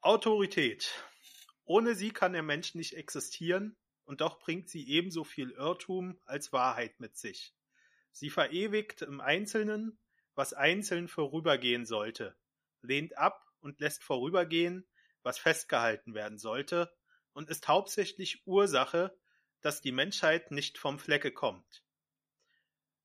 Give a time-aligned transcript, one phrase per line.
[0.00, 0.94] Autorität.
[1.64, 6.52] Ohne sie kann der Mensch nicht existieren, und doch bringt sie ebenso viel Irrtum als
[6.52, 7.52] Wahrheit mit sich.
[8.12, 9.98] Sie verewigt im Einzelnen,
[10.36, 12.36] was einzeln vorübergehen sollte,
[12.80, 14.86] lehnt ab und lässt vorübergehen,
[15.24, 16.96] was festgehalten werden sollte,
[17.32, 19.18] und ist hauptsächlich Ursache,
[19.62, 21.84] dass die Menschheit nicht vom Flecke kommt.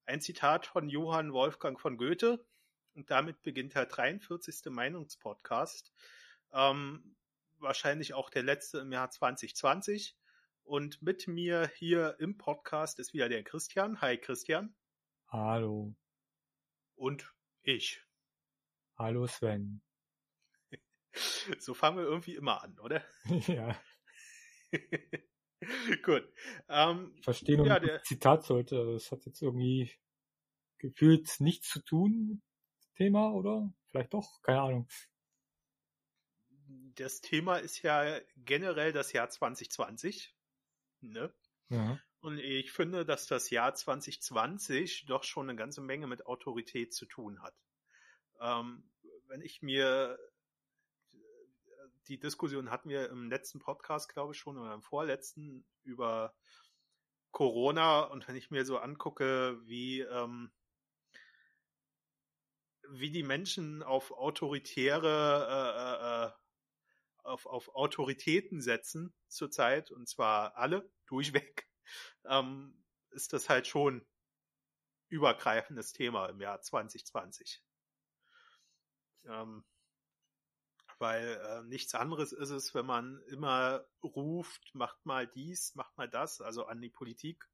[0.05, 2.45] Ein Zitat von Johann Wolfgang von Goethe,
[2.93, 4.65] und damit beginnt der 43.
[4.65, 5.91] Meinungspodcast.
[6.53, 7.15] Ähm,
[7.57, 10.15] wahrscheinlich auch der letzte im Jahr 2020.
[10.63, 13.99] Und mit mir hier im Podcast ist wieder der Christian.
[14.01, 14.75] Hi Christian.
[15.27, 15.95] Hallo.
[16.95, 18.01] Und ich.
[18.97, 19.81] Hallo Sven.
[21.59, 23.03] So fangen wir irgendwie immer an, oder?
[23.47, 23.79] ja.
[26.03, 26.27] Gut.
[26.67, 28.93] Ähm, Verstehen und ja, der Zitat sollte.
[28.93, 29.91] Das hat jetzt irgendwie
[30.79, 32.41] gefühlt nichts zu tun,
[32.95, 33.71] Thema, oder?
[33.89, 34.87] Vielleicht doch, keine Ahnung.
[36.95, 40.35] Das Thema ist ja generell das Jahr 2020.
[41.01, 41.33] Ne?
[41.69, 41.99] Ja.
[42.19, 47.05] Und ich finde, dass das Jahr 2020 doch schon eine ganze Menge mit Autorität zu
[47.05, 47.55] tun hat.
[48.39, 48.89] Ähm,
[49.27, 50.17] wenn ich mir
[52.07, 56.35] die Diskussion hatten wir im letzten Podcast, glaube ich, schon, oder im vorletzten über
[57.31, 60.51] Corona und wenn ich mir so angucke, wie, ähm,
[62.89, 66.42] wie die Menschen auf autoritäre, äh, äh, äh
[67.23, 71.67] auf, auf Autoritäten setzen zurzeit, und zwar alle, durchweg,
[72.25, 74.05] ähm, ist das halt schon
[75.09, 77.61] übergreifendes Thema im Jahr 2020.
[79.25, 79.63] Ähm,
[80.99, 86.09] weil äh, nichts anderes ist es, wenn man immer ruft, macht mal dies, macht mal
[86.09, 87.47] das, also an die Politik,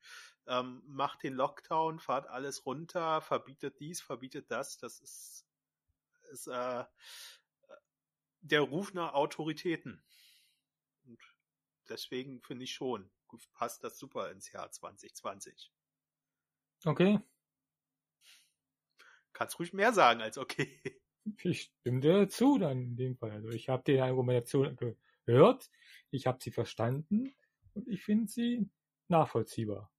[0.48, 5.46] ähm, macht den Lockdown, fahrt alles runter, verbietet dies, verbietet das, das ist,
[6.32, 6.84] ist äh,
[8.42, 10.02] der Ruf nach Autoritäten.
[11.06, 11.20] Und
[11.88, 13.10] deswegen finde ich schon,
[13.54, 15.72] passt das super ins Jahr 2020.
[16.86, 17.20] Okay.
[19.34, 20.82] Kannst ruhig mehr sagen als okay.
[21.44, 23.32] Ich stimme dir zu dann in dem Fall.
[23.32, 24.78] Also ich habe die Argumentation
[25.26, 25.70] gehört,
[26.12, 27.36] ich habe sie verstanden
[27.74, 28.70] und ich finde sie
[29.10, 29.92] nachvollziehbar.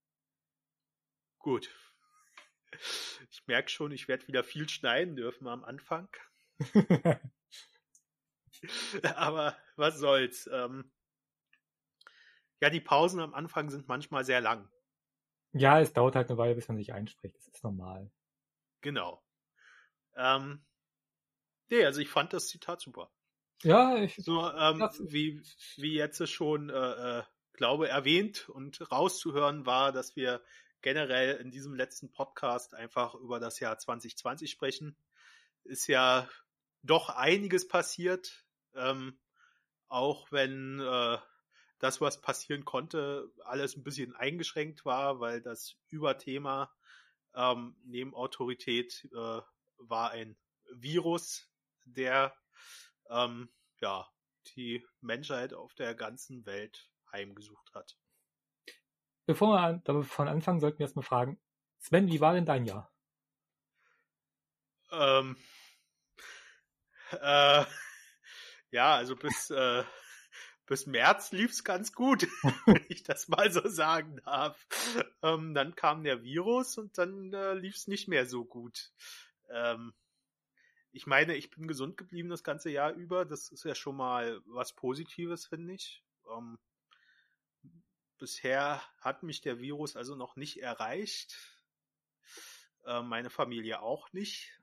[1.38, 1.70] Gut.
[3.30, 6.08] Ich merke schon, ich werde wieder viel schneiden dürfen am Anfang.
[9.16, 10.48] Aber was soll's.
[10.52, 10.90] Ähm,
[12.60, 14.68] ja, die Pausen am Anfang sind manchmal sehr lang.
[15.52, 17.36] Ja, es dauert halt eine Weile, bis man sich einspricht.
[17.36, 18.10] Das ist normal.
[18.82, 19.22] Genau.
[20.16, 20.64] Ähm,
[21.70, 23.10] Nee, also ich fand das Zitat super.
[23.62, 24.16] Ja, ich.
[24.16, 25.40] So, ähm, wie,
[25.76, 27.22] wie jetzt schon, äh, äh,
[27.52, 30.42] glaube, erwähnt und rauszuhören war, dass wir
[30.82, 34.96] generell in diesem letzten Podcast einfach über das Jahr 2020 sprechen.
[35.62, 36.28] Ist ja
[36.82, 38.44] doch einiges passiert,
[38.74, 39.18] ähm,
[39.88, 41.18] auch wenn äh,
[41.78, 46.72] das, was passieren konnte, alles ein bisschen eingeschränkt war, weil das Überthema
[47.34, 49.40] ähm, neben Autorität äh,
[49.78, 50.36] war ein
[50.72, 51.48] Virus,
[51.84, 52.34] der
[53.08, 53.50] ähm,
[53.80, 54.08] ja
[54.56, 57.96] die Menschheit auf der ganzen Welt heimgesucht hat.
[59.26, 61.40] Bevor wir davon anfangen, sollten wir erstmal fragen,
[61.78, 62.92] Sven, wie war denn dein Jahr?
[64.90, 65.36] Ähm,
[67.12, 67.64] äh,
[68.70, 69.84] ja, also bis, äh,
[70.66, 72.28] bis März lief's ganz gut,
[72.66, 74.66] wenn ich das mal so sagen darf.
[75.22, 78.92] Ähm, dann kam der Virus und dann äh, lief's nicht mehr so gut.
[79.50, 79.92] Ähm,
[80.92, 83.24] ich meine, ich bin gesund geblieben das ganze Jahr über.
[83.24, 86.02] Das ist ja schon mal was Positives, finde ich.
[86.32, 86.58] Ähm,
[88.18, 91.36] bisher hat mich der Virus also noch nicht erreicht.
[92.84, 94.59] Äh, meine Familie auch nicht.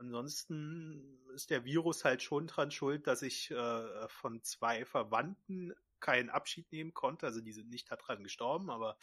[0.00, 6.30] Ansonsten ist der Virus halt schon dran schuld, dass ich äh, von zwei Verwandten keinen
[6.30, 7.26] Abschied nehmen konnte.
[7.26, 8.96] Also die sind nicht daran gestorben, aber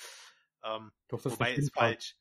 [0.64, 2.16] ähm, Doch, wobei ist falsch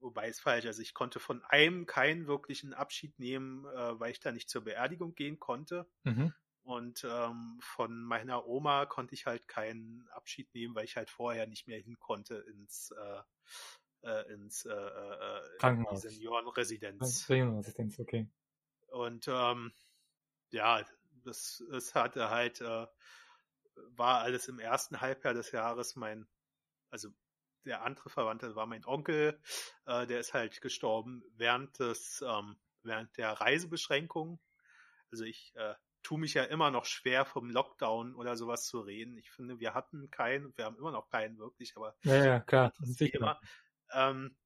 [0.00, 4.20] wobei es falsch, also ich konnte von einem keinen wirklichen Abschied nehmen, äh, weil ich
[4.20, 5.86] da nicht zur Beerdigung gehen konnte.
[6.04, 6.32] Mhm.
[6.62, 11.46] Und ähm, von meiner Oma konnte ich halt keinen Abschied nehmen, weil ich halt vorher
[11.46, 13.22] nicht mehr hin konnte ins äh,
[14.02, 16.02] äh, ins äh, äh, Krankenhaus.
[16.02, 17.26] Seniorenresidenz.
[17.26, 18.28] Seniorenresidenz, okay.
[18.88, 19.72] Und ähm,
[20.50, 20.84] ja,
[21.24, 22.86] das, das hatte halt, äh,
[23.74, 26.26] war alles im ersten Halbjahr des Jahres mein,
[26.90, 27.10] also
[27.64, 29.40] der andere Verwandte war mein Onkel,
[29.86, 34.40] äh, der ist halt gestorben während des, ähm, während der Reisebeschränkung.
[35.10, 39.18] Also ich äh, tue mich ja immer noch schwer vom Lockdown oder sowas zu reden.
[39.18, 42.72] Ich finde, wir hatten keinen, wir haben immer noch keinen wirklich, aber ja, ja klar,
[42.78, 43.40] sicher.
[43.92, 44.36] Ähm,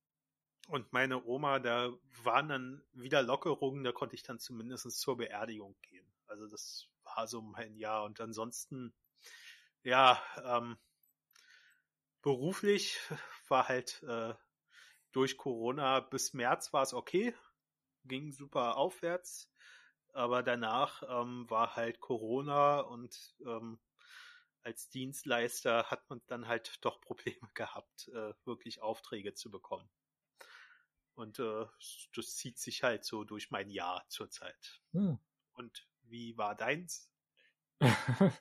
[0.68, 1.92] Und meine Oma, da
[2.22, 6.06] waren dann wieder Lockerungen, da konnte ich dann zumindest zur Beerdigung gehen.
[6.28, 8.04] Also das war so mein Jahr.
[8.04, 8.94] Und ansonsten,
[9.82, 10.78] ja, ähm,
[12.22, 12.98] beruflich
[13.48, 14.34] war halt äh,
[15.12, 17.34] durch Corona bis März war es okay,
[18.04, 19.50] ging super aufwärts,
[20.12, 23.80] aber danach ähm, war halt Corona und ähm,
[24.62, 29.88] als Dienstleister hat man dann halt doch Probleme gehabt, äh, wirklich Aufträge zu bekommen.
[31.14, 31.66] Und äh,
[32.14, 34.80] das zieht sich halt so durch mein Jahr zurzeit.
[34.92, 35.18] Hm.
[35.52, 37.10] Und wie war deins?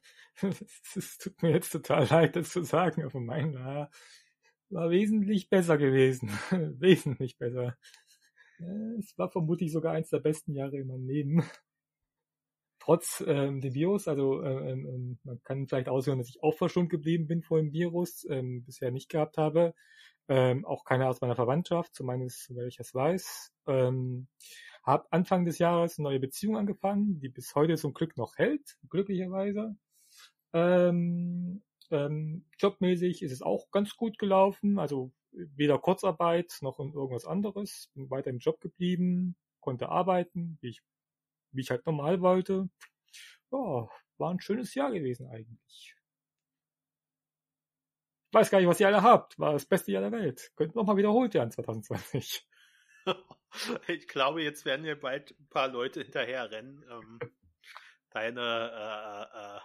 [0.96, 3.92] Es tut mir jetzt total leid, das zu sagen, aber mein Jahr
[4.70, 6.30] war wesentlich besser gewesen.
[6.80, 7.78] wesentlich besser.
[8.98, 11.44] Es war vermutlich sogar eins der besten Jahre in meinem Leben.
[12.80, 16.90] Trotz ähm, dem Virus, also äh, ähm, man kann vielleicht aushören, dass ich auch verschont
[16.90, 19.74] geblieben bin vor dem Virus, ähm, bisher nicht gehabt habe.
[20.30, 23.52] Ähm, auch keiner aus meiner Verwandtschaft, zumindest soweit ich das weiß.
[23.68, 24.28] Ähm,
[24.84, 28.78] habe Anfang des Jahres eine neue Beziehung angefangen, die bis heute zum Glück noch hält,
[28.90, 29.76] glücklicherweise.
[30.54, 37.26] Ähm, ähm, jobmäßig ist es auch ganz gut gelaufen, also weder Kurzarbeit noch in irgendwas
[37.26, 37.90] anderes.
[37.94, 40.82] Bin weiter im Job geblieben, konnte arbeiten, wie ich,
[41.52, 42.70] wie ich halt normal wollte.
[43.52, 45.96] Ja, war ein schönes Jahr gewesen eigentlich.
[48.32, 49.40] Ich weiß gar nicht, was ihr alle habt.
[49.40, 50.52] War das beste Jahr der Welt.
[50.56, 52.48] Könnt noch mal wiederholt werden 2020.
[53.88, 56.86] ich glaube, jetzt werden hier bald ein paar Leute hinterher rennen.
[56.90, 57.20] Ähm,
[58.12, 59.60] deine äh, äh,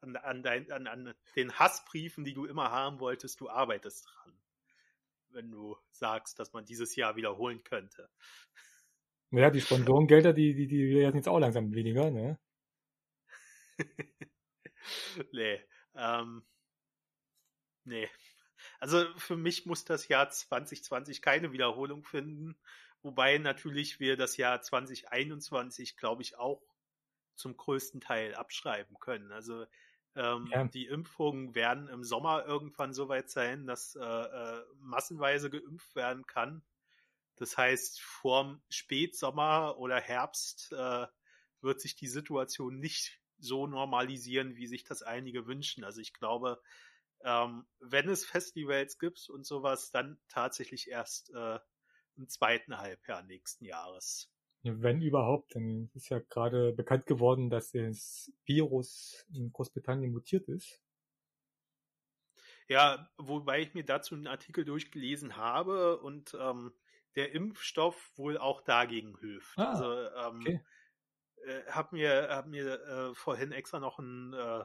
[0.00, 4.38] an, an, dein, an, an den Hassbriefen, die du immer haben wolltest, du arbeitest dran.
[5.30, 8.08] Wenn du sagst, dass man dieses Jahr wiederholen könnte.
[9.36, 12.38] Ja, die Sponsorengelder, die, die, die werden jetzt auch langsam weniger, ne?
[15.32, 15.60] nee.
[15.94, 16.44] Ähm,
[17.84, 18.08] nee.
[18.80, 22.56] Also für mich muss das Jahr 2020 keine Wiederholung finden.
[23.02, 26.62] Wobei natürlich wir das Jahr 2021, glaube ich, auch
[27.34, 29.32] zum größten Teil abschreiben können.
[29.32, 29.66] Also
[30.16, 30.64] ähm, ja.
[30.64, 36.24] Die Impfungen werden im Sommer irgendwann so weit sein, dass äh, äh, massenweise geimpft werden
[36.26, 36.62] kann.
[37.36, 41.06] Das heißt, vorm Spätsommer oder Herbst äh,
[41.60, 45.84] wird sich die Situation nicht so normalisieren, wie sich das einige wünschen.
[45.84, 46.60] Also ich glaube,
[47.24, 51.58] ähm, wenn es Festivals gibt und sowas, dann tatsächlich erst äh,
[52.16, 54.30] im zweiten Halbjahr nächsten Jahres.
[54.62, 60.80] Wenn überhaupt, dann ist ja gerade bekannt geworden, dass das Virus in Großbritannien mutiert ist.
[62.68, 66.72] Ja, wobei ich mir dazu einen Artikel durchgelesen habe und ähm,
[67.16, 69.58] der Impfstoff wohl auch dagegen hilft.
[69.58, 70.60] Ah, also ähm, okay.
[71.46, 74.64] äh, hab mir hab mir äh, vorhin extra noch ein, äh,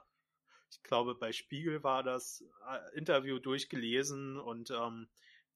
[0.71, 5.09] ich glaube bei Spiegel war das äh, Interview durchgelesen und ähm,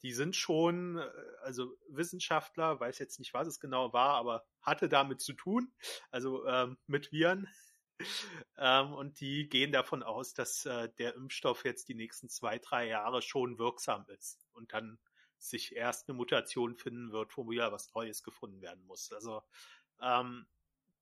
[0.03, 1.09] die sind schon, äh,
[1.41, 5.73] also Wissenschaftler, weiß jetzt nicht, was es genau war, aber hatte damit zu tun,
[6.11, 7.47] also ähm, mit Viren.
[8.57, 12.87] ähm, und die gehen davon aus, dass äh, der Impfstoff jetzt die nächsten zwei, drei
[12.87, 14.99] Jahre schon wirksam ist und dann
[15.43, 19.11] sich erst eine Mutation finden wird, wo wieder was Neues gefunden werden muss.
[19.11, 19.43] Also
[20.01, 20.45] ähm,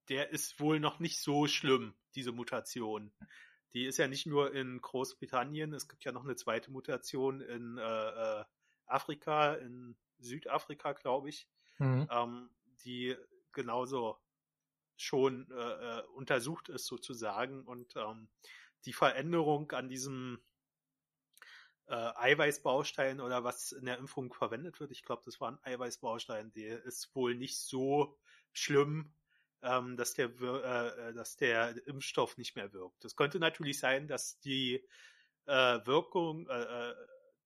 [0.10, 3.14] der ist wohl noch nicht so schlimm, diese Mutation.
[3.74, 7.78] Die ist ja nicht nur in Großbritannien, es gibt ja noch eine zweite Mutation in
[7.78, 8.44] äh, äh
[8.88, 11.48] Afrika, in Südafrika, glaube ich,
[11.78, 12.10] mhm.
[12.12, 12.50] ähm,
[12.84, 13.16] die
[13.54, 14.20] genauso
[14.98, 18.28] schon äh, äh, untersucht ist sozusagen und ähm,
[18.86, 20.42] die Veränderung an diesem
[21.88, 26.52] äh, Eiweißbaustein oder was in der Impfung verwendet wird, ich glaube, das war ein Eiweißbaustein,
[26.54, 28.18] der ist wohl nicht so
[28.54, 29.14] schlimm,
[29.62, 33.06] ähm, dass der äh, äh, dass der Impfstoff nicht mehr wirkt.
[33.06, 34.84] Es könnte natürlich sein, dass die
[35.46, 36.96] äh, Wirkung äh, äh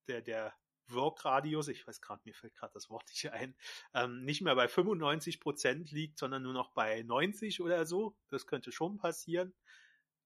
[0.08, 0.54] der der
[0.88, 3.56] Workradius, ich weiß gerade, mir fällt gerade das Wort nicht ein,
[3.94, 8.15] ähm, nicht mehr bei 95 Prozent liegt, sondern nur noch bei 90 oder so.
[8.30, 9.54] Das könnte schon passieren.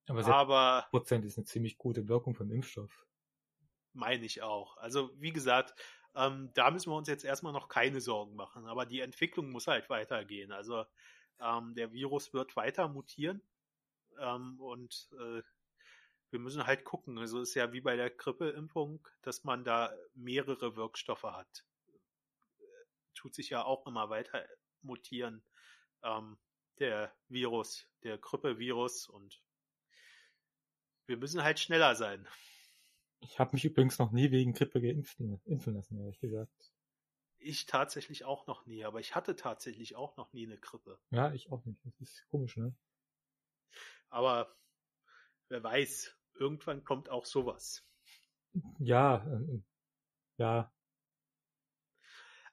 [0.08, 3.06] Aber, Aber Prozent ist eine ziemlich gute Wirkung vom Impfstoff.
[3.94, 4.78] Meine ich auch.
[4.78, 5.74] Also wie gesagt,
[6.16, 8.68] ähm, da müssen wir uns jetzt erstmal noch keine Sorgen machen.
[8.68, 10.52] Aber die Entwicklung muss halt weitergehen.
[10.52, 10.86] Also
[11.40, 13.42] ähm, der Virus wird weiter mutieren
[14.20, 15.42] ähm, und äh,
[16.32, 17.18] wir müssen halt gucken.
[17.18, 21.66] Also ist ja wie bei der Grippeimpfung, dass man da mehrere Wirkstoffe hat.
[23.16, 24.46] Tut sich ja auch immer weiter
[24.82, 25.44] mutieren.
[26.04, 26.38] Ähm,
[26.80, 29.42] der Virus, der Grippevirus und
[31.08, 32.28] wir müssen halt schneller sein.
[33.22, 36.74] Ich habe mich übrigens noch nie wegen Grippe geimpft, impfen lassen, ehrlich gesagt.
[37.38, 41.00] Ich tatsächlich auch noch nie, aber ich hatte tatsächlich auch noch nie eine Grippe.
[41.10, 41.80] Ja, ich auch nicht.
[41.86, 42.76] Das ist komisch, ne?
[44.10, 44.58] Aber
[45.48, 47.86] wer weiß, irgendwann kommt auch sowas.
[48.80, 49.62] Ja, äh,
[50.38, 50.74] ja.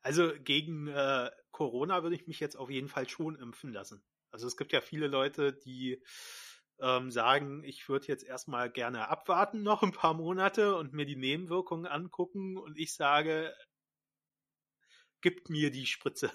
[0.03, 4.05] Also gegen äh, Corona würde ich mich jetzt auf jeden Fall schon impfen lassen.
[4.31, 6.01] Also es gibt ja viele Leute, die
[6.81, 11.17] ähm, sagen, ich würde jetzt erstmal gerne abwarten noch ein paar Monate und mir die
[11.17, 13.55] Nebenwirkungen angucken und ich sage,
[15.21, 16.31] gibt mir die Spritze.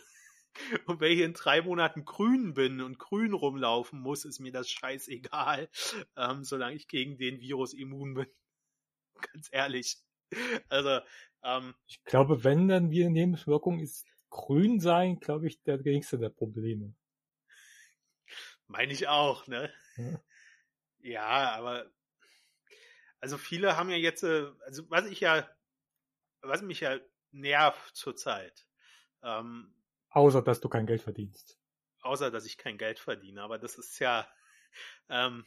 [0.85, 4.69] Und wenn ich in drei Monaten grün bin und grün rumlaufen muss, ist mir das
[4.69, 5.69] scheißegal,
[6.17, 8.27] ähm, solange ich gegen den Virus immun bin.
[9.33, 9.95] Ganz ehrlich.
[10.67, 10.99] Also,
[11.43, 16.17] ähm, ich glaube, wenn dann wie eine Nebenwirkung ist, grün sein, glaube ich, der geringste
[16.17, 16.95] der Probleme.
[18.67, 19.71] Meine ich auch, ne?
[19.95, 20.21] Ja.
[21.03, 21.91] Ja, aber
[23.19, 25.49] also viele haben ja jetzt, äh, also was ich ja,
[26.41, 26.99] was mich ja
[27.31, 28.67] nervt zurzeit,
[29.23, 29.75] ähm,
[30.11, 31.57] Außer, dass du kein Geld verdienst.
[32.01, 33.41] Außer, dass ich kein Geld verdiene.
[33.41, 34.27] Aber das ist ja,
[35.09, 35.45] ähm,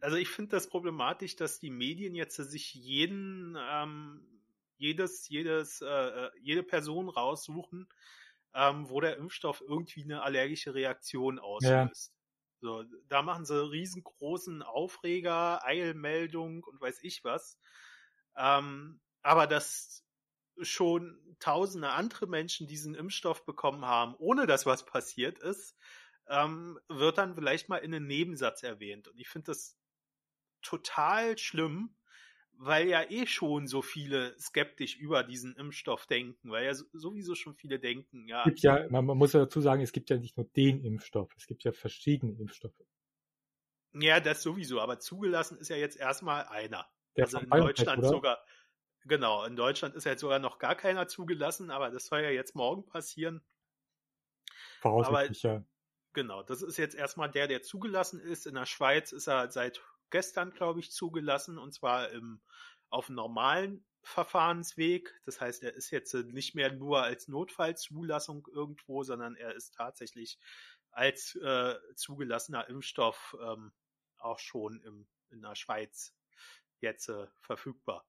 [0.00, 4.42] also ich finde das problematisch, dass die Medien jetzt sich jeden, ähm,
[4.76, 7.88] jedes, jedes, äh, äh, jede Person raussuchen,
[8.54, 12.15] ähm, wo der Impfstoff irgendwie eine allergische Reaktion auslöst.
[12.60, 17.58] So, da machen sie riesengroßen Aufreger, Eilmeldung und weiß ich was.
[18.36, 20.04] Ähm, aber das
[20.62, 25.76] schon tausende andere Menschen diesen Impfstoff bekommen haben, ohne dass was passiert ist,
[26.28, 29.08] ähm, wird dann vielleicht mal in einem Nebensatz erwähnt.
[29.08, 29.76] Und ich finde das
[30.62, 31.96] total schlimm,
[32.58, 37.54] weil ja eh schon so viele skeptisch über diesen Impfstoff denken, weil ja sowieso schon
[37.54, 38.44] viele denken, ja.
[38.56, 41.46] Ja, man, man muss ja dazu sagen, es gibt ja nicht nur den Impfstoff, es
[41.46, 42.80] gibt ja verschiedene Impfstoffe.
[43.92, 46.86] Ja, das sowieso, aber zugelassen ist ja jetzt erstmal einer.
[47.16, 48.08] Der also in Deutschland oder?
[48.08, 48.38] sogar,
[49.06, 52.56] Genau, in Deutschland ist jetzt sogar noch gar keiner zugelassen, aber das soll ja jetzt
[52.56, 53.40] morgen passieren.
[54.80, 55.64] Voraussichtlich, ja.
[56.12, 58.46] Genau, das ist jetzt erstmal der, der zugelassen ist.
[58.46, 62.40] In der Schweiz ist er seit gestern, glaube ich, zugelassen und zwar im,
[62.90, 65.12] auf normalen Verfahrensweg.
[65.24, 70.38] Das heißt, er ist jetzt nicht mehr nur als Notfallzulassung irgendwo, sondern er ist tatsächlich
[70.92, 73.72] als äh, zugelassener Impfstoff ähm,
[74.18, 76.14] auch schon im, in der Schweiz
[76.80, 78.06] jetzt äh, verfügbar.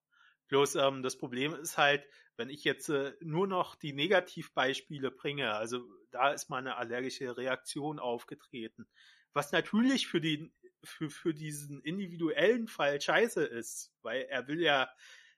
[0.48, 5.54] Bloß ähm, das Problem ist halt, wenn ich jetzt äh, nur noch die Negativbeispiele bringe,
[5.54, 8.88] also da ist mal eine allergische Reaktion aufgetreten,
[9.34, 10.54] was natürlich für den
[10.84, 14.90] für, für diesen individuellen Fall scheiße ist, weil er will ja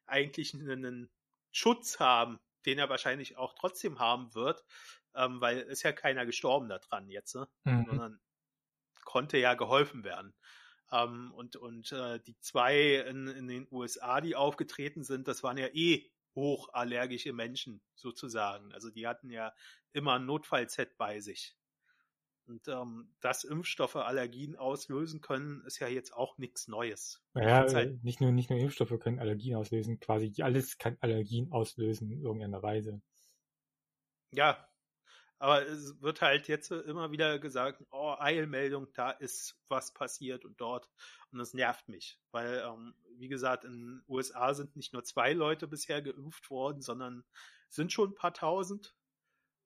[0.06, 1.10] eigentlich einen
[1.52, 4.64] Schutz haben, den er wahrscheinlich auch trotzdem haben wird,
[5.16, 7.48] ähm, weil ist ja keiner gestorben daran jetzt, ne?
[7.64, 7.86] mhm.
[7.88, 8.20] sondern
[9.04, 10.34] konnte ja geholfen werden.
[10.92, 15.58] Ähm, und und äh, die zwei in, in den USA, die aufgetreten sind, das waren
[15.58, 18.72] ja eh hochallergische Menschen sozusagen.
[18.74, 19.54] Also die hatten ja
[19.94, 21.56] immer ein Notfall-Z bei sich.
[22.50, 27.22] Und ähm, dass Impfstoffe Allergien auslösen können, ist ja jetzt auch nichts Neues.
[27.36, 32.12] Ja, halt nicht nur nicht nur Impfstoffe können Allergien auslösen, quasi alles kann Allergien auslösen
[32.12, 33.02] in irgendeiner Weise.
[34.32, 34.68] Ja,
[35.38, 40.60] aber es wird halt jetzt immer wieder gesagt, oh, Eilmeldung, da ist was passiert und
[40.60, 40.90] dort.
[41.32, 45.34] Und das nervt mich, weil, ähm, wie gesagt, in den USA sind nicht nur zwei
[45.34, 47.24] Leute bisher geimpft worden, sondern
[47.70, 48.96] sind schon ein paar tausend.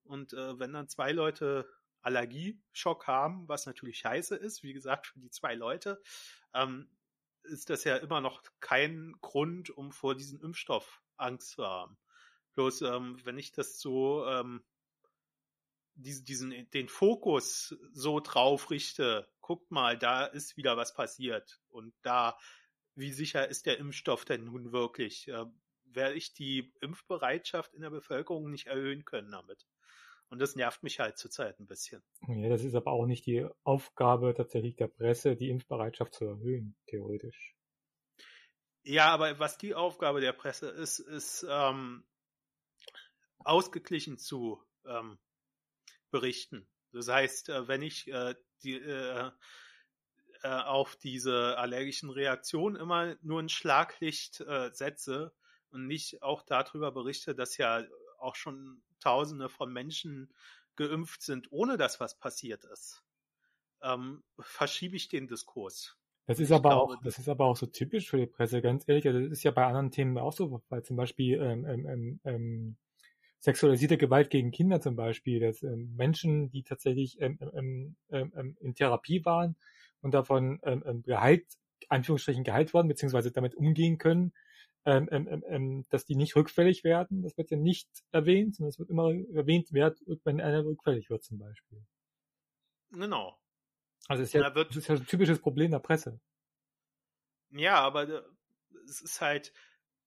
[0.03, 1.67] Und äh, wenn dann zwei Leute
[2.03, 6.01] Allergieschock haben, was natürlich scheiße ist, wie gesagt, für die zwei Leute,
[6.53, 6.89] ähm,
[7.43, 11.97] ist das ja immer noch kein Grund, um vor diesem Impfstoff Angst zu haben.
[12.53, 14.63] Bloß, ähm, wenn ich das so ähm,
[15.95, 22.37] diesen, den Fokus so drauf richte, guckt mal, da ist wieder was passiert und da,
[22.95, 25.27] wie sicher ist der Impfstoff denn nun wirklich?
[25.27, 25.45] Äh,
[25.85, 29.67] werde ich die Impfbereitschaft in der Bevölkerung nicht erhöhen können damit.
[30.33, 32.01] Und das nervt mich halt zurzeit ein bisschen.
[32.27, 36.75] Ja, das ist aber auch nicht die Aufgabe tatsächlich der Presse, die Impfbereitschaft zu erhöhen,
[36.87, 37.55] theoretisch.
[38.81, 42.03] Ja, aber was die Aufgabe der Presse ist, ist ähm,
[43.37, 45.19] ausgeglichen zu ähm,
[46.09, 46.67] berichten.
[46.93, 49.29] Das heißt, äh, wenn ich äh, die, äh,
[50.41, 55.31] äh, auf diese allergischen Reaktionen immer nur ein Schlaglicht äh, setze
[55.69, 57.83] und nicht auch darüber berichte, dass ja
[58.23, 60.33] auch schon Tausende von Menschen
[60.75, 63.03] geimpft sind, ohne dass was passiert ist,
[63.81, 65.97] ähm, verschiebe ich den Diskurs.
[66.25, 68.87] Das ist aber glaube, auch, das ist aber auch so typisch für die Presse, ganz
[68.87, 69.05] ehrlich.
[69.07, 72.77] Also das ist ja bei anderen Themen auch so, weil zum Beispiel ähm, ähm, ähm,
[73.39, 78.57] sexualisierte Gewalt gegen Kinder zum Beispiel, dass ähm, Menschen, die tatsächlich ähm, ähm, ähm, ähm
[78.61, 79.57] in Therapie waren
[80.01, 81.45] und davon ähm, ähm, geheilt,
[81.89, 84.31] Anführungsstrichen geheilt worden, beziehungsweise damit umgehen können,
[84.85, 87.23] ähm, ähm, ähm, dass die nicht rückfällig werden.
[87.23, 91.39] Das wird ja nicht erwähnt, sondern es wird immer erwähnt, wenn einer rückfällig wird zum
[91.39, 91.85] Beispiel.
[92.91, 93.39] Genau.
[94.07, 96.19] Also es ist ja, da wird, das ist ja ein typisches Problem der Presse.
[97.51, 98.21] Ja, aber äh,
[98.85, 99.53] es ist halt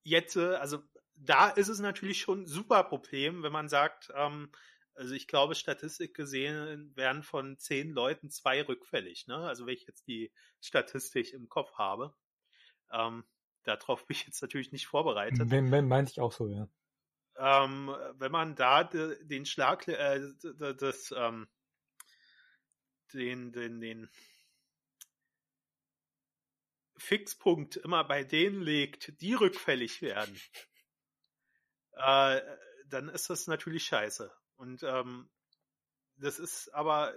[0.03, 0.83] jetzt, äh, also
[1.15, 4.53] da ist es natürlich schon ein super Problem, wenn man sagt, ähm,
[4.95, 9.27] also ich glaube, Statistik gesehen werden von zehn Leuten zwei rückfällig.
[9.27, 9.37] Ne?
[9.37, 12.15] Also wenn ich jetzt die Statistik im Kopf habe.
[12.91, 13.25] Ähm,
[13.67, 15.51] darauf bin ich jetzt natürlich nicht vorbereitet.
[15.51, 16.69] Wenn, wenn meinte ich auch so, ja.
[17.39, 20.21] Ähm, wenn man da de, den Schlag, äh,
[20.79, 21.49] das, ähm,
[23.13, 24.09] den, den, den
[26.97, 30.41] Fixpunkt immer bei denen legt, die rückfällig werden,
[31.93, 32.41] äh,
[32.87, 34.33] dann ist das natürlich scheiße.
[34.57, 35.29] Und ähm,
[36.17, 37.15] das ist aber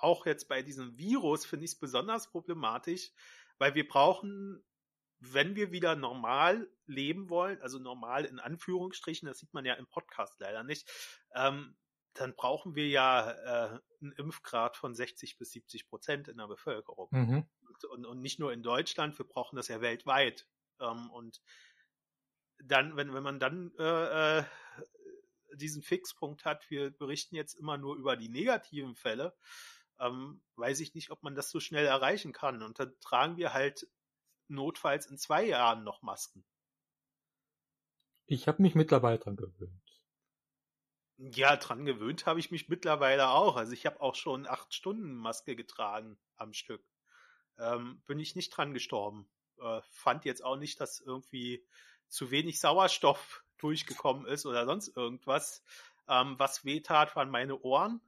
[0.00, 3.10] auch jetzt bei diesem Virus, finde ich es besonders problematisch,
[3.58, 4.62] weil wir brauchen,
[5.20, 9.86] wenn wir wieder normal leben wollen, also normal in Anführungsstrichen, das sieht man ja im
[9.86, 10.88] Podcast leider nicht,
[11.34, 11.76] ähm,
[12.14, 17.08] dann brauchen wir ja äh, einen Impfgrad von 60 bis 70 Prozent in der Bevölkerung.
[17.10, 17.46] Mhm.
[17.90, 20.46] Und, und, nicht nur in Deutschland, wir brauchen das ja weltweit.
[20.80, 21.42] Ähm, und
[22.58, 24.44] dann, wenn, wenn man dann äh, äh
[25.54, 29.34] diesen Fixpunkt hat, wir berichten jetzt immer nur über die negativen Fälle,
[29.98, 32.62] ähm, weiß ich nicht, ob man das so schnell erreichen kann.
[32.62, 33.88] Und dann tragen wir halt
[34.48, 36.44] notfalls in zwei Jahren noch Masken.
[38.26, 39.86] Ich habe mich mittlerweile dran gewöhnt.
[41.18, 43.56] Ja, dran gewöhnt habe ich mich mittlerweile auch.
[43.56, 46.84] Also ich habe auch schon acht Stunden Maske getragen am Stück.
[47.58, 49.28] Ähm, bin ich nicht dran gestorben.
[49.58, 51.64] Äh, fand jetzt auch nicht, dass irgendwie
[52.08, 55.62] zu wenig Sauerstoff durchgekommen ist oder sonst irgendwas.
[56.08, 58.00] Ähm, was wehtat, waren meine Ohren.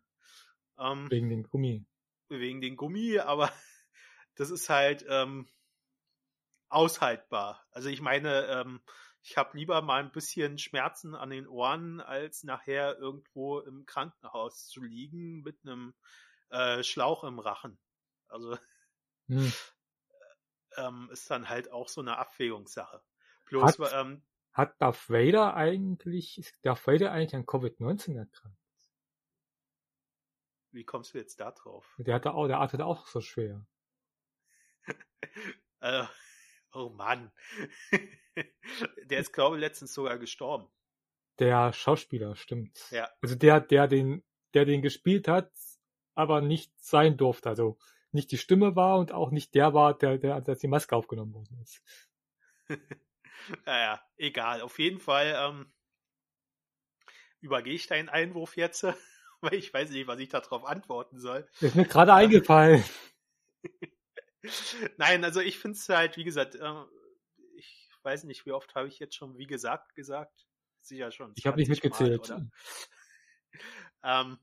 [0.78, 1.86] Ähm, wegen den Gummi.
[2.28, 3.50] Wegen den Gummi, aber
[4.34, 5.48] das ist halt ähm,
[6.68, 7.64] aushaltbar.
[7.70, 8.80] Also ich meine, ähm,
[9.22, 14.68] ich habe lieber mal ein bisschen Schmerzen an den Ohren, als nachher irgendwo im Krankenhaus
[14.68, 15.94] zu liegen mit einem
[16.50, 17.78] äh, Schlauch im Rachen.
[18.28, 18.56] Also
[19.26, 19.52] hm.
[20.76, 23.02] ähm, ist dann halt auch so eine Abwägungssache.
[23.46, 24.22] Bloß, hat, ähm,
[24.52, 28.58] hat Darth Vader eigentlich, ist Darth Vader eigentlich an Covid-19 erkrankt?
[30.70, 31.94] Wie kommst du jetzt da drauf?
[31.98, 33.66] Der hatte auch, der atmet auch so schwer.
[35.80, 36.04] äh,
[36.78, 37.32] oh Mann.
[39.04, 40.68] der ist, glaube ich, letztens sogar gestorben.
[41.38, 42.78] Der Schauspieler, stimmt.
[42.90, 43.08] Ja.
[43.20, 44.24] Also der, der den,
[44.54, 45.50] der den gespielt hat,
[46.14, 47.48] aber nicht sein durfte.
[47.48, 47.78] Also
[48.10, 51.34] nicht die Stimme war und auch nicht der war, der, der, als die Maske aufgenommen
[51.34, 51.82] worden ist.
[53.66, 54.62] naja, egal.
[54.62, 55.72] Auf jeden Fall ähm,
[57.40, 58.82] übergehe ich deinen Einwurf jetzt,
[59.40, 61.48] weil ich weiß nicht, was ich darauf antworten soll.
[61.60, 62.84] ist mir gerade eingefallen.
[64.96, 66.84] Nein, also ich finde es halt, wie gesagt, äh,
[67.56, 70.46] ich weiß nicht, wie oft habe ich jetzt schon wie gesagt gesagt.
[70.80, 71.32] Sicher schon.
[71.36, 72.28] Ich habe nicht mitgezählt.
[72.28, 72.50] Mal,
[74.04, 74.38] ähm,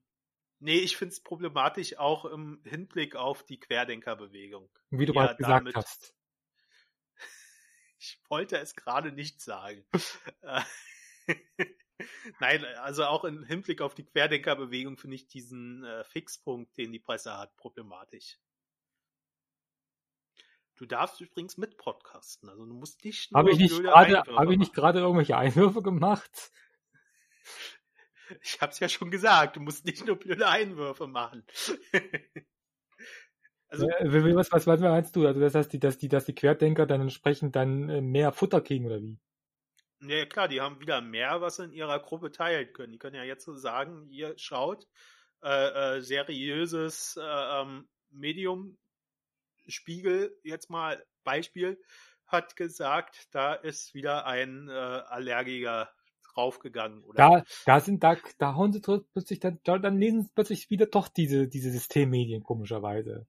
[0.59, 4.69] nee, ich finde es problematisch auch im Hinblick auf die Querdenkerbewegung.
[4.89, 6.13] Wie du ja, gerade gesagt hast.
[7.97, 9.83] Ich wollte es gerade nicht sagen.
[12.39, 16.99] Nein, also auch im Hinblick auf die Querdenkerbewegung finde ich diesen äh, Fixpunkt, den die
[16.99, 18.37] Presse hat, problematisch.
[20.77, 24.53] Du darfst übrigens mit podcasten, also du musst nicht nur Habe ich nicht gerade habe
[24.53, 26.51] ich nicht gerade irgendwelche Einwürfe gemacht?
[28.41, 31.45] Ich hab's ja schon gesagt, du musst nicht nur blöde Einwürfe machen.
[33.67, 35.25] Also, was, was, was meinst du?
[35.25, 38.61] Also das heißt, die, dass, die, dass die Querdenker dann entsprechend dann äh, mehr Futter
[38.61, 39.17] kriegen oder wie?
[40.01, 42.93] Ja, klar, die haben wieder mehr, was sie in ihrer Gruppe teilen können.
[42.93, 44.87] Die können ja jetzt so sagen, ihr schaut,
[45.43, 48.77] äh, äh, seriöses äh, ähm, Medium,
[49.67, 51.81] Spiegel, jetzt mal Beispiel,
[52.27, 55.89] hat gesagt, da ist wieder ein äh, Allergiker
[56.33, 57.03] draufgegangen.
[57.03, 57.15] Oder?
[57.15, 61.07] Da, da sind, da, da hauen sie plötzlich, dann, dann lesen sie plötzlich wieder doch
[61.07, 63.27] diese, diese Systemmedien, komischerweise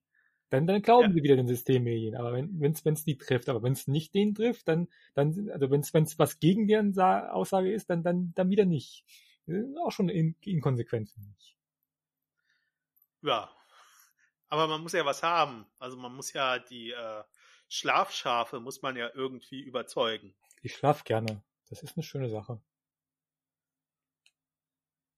[0.51, 1.13] dann, dann glauben ja.
[1.13, 2.17] sie wieder den Systemmedien.
[2.17, 5.71] Aber wenn es wenn's die trifft, aber wenn es nicht den trifft, dann, dann also
[5.71, 9.05] wenn es was gegen deren Aussage ist, dann, dann, dann wieder nicht.
[9.85, 11.57] Auch schon in, inkonsequent, finde ich.
[13.23, 13.51] Ja.
[14.49, 15.67] Aber man muss ja was haben.
[15.79, 17.25] Also man muss ja die äh,
[17.69, 20.35] Schlafschafe muss man ja irgendwie überzeugen.
[20.63, 21.43] Ich schlaf gerne.
[21.69, 22.61] Das ist eine schöne Sache.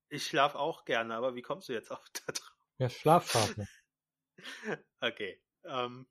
[0.09, 2.57] Ich schlaf auch gerne, aber wie kommst du jetzt auf da drauf?
[2.79, 3.67] Ja, Schlafschafe.
[5.01, 5.43] Okay.
[5.65, 6.07] Ähm,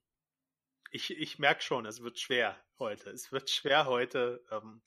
[0.91, 3.10] ich ich merke schon, es wird schwer heute.
[3.10, 4.82] Es wird schwer heute ähm,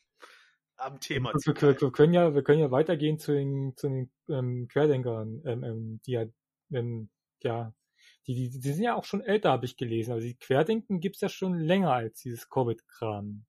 [0.76, 4.12] am Thema zu wir, wir, können ja, wir können ja weitergehen zu den, zu den
[4.28, 6.24] ähm, Querdenkern, ähm, ähm, die ja,
[6.72, 7.10] ähm,
[7.42, 7.74] ja,
[8.34, 10.12] die, die, die sind ja auch schon älter, habe ich gelesen.
[10.12, 13.44] Also die Querdenken gibt's ja schon länger als dieses Covid-Kram.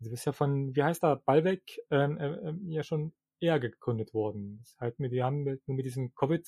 [0.00, 4.14] Also das ist ja von, wie heißt da, Ballweg, ähm, ähm, ja schon eher gegründet
[4.14, 4.58] worden.
[4.60, 6.46] Das halt mit, die haben mit, nur mit diesem Covid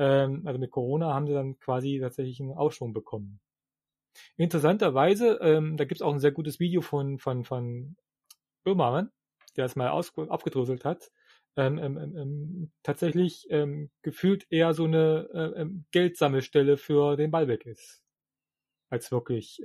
[0.00, 3.38] ähm, also mit Corona haben sie dann quasi tatsächlich einen Aufschwung bekommen.
[4.36, 7.96] Interessanterweise, ähm, da gibt es auch ein sehr gutes Video von, von, von
[8.64, 9.12] Böhmermann,
[9.56, 11.12] der es mal aufgedröselt hat,
[11.56, 17.66] ähm, ähm, ähm, tatsächlich ähm, gefühlt eher so eine äh, ähm, Geldsammelstelle für den Ballweg
[17.66, 18.04] ist,
[18.88, 19.60] als wirklich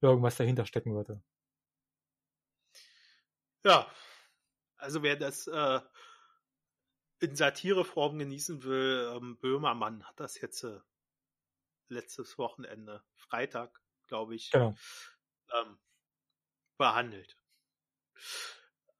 [0.00, 1.22] irgendwas dahinter stecken würde.
[3.64, 3.90] Ja,
[4.76, 5.80] also wer das äh,
[7.20, 10.78] in Satireform genießen will, ähm, Böhmermann hat das jetzt äh,
[11.88, 14.74] letztes Wochenende, Freitag, glaube ich, genau.
[15.52, 15.78] ähm,
[16.76, 17.36] behandelt.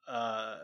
[0.06, 0.56] Äh,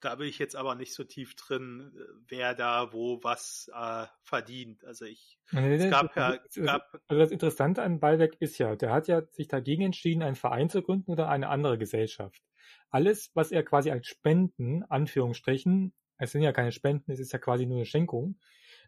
[0.00, 1.92] da bin ich jetzt aber nicht so tief drin,
[2.28, 4.84] wer da wo was äh, verdient.
[4.84, 8.92] Also ich, nee, es gab ja, gab, also das Interessante an Ballweg ist ja, der
[8.92, 12.42] hat ja sich dagegen entschieden, einen Verein zu gründen oder eine andere Gesellschaft.
[12.88, 17.38] Alles, was er quasi als Spenden, Anführungsstrichen, es sind ja keine Spenden, es ist ja
[17.38, 18.38] quasi nur eine Schenkung,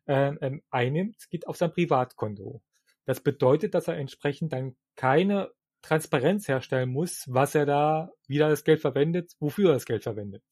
[0.07, 2.63] ähm, ähm einnimmt, geht auf sein Privatkonto.
[3.05, 5.51] Das bedeutet, dass er entsprechend dann keine
[5.83, 10.05] Transparenz herstellen muss, was er da, wie er das Geld verwendet, wofür er das Geld
[10.05, 10.45] verwendet.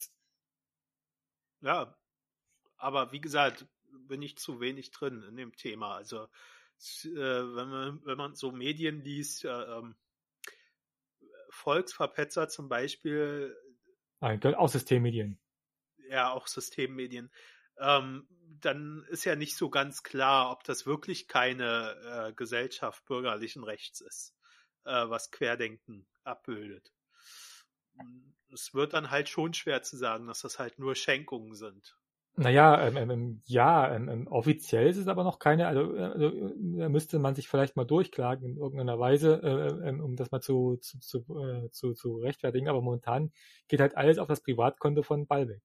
[1.61, 1.97] Ja,
[2.77, 3.67] aber wie gesagt,
[4.09, 5.95] bin ich zu wenig drin in dem Thema.
[5.95, 6.25] Also
[7.05, 9.97] äh, wenn, man, wenn man so Medien liest, äh, ähm,
[11.51, 13.57] Volksverpetzer zum Beispiel.
[14.21, 15.39] Nein, auch Systemmedien.
[16.09, 17.31] Ja, auch Systemmedien.
[17.79, 18.27] Ähm,
[18.61, 24.01] dann ist ja nicht so ganz klar, ob das wirklich keine äh, Gesellschaft bürgerlichen Rechts
[24.01, 24.35] ist,
[24.85, 26.93] äh, was Querdenken abbildet.
[28.53, 31.97] Es wird dann halt schon schwer zu sagen, dass das halt nur Schenkungen sind.
[32.37, 36.05] Naja, ähm, ähm, ähm, ja, ähm, ähm, offiziell ist es aber noch keine, also, äh,
[36.05, 36.31] also
[36.79, 40.41] da müsste man sich vielleicht mal durchklagen in irgendeiner Weise, äh, äh, um das mal
[40.41, 43.33] zu, zu, zu, äh, zu, zu rechtfertigen, aber momentan
[43.69, 45.63] geht halt alles auf das Privatkonto von Ballweg.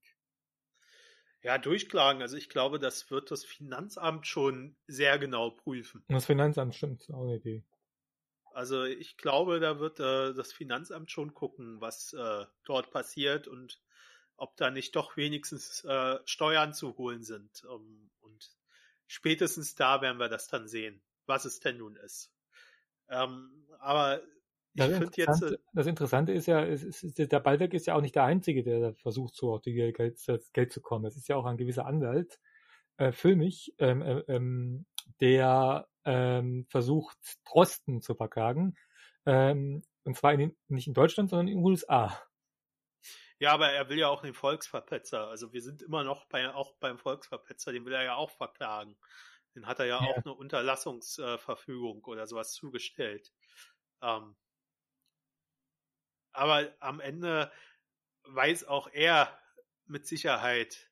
[1.44, 2.24] Ja, durchklagen.
[2.24, 6.04] Also ich glaube, das wird das Finanzamt schon sehr genau prüfen.
[6.08, 7.64] Das Finanzamt stimmt, ist auch eine Idee.
[8.56, 13.82] Also ich glaube, da wird äh, das Finanzamt schon gucken, was äh, dort passiert und
[14.38, 17.66] ob da nicht doch wenigstens äh, Steuern zu holen sind.
[17.70, 18.50] Ähm, und
[19.08, 22.32] spätestens da werden wir das dann sehen, was es denn nun ist.
[23.10, 24.22] Ähm, aber
[24.74, 25.42] ich finde jetzt.
[25.42, 28.64] Äh, das Interessante ist ja, ist, ist, der Ballweg ist ja auch nicht der Einzige,
[28.64, 31.04] der versucht, so auf die Geld, das Geld zu kommen.
[31.04, 32.40] Es ist ja auch ein gewisser Anwalt,
[32.96, 34.86] äh, Füllmich, ähm, äh, ähm,
[35.20, 38.78] der ähm, versucht, Drosten zu verklagen.
[39.26, 42.18] Ähm, und zwar in, nicht in Deutschland, sondern in den USA.
[43.40, 45.28] Ja, aber er will ja auch den Volksverpetzer.
[45.28, 48.98] Also wir sind immer noch bei, auch beim Volksverpetzer, den will er ja auch verklagen.
[49.56, 50.10] Den hat er ja, ja.
[50.10, 53.34] auch eine Unterlassungsverfügung äh, oder sowas zugestellt.
[54.02, 54.36] Ähm,
[56.32, 57.52] aber am Ende
[58.24, 59.38] weiß auch er
[59.86, 60.92] mit Sicherheit,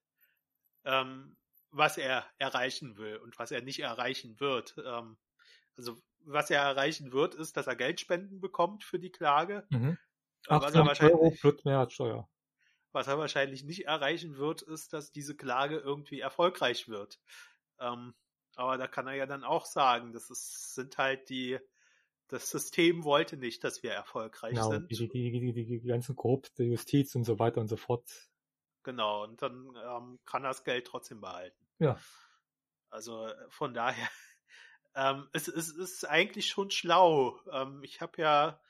[0.86, 1.38] ähm,
[1.74, 4.76] was er erreichen will und was er nicht erreichen wird.
[4.86, 5.18] Ähm,
[5.76, 9.66] also was er erreichen wird, ist, dass er Geldspenden bekommt für die Klage.
[9.70, 9.98] Mhm.
[10.48, 12.30] Was er wahrscheinlich, Euro plus Mehrwertsteuer.
[12.92, 17.20] Was er wahrscheinlich nicht erreichen wird, ist, dass diese Klage irgendwie erfolgreich wird.
[17.80, 18.14] Ähm,
[18.56, 21.60] aber da kann er ja dann auch sagen, das ist, sind halt die
[22.28, 24.90] das System wollte nicht, dass wir erfolgreich genau, sind.
[24.90, 28.10] Die, die, die, die, die ganzen korrupte Justiz und so weiter und so fort.
[28.84, 31.63] Genau, und dann ähm, kann er das Geld trotzdem behalten.
[31.84, 32.00] Ja.
[32.90, 34.08] Also äh, von daher,
[34.96, 37.40] ähm, es, es ist eigentlich schon schlau.
[37.52, 38.62] Ähm, ich habe ja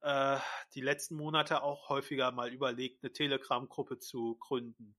[0.00, 0.38] äh,
[0.74, 4.96] die letzten Monate auch häufiger mal überlegt, eine Telegram-Gruppe zu gründen.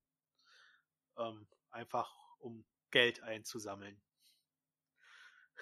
[1.18, 4.02] Ähm, einfach um Geld einzusammeln.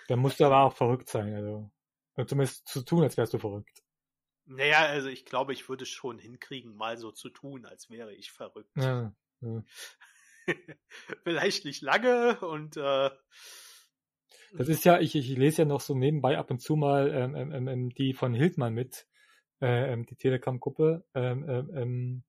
[0.07, 1.71] Da musst du aber auch verrückt sein, also.
[2.27, 3.83] Zumindest zu tun, als wärst du verrückt.
[4.45, 8.31] Naja, also ich glaube, ich würde schon hinkriegen, mal so zu tun, als wäre ich
[8.31, 8.69] verrückt.
[8.75, 9.63] Ja, ja.
[11.23, 13.09] Vielleicht nicht lange und äh,
[14.55, 17.35] das ist ja, ich, ich lese ja noch so nebenbei ab und zu mal ähm,
[17.35, 19.07] ähm, ähm, ähm die von Hildmann mit,
[19.61, 21.03] äh, ähm, die Telegram-Gruppe.
[21.15, 22.23] Ähm, ähm, ähm,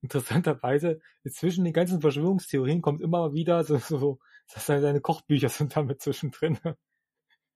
[0.00, 3.98] interessanterweise, zwischen den ganzen Verschwörungstheorien kommt immer wieder so, so,
[4.46, 6.58] so seine Kochbücher sind damit zwischendrin.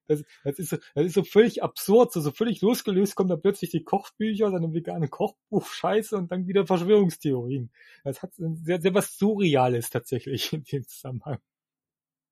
[0.09, 3.37] Das, das, ist, so, das ist so völlig absurd, so, so völlig losgelöst kommen da
[3.37, 7.71] plötzlich die Kochbücher, dann vegane Kochbuch-Scheiße und dann wieder Verschwörungstheorien.
[8.05, 11.39] Das hat sehr, sehr was Surreales tatsächlich in dem Zusammenhang.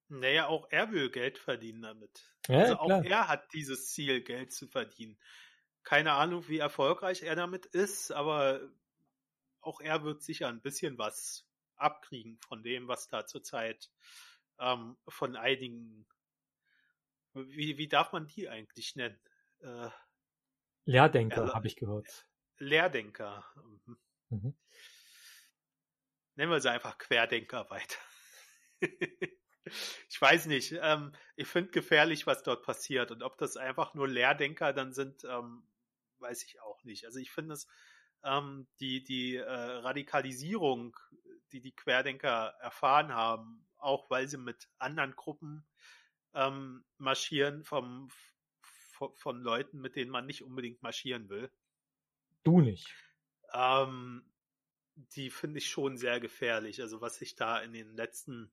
[0.08, 2.32] Naja, auch er will Geld verdienen damit.
[2.48, 5.18] Ja, also auch er hat dieses Ziel, Geld zu verdienen.
[5.82, 8.60] Keine Ahnung, wie erfolgreich er damit ist, aber
[9.60, 13.90] auch er wird sicher ein bisschen was abkriegen von dem, was da zurzeit
[14.58, 16.06] ähm, von einigen
[17.37, 19.18] wie, wie darf man die eigentlich nennen?
[19.61, 19.88] Äh,
[20.85, 22.29] Lehrdenker, habe ich gehört.
[22.59, 23.44] Lehrdenker.
[23.87, 23.99] Mhm.
[24.31, 24.57] Mhm.
[26.37, 27.99] Nennen wir sie einfach Querdenker weiter.
[30.09, 30.75] ich weiß nicht.
[30.81, 33.11] Ähm, ich finde gefährlich, was dort passiert.
[33.11, 35.66] Und ob das einfach nur Lehrdenker dann sind, ähm,
[36.18, 37.07] weiß ich auch nicht.
[37.07, 37.66] Also ich finde es
[38.22, 40.96] ähm, die, die äh, Radikalisierung,
[41.53, 45.66] die die Querdenker erfahren haben, auch weil sie mit anderen Gruppen
[46.37, 48.09] ähm, marschieren vom,
[49.14, 51.51] von, Leuten, mit denen man nicht unbedingt marschieren will.
[52.44, 52.94] Du nicht.
[53.53, 54.22] Ähm,
[54.94, 56.81] die finde ich schon sehr gefährlich.
[56.81, 58.53] Also was sich da in den letzten,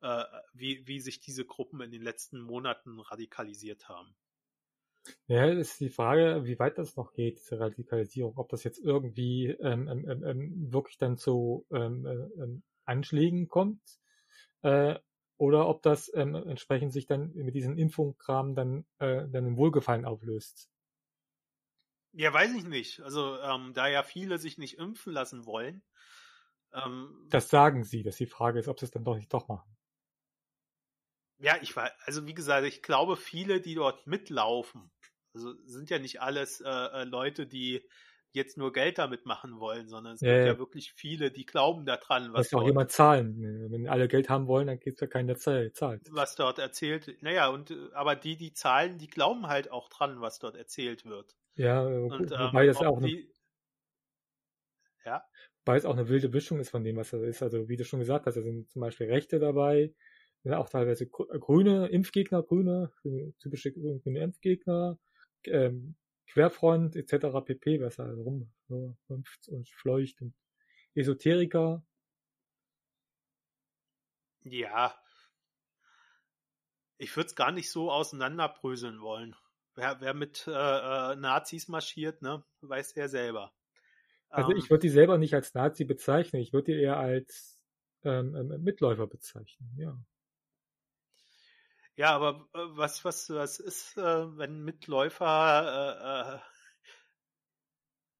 [0.00, 4.14] äh, wie, wie sich diese Gruppen in den letzten Monaten radikalisiert haben.
[5.26, 8.36] Ja, ist die Frage, wie weit das noch geht, diese Radikalisierung.
[8.36, 13.80] Ob das jetzt irgendwie ähm, ähm, ähm, ähm wirklich dann zu ähm, äh, Anschlägen kommt
[14.62, 14.98] äh,
[15.38, 20.04] oder ob das ähm, entsprechend sich dann mit diesem Impfungskram dann, äh, dann im Wohlgefallen
[20.04, 20.68] auflöst.
[22.12, 23.00] Ja, weiß ich nicht.
[23.00, 25.82] Also ähm, da ja viele sich nicht impfen lassen wollen.
[26.72, 29.48] Ähm, das sagen sie, dass die Frage ist, ob sie es dann doch nicht doch
[29.48, 29.76] machen.
[31.38, 34.90] Ja, ich war, also wie gesagt, ich glaube, viele, die dort mitlaufen,
[35.32, 37.88] also sind ja nicht alles äh, äh Leute, die
[38.32, 41.46] jetzt nur Geld damit machen wollen, sondern es ja, gibt ja, ja wirklich viele, die
[41.46, 43.68] glauben daran, was Muss auch jemand zahlen.
[43.70, 46.06] Wenn alle Geld haben wollen, dann gibt es ja keiner, der zahlt.
[46.10, 47.16] Was dort erzählt.
[47.22, 51.36] Naja, und aber die, die zahlen, die glauben halt auch dran, was dort erzählt wird.
[51.54, 53.26] Ja, und, ähm, wobei das auch die, eine,
[55.04, 55.24] ja?
[55.64, 57.42] Weil es auch eine wilde Mischung ist von dem, was da ist.
[57.42, 59.92] Also wie du schon gesagt hast, da sind zum Beispiel Rechte dabei,
[60.44, 62.92] ja, auch teilweise grüne Impfgegner, grüne,
[63.38, 64.98] typische grüne Impfgegner,
[65.44, 65.96] ähm,
[66.32, 67.26] Querfront etc.
[67.44, 70.34] pp, was da rumhüpft und fleucht und
[70.94, 71.82] Esoteriker.
[74.42, 74.94] Ja.
[76.98, 79.36] Ich würde es gar nicht so auseinanderbröseln wollen.
[79.74, 83.52] Wer, wer mit äh, äh, Nazis marschiert, ne, weiß ja selber.
[84.28, 87.64] Also ähm, ich würde die selber nicht als Nazi bezeichnen, ich würde die eher als
[88.02, 89.96] ähm, ähm, Mitläufer bezeichnen, ja.
[91.98, 96.38] Ja, aber äh, was, was, was ist, äh, wenn Mitläufer, äh, äh,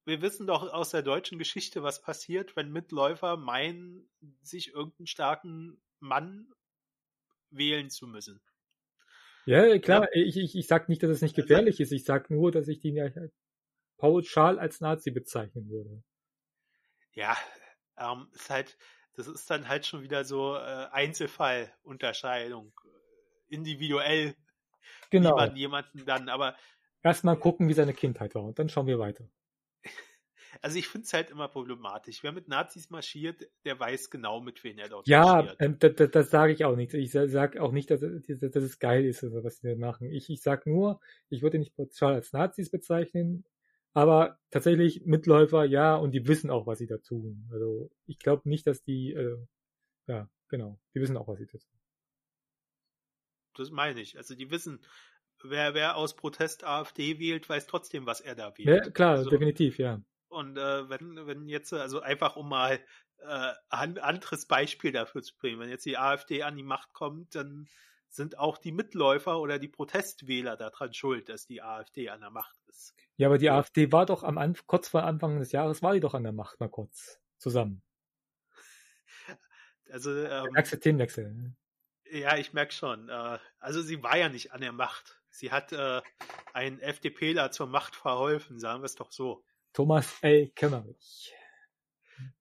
[0.04, 4.10] wir wissen doch aus der deutschen Geschichte, was passiert, wenn Mitläufer meinen,
[4.42, 6.52] sich irgendeinen starken Mann
[7.50, 8.40] wählen zu müssen.
[9.46, 10.22] Ja, klar, ja.
[10.24, 12.80] Ich, ich, ich sag nicht, dass es nicht gefährlich ist, ich sag nur, dass ich
[12.80, 13.08] den ja
[13.96, 16.02] pauschal als Nazi bezeichnen würde.
[17.12, 17.36] Ja,
[17.96, 18.76] ähm, ist halt,
[19.14, 22.72] das ist dann halt schon wieder so äh, Einzelfallunterscheidung
[23.48, 24.34] individuell
[25.10, 25.36] genau.
[25.36, 26.56] man jemanden dann, aber
[27.02, 29.28] erstmal gucken, wie seine Kindheit war und dann schauen wir weiter.
[30.62, 32.22] Also ich finde es halt immer problematisch.
[32.22, 35.60] Wer mit Nazis marschiert, der weiß genau, mit wem er dort ja, marschiert.
[35.60, 36.94] Ja, ähm, das, das, das sage ich auch nicht.
[36.94, 40.10] Ich sage auch nicht, dass, dass, dass es geil ist, also was sie da machen.
[40.10, 43.44] Ich, ich sage nur, ich würde nicht pauschal als Nazis bezeichnen,
[43.92, 47.48] aber tatsächlich Mitläufer, ja, und die wissen auch, was sie da tun.
[47.52, 49.36] Also ich glaube nicht, dass die, äh,
[50.06, 51.77] ja, genau, die wissen auch, was sie da tun.
[53.58, 54.16] Das meine ich.
[54.16, 54.80] Also die wissen,
[55.42, 58.86] wer, wer aus Protest AfD wählt, weiß trotzdem, was er da wählt.
[58.86, 60.00] Ja, klar, also, definitiv, ja.
[60.28, 62.80] Und äh, wenn, wenn jetzt, also einfach um mal
[63.18, 67.34] äh, ein anderes Beispiel dafür zu bringen, wenn jetzt die AfD an die Macht kommt,
[67.34, 67.66] dann
[68.08, 72.56] sind auch die Mitläufer oder die Protestwähler daran schuld, dass die AfD an der Macht
[72.66, 72.94] ist.
[73.16, 73.58] Ja, aber die ja.
[73.58, 76.32] AfD war doch am Anfang, kurz vor Anfang des Jahres war die doch an der
[76.32, 77.82] Macht, mal kurz zusammen.
[79.90, 81.54] Also ähm, Themenwechsel.
[82.10, 83.08] Ja, ich merke schon.
[83.08, 85.20] Äh, also sie war ja nicht an der Macht.
[85.30, 86.02] Sie hat äh,
[86.52, 89.44] einen FDPler zur Macht verholfen, sagen wir es doch so.
[89.72, 90.48] Thomas L.
[90.50, 91.32] Kemmerich.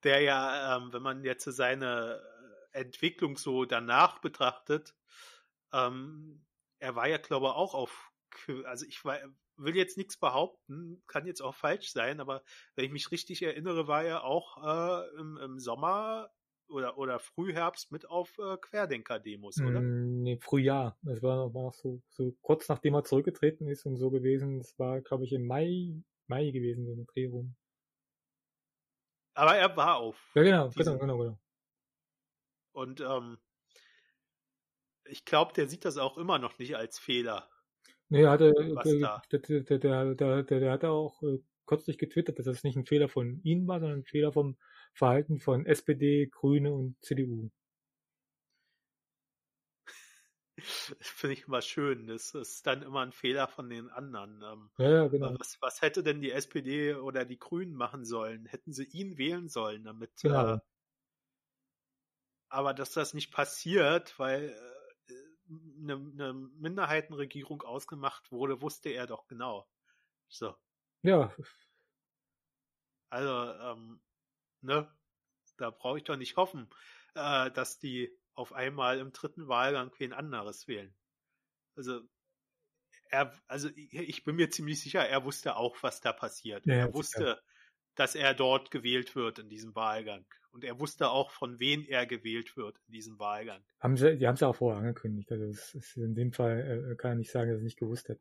[0.04, 2.22] Der ja, ähm, wenn man jetzt seine
[2.72, 4.96] Entwicklung so danach betrachtet,
[5.74, 6.46] ähm,
[6.80, 8.12] er war ja, glaube ich, auch auf,
[8.66, 9.20] also ich war,
[9.58, 12.44] will jetzt nichts behaupten, kann jetzt auch falsch sein, aber
[12.76, 16.32] wenn ich mich richtig erinnere, war er auch äh, im, im Sommer
[16.70, 19.82] oder, oder Frühherbst mit auf äh, Querdenker-Demos, oder?
[19.82, 20.98] Mm, nee, Frühjahr.
[21.02, 24.60] Das war, war so, so kurz nachdem er zurückgetreten ist und so gewesen.
[24.60, 27.56] Das war, glaube ich, im Mai, Mai gewesen, so eine Dreh rum.
[29.34, 30.32] Aber er war auf.
[30.36, 31.40] Ja, genau, genau, genau, genau.
[32.72, 33.38] Und ähm,
[35.06, 37.50] ich glaube, der sieht das auch immer noch nicht als Fehler.
[38.10, 42.46] Nee, er hatte, der, der, der, der, der, der, hatte auch äh, kürzlich getwittert, dass
[42.46, 44.58] das nicht ein Fehler von ihm war, sondern ein Fehler vom
[44.94, 47.50] Verhalten von SPD, Grüne und CDU.
[50.60, 52.08] Finde ich immer schön.
[52.08, 54.42] Das ist dann immer ein Fehler von den anderen.
[54.42, 55.36] Ähm, ja, ja, genau.
[55.38, 58.48] Was, was, hätte denn die SPD oder die Grünen machen sollen?
[58.48, 60.12] Hätten sie ihn wählen sollen, damit.
[60.22, 60.56] Genau.
[60.56, 60.60] Äh,
[62.50, 65.14] aber dass das nicht passiert, weil äh,
[65.80, 69.68] eine, eine Minderheitenregierung ausgemacht wurde, wusste er doch genau.
[70.28, 70.56] So.
[71.04, 71.34] Ja.
[73.10, 74.02] Also, ähm,
[74.62, 74.90] ne,
[75.58, 76.70] da brauche ich doch nicht hoffen,
[77.16, 80.94] äh, dass die auf einmal im dritten Wahlgang wen anderes wählen.
[81.76, 82.02] Also,
[83.10, 86.66] er, also ich bin mir ziemlich sicher, er wusste auch, was da passiert.
[86.66, 87.42] Ja, er wusste,
[87.96, 90.26] dass er dort gewählt wird in diesem Wahlgang.
[90.52, 93.64] Und er wusste auch, von wem er gewählt wird in diesem Wahlgang.
[93.80, 95.32] Haben sie, die haben es ja auch vorher angekündigt.
[95.32, 98.10] Also es ist in dem Fall äh, kann er nicht sagen, dass er nicht gewusst
[98.10, 98.20] hat.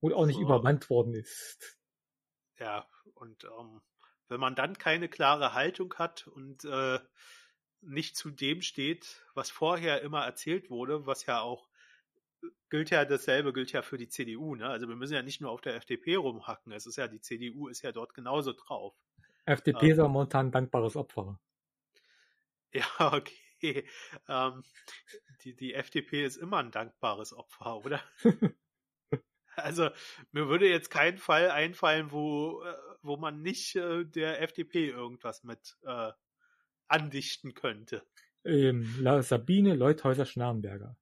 [0.00, 0.42] Und auch nicht so.
[0.42, 1.78] übermannt worden ist.
[2.58, 3.80] Ja, und ähm,
[4.30, 6.98] wenn man dann keine klare Haltung hat und äh,
[7.82, 11.68] nicht zu dem steht, was vorher immer erzählt wurde, was ja auch
[12.70, 14.68] gilt ja dasselbe gilt ja für die CDU, ne?
[14.68, 16.72] Also wir müssen ja nicht nur auf der FDP rumhacken.
[16.72, 18.94] Es ist ja die CDU ist ja dort genauso drauf.
[19.44, 21.38] FDP ähm, ist ja momentan ein dankbares Opfer.
[22.72, 23.84] Ja, okay.
[24.28, 24.62] Ähm,
[25.42, 28.00] die, die FDP ist immer ein dankbares Opfer, oder?
[29.56, 29.90] also
[30.30, 35.44] mir würde jetzt kein Fall einfallen, wo, äh, wo man nicht äh, der FDP irgendwas
[35.44, 36.12] mit äh,
[36.88, 38.06] andichten könnte.
[38.44, 38.84] Ähm,
[39.22, 40.96] Sabine Leuthäuser-Schnarrenberger.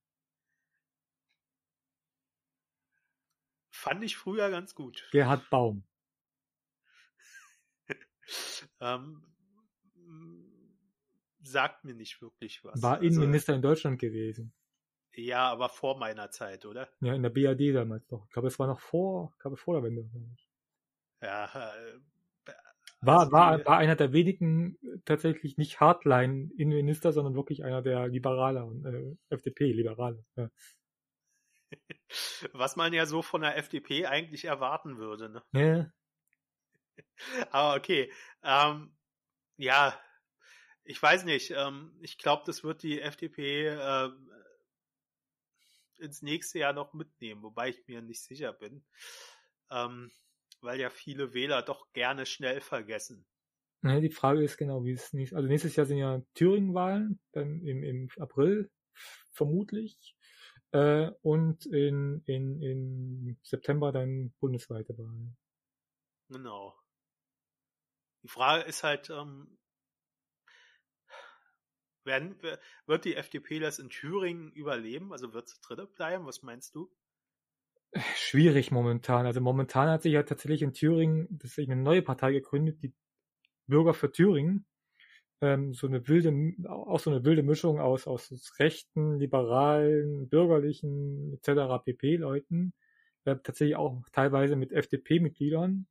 [3.70, 5.08] Fand ich früher ganz gut.
[5.12, 5.84] Gerhard Baum.
[8.80, 9.22] ähm,
[11.42, 12.82] sagt mir nicht wirklich was.
[12.82, 14.52] War also Innenminister also, in Deutschland gewesen.
[15.14, 16.88] Ja, aber vor meiner Zeit, oder?
[17.00, 18.26] Ja, in der BAD damals noch.
[18.26, 20.08] Ich glaube, es war noch vor, ich glaube, vor der Wende.
[21.20, 21.98] Ja, äh,
[23.00, 28.66] war, also war, war einer der wenigen tatsächlich nicht Hardline-Innenminister, sondern wirklich einer der Liberaler
[28.66, 30.24] und äh, FDP-Liberale.
[30.37, 30.50] Ja.
[32.52, 35.28] Was man ja so von der FDP eigentlich erwarten würde.
[35.28, 35.42] Ne?
[35.52, 35.92] Ja.
[37.50, 38.11] Aber okay.
[38.42, 38.96] Ähm,
[39.57, 39.98] ja,
[40.83, 41.52] ich weiß nicht.
[41.52, 44.11] Ähm, ich glaube, das wird die FDP äh,
[45.98, 48.85] ins nächste Jahr noch mitnehmen, wobei ich mir nicht sicher bin.
[49.70, 50.11] Ähm,
[50.60, 53.26] weil ja viele Wähler doch gerne schnell vergessen.
[53.82, 55.34] Ja, die Frage ist genau, wie es nicht.
[55.34, 58.70] Also nächstes Jahr sind ja Thüringen-Wahlen, dann im, im April
[59.32, 60.16] vermutlich.
[60.72, 65.36] Äh, und in, in, in September dann bundesweite Wahlen.
[66.28, 66.78] Genau.
[68.22, 69.58] Die Frage ist halt, ähm,
[72.04, 72.36] werden,
[72.86, 75.12] wird die FDP das in Thüringen überleben?
[75.12, 76.26] Also wird sie dritte bleiben?
[76.26, 76.92] Was meinst du?
[78.14, 79.27] Schwierig momentan.
[79.27, 82.92] Also momentan hat sich ja tatsächlich in Thüringen eine neue Partei gegründet, die
[83.66, 84.66] Bürger für Thüringen
[85.40, 86.33] ähm, so eine wilde,
[86.68, 91.85] auch so eine wilde Mischung aus, aus rechten, liberalen, bürgerlichen, etc.
[91.85, 92.72] pp-Leuten,
[93.24, 95.87] äh, tatsächlich auch teilweise mit FDP-Mitgliedern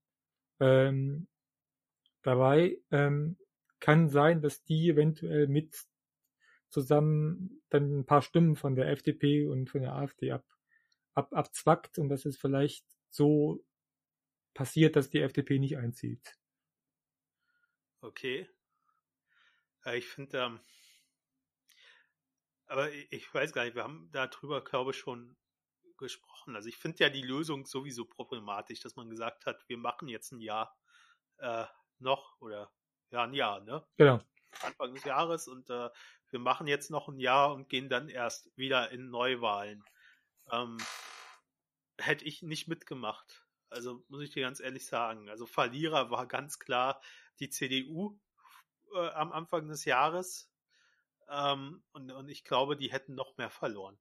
[0.60, 1.28] ähm,
[2.24, 2.80] dabei.
[2.92, 3.38] Ähm,
[3.80, 5.86] kann sein, dass die eventuell mit
[6.70, 10.44] zusammen dann ein paar Stimmen von der FDP und von der AfD ab,
[11.18, 13.66] ab, abzwackt und dass es vielleicht so
[14.54, 16.38] passiert, dass die FDP nicht einzieht.
[18.02, 18.48] Okay.
[19.86, 20.60] Ich finde, ähm,
[22.68, 25.38] aber ich weiß gar nicht, wir haben darüber, glaube ich, schon
[25.98, 26.56] gesprochen.
[26.56, 30.32] Also ich finde ja die Lösung sowieso problematisch, dass man gesagt hat, wir machen jetzt
[30.32, 30.78] ein Jahr
[31.38, 31.66] äh,
[32.00, 32.72] noch oder
[33.10, 33.86] ja ein Jahr, ne?
[33.98, 34.22] Genau.
[34.62, 35.90] Anfang des Jahres und äh,
[36.30, 39.84] wir machen jetzt noch ein Jahr und gehen dann erst wieder in Neuwahlen.
[40.52, 40.78] Ähm,
[42.00, 43.46] hätte ich nicht mitgemacht.
[43.70, 45.30] Also muss ich dir ganz ehrlich sagen.
[45.30, 47.02] Also Verlierer war ganz klar
[47.40, 48.20] die CDU
[48.96, 50.50] äh, am Anfang des Jahres.
[51.30, 53.98] Ähm, und, und ich glaube, die hätten noch mehr verloren.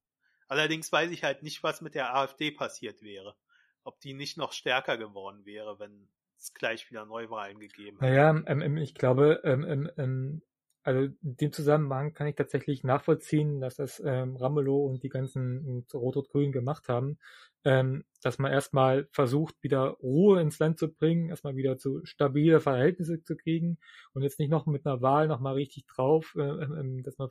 [0.48, 3.36] Allerdings weiß ich halt nicht, was mit der AfD passiert wäre.
[3.82, 8.12] Ob die nicht noch stärker geworden wäre, wenn es gleich wieder Neuwahlen gegeben hätte.
[8.12, 10.42] Naja, ähm, ähm, ich glaube, ähm, ähm, ähm
[10.86, 15.84] also in dem Zusammenhang kann ich tatsächlich nachvollziehen, dass das ähm, Ramelow und die ganzen
[15.92, 17.18] Rot-Rot-Grün gemacht haben,
[17.64, 22.60] ähm, dass man erstmal versucht, wieder Ruhe ins Land zu bringen, erstmal wieder zu stabile
[22.60, 23.78] Verhältnisse zu kriegen
[24.12, 27.30] und jetzt nicht noch mit einer Wahl nochmal richtig drauf, äh, äh, dass man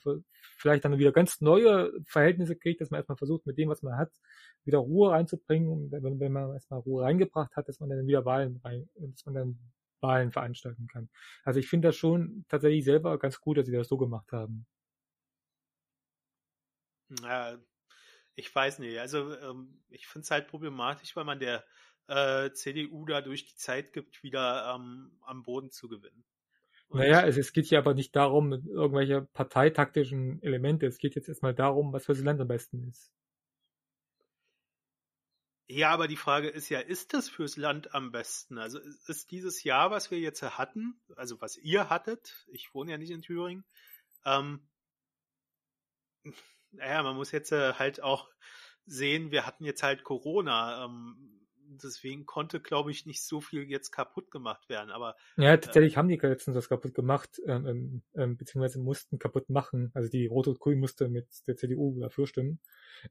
[0.58, 3.98] vielleicht dann wieder ganz neue Verhältnisse kriegt, dass man erstmal versucht, mit dem, was man
[3.98, 4.12] hat,
[4.66, 5.70] wieder Ruhe reinzubringen.
[5.70, 9.26] Und wenn, wenn man erstmal Ruhe reingebracht hat, dass man dann wieder Wahlen rein, dass
[9.26, 9.60] man dann
[10.06, 11.10] Wahlen veranstalten kann.
[11.44, 14.66] Also ich finde das schon tatsächlich selber ganz gut, dass sie das so gemacht haben.
[17.22, 17.58] Ja,
[18.36, 19.00] ich weiß nicht.
[19.00, 21.64] Also ähm, ich finde es halt problematisch, weil man der
[22.08, 26.24] äh, CDU dadurch die Zeit gibt, wieder ähm, am Boden zu gewinnen.
[26.88, 30.86] Und naja, es, es geht hier aber nicht darum, irgendwelche parteitaktischen Elemente.
[30.86, 33.12] Es geht jetzt erstmal darum, was für das Land am besten ist.
[35.68, 38.60] Ja, aber die Frage ist ja, ist das fürs Land am besten?
[38.60, 42.98] Also ist dieses Jahr, was wir jetzt hatten, also was ihr hattet, ich wohne ja
[42.98, 43.66] nicht in Thüringen,
[44.26, 44.68] ähm,
[46.72, 48.30] naja, man muss jetzt halt auch
[48.86, 50.86] sehen, wir hatten jetzt halt Corona.
[50.86, 51.45] Ähm,
[51.84, 54.92] deswegen konnte, glaube ich, nicht so viel jetzt kaputt gemacht werden.
[54.92, 59.20] Aber ja, tatsächlich äh, haben die letztens das kaputt gemacht, ähm, ähm, ähm, beziehungsweise mussten
[59.20, 59.92] kaputt machen.
[59.94, 62.60] Also die Rot-Rot-Grün musste mit der CDU dafür stimmen.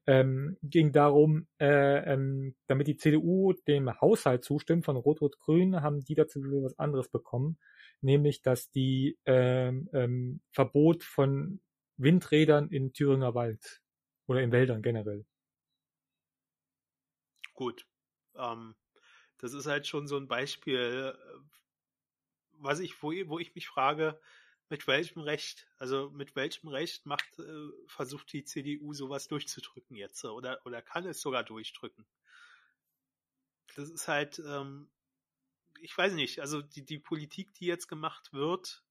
[0.05, 6.15] Ähm, ging darum, äh, ähm, damit die CDU dem Haushalt zustimmt von Rot-Rot-Grün, haben die
[6.15, 7.57] dazu was anderes bekommen,
[8.01, 11.59] nämlich dass die ähm, ähm, Verbot von
[11.97, 13.81] Windrädern in Thüringer Wald
[14.27, 15.25] oder in Wäldern generell.
[17.55, 17.85] Gut.
[18.37, 18.75] Ähm,
[19.37, 21.39] das ist halt schon so ein Beispiel, äh,
[22.53, 24.19] was ich, wo, wo ich mich frage,
[24.69, 30.23] mit welchem Recht, also mit welchem Recht macht, äh, versucht die CDU sowas durchzudrücken jetzt
[30.25, 32.05] oder, oder kann es sogar durchdrücken?
[33.75, 34.89] Das ist halt, ähm,
[35.81, 38.83] ich weiß nicht, also die, die Politik, die jetzt gemacht wird,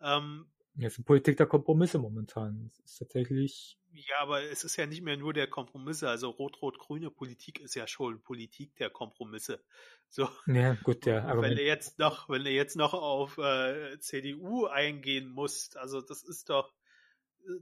[0.00, 0.50] ähm,
[0.86, 2.70] es ist eine Politik der Kompromisse momentan.
[2.72, 3.78] Es ist tatsächlich.
[3.92, 6.08] Ja, aber es ist ja nicht mehr nur der Kompromisse.
[6.08, 9.64] Also rot-rot-grüne Politik ist ja schon Politik der Kompromisse.
[10.08, 10.28] So.
[10.46, 11.24] Ja, gut, ja.
[11.24, 16.00] Aber wenn du jetzt noch, wenn du jetzt noch auf äh, CDU eingehen musst, also
[16.00, 16.72] das ist doch,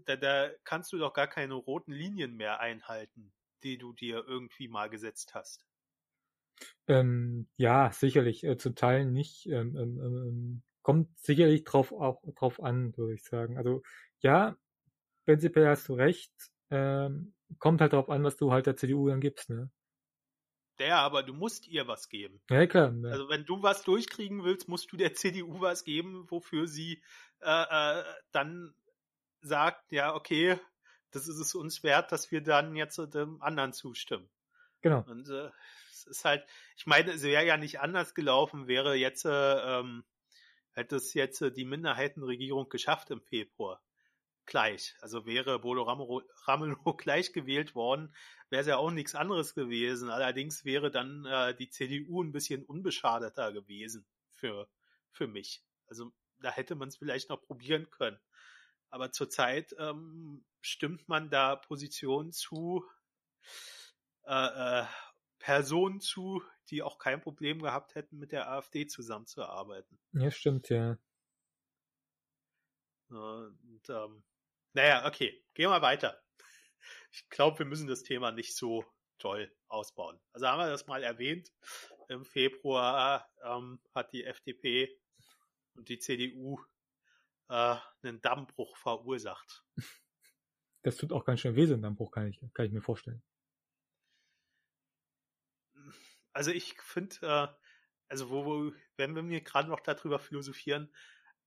[0.04, 4.68] da, da kannst du doch gar keine roten Linien mehr einhalten, die du dir irgendwie
[4.68, 5.66] mal gesetzt hast.
[6.86, 9.46] Ähm, ja, sicherlich, äh, zum Teil nicht.
[9.46, 13.58] Ähm, ähm, ähm kommt sicherlich drauf auch drauf an, würde ich sagen.
[13.58, 13.82] Also
[14.20, 14.56] ja,
[15.24, 16.30] prinzipiell hast du recht.
[16.70, 19.68] Ähm, kommt halt drauf an, was du halt der CDU dann gibst, ne?
[20.78, 22.40] Ja, aber du musst ihr was geben.
[22.48, 22.94] Ja, klar.
[23.02, 23.10] Ja.
[23.10, 27.02] Also wenn du was durchkriegen willst, musst du der CDU was geben, wofür sie
[27.40, 28.72] äh, äh, dann
[29.40, 30.56] sagt, ja, okay,
[31.10, 34.30] das ist es uns wert, dass wir dann jetzt dem anderen zustimmen.
[34.82, 35.02] Genau.
[35.08, 35.50] Und äh,
[35.90, 40.04] es ist halt, ich meine, es wäre ja nicht anders gelaufen, wäre jetzt äh, ähm,
[40.76, 43.82] hätte es jetzt äh, die Minderheitenregierung geschafft im Februar.
[44.44, 44.94] Gleich.
[45.00, 48.14] Also wäre Bodo Ramelow gleich gewählt worden,
[48.48, 50.10] wäre es ja auch nichts anderes gewesen.
[50.10, 54.68] Allerdings wäre dann äh, die CDU ein bisschen unbeschadeter gewesen für,
[55.10, 55.64] für mich.
[55.88, 58.20] Also da hätte man es vielleicht noch probieren können.
[58.90, 62.84] Aber zurzeit ähm, stimmt man da Positionen zu,
[64.26, 64.84] äh, äh,
[65.38, 69.98] Personen zu, die auch kein Problem gehabt hätten, mit der AfD zusammenzuarbeiten.
[70.12, 70.98] Ja, stimmt, ja.
[73.08, 74.24] Und, ähm,
[74.72, 76.20] naja, okay, gehen wir weiter.
[77.12, 78.84] Ich glaube, wir müssen das Thema nicht so
[79.18, 80.20] toll ausbauen.
[80.32, 81.52] Also haben wir das mal erwähnt.
[82.08, 85.00] Im Februar ähm, hat die FDP
[85.74, 86.60] und die CDU
[87.48, 89.64] äh, einen Dammbruch verursacht.
[90.82, 93.20] Das tut auch ganz schön weh, so ein Dammbruch, kann ich, kann ich mir vorstellen
[96.36, 97.48] also ich finde, äh,
[98.08, 100.92] also wo, wo, wenn wir mir gerade noch darüber philosophieren,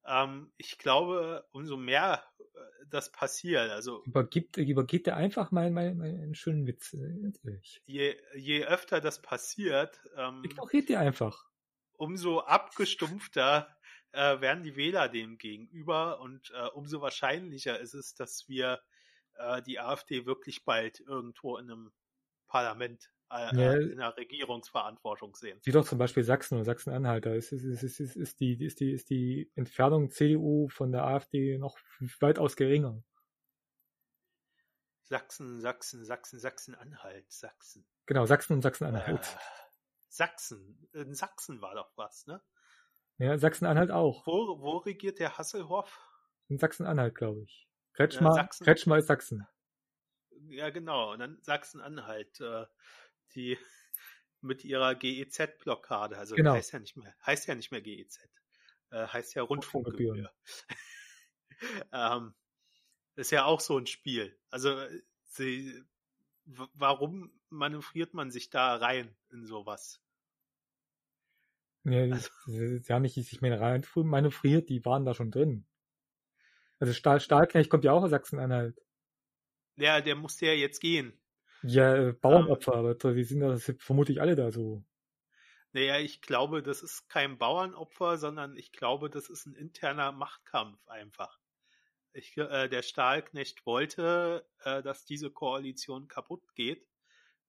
[0.06, 2.44] ähm, ich glaube, umso mehr äh,
[2.88, 6.94] das passiert, also übergibt, übergeht er einfach mal, mal, mal einen schönen Witz.
[6.94, 11.46] Äh, je, je öfter das passiert, ähm, ignoriert ihr einfach.
[11.94, 13.78] Umso abgestumpfter
[14.12, 18.82] äh, werden die Wähler dem gegenüber und äh, umso wahrscheinlicher ist es, dass wir
[19.36, 21.92] äh, die AfD wirklich bald irgendwo in einem
[22.48, 25.60] Parlament äh, ja, in der Regierungsverantwortung sehen.
[25.64, 27.26] Wie doch zum Beispiel Sachsen oder Sachsen-Anhalt.
[27.26, 31.06] Da ist, ist, ist, ist, ist, die, ist, die, ist die Entfernung CDU von der
[31.06, 31.78] AfD noch
[32.20, 33.04] weitaus geringer.
[35.04, 37.86] Sachsen, Sachsen, Sachsen, Sachsen-Anhalt, Sachsen.
[38.06, 39.22] Genau, Sachsen und Sachsen-Anhalt.
[39.22, 39.40] Äh,
[40.10, 42.42] Sachsen, in Sachsen war doch was, ne?
[43.18, 44.26] Ja, Sachsen-Anhalt auch.
[44.26, 46.00] Wo, wo regiert der Hasselhoff?
[46.48, 47.68] In Sachsen-Anhalt, glaube ich.
[47.94, 48.64] Kretschmer, ja, Sachsen.
[48.66, 49.48] Kretschmer ist Sachsen.
[50.48, 51.12] Ja, genau.
[51.14, 52.40] Und dann Sachsen-Anhalt.
[52.40, 52.66] Äh,
[53.36, 53.58] die
[54.42, 56.54] mit ihrer GEZ-Blockade, also genau.
[56.54, 58.20] heißt ja nicht mehr, heißt ja nicht mehr GEZ,
[58.92, 60.32] äh, heißt ja Rundfunkgebühr.
[61.92, 62.34] ähm,
[63.16, 64.38] ist ja auch so ein Spiel.
[64.50, 64.76] Also
[65.26, 65.84] sie,
[66.46, 70.02] warum manövriert man sich da rein in sowas?
[71.84, 75.66] Ja, also, sie haben nicht sich mehr rein manövriert, die waren da schon drin.
[76.80, 78.80] Also Stahl, Stahlknecht kommt ja auch aus Sachsen-Anhalt.
[79.76, 81.19] Ja, der musste ja jetzt gehen.
[81.64, 84.84] Ja, äh, Bauernopfer, aber die sind das vermutlich alle da so.
[85.72, 90.88] Naja, ich glaube, das ist kein Bauernopfer, sondern ich glaube, das ist ein interner Machtkampf
[90.88, 91.39] einfach.
[92.14, 96.88] Ich, äh, der Stahlknecht wollte, äh, dass diese Koalition kaputt geht,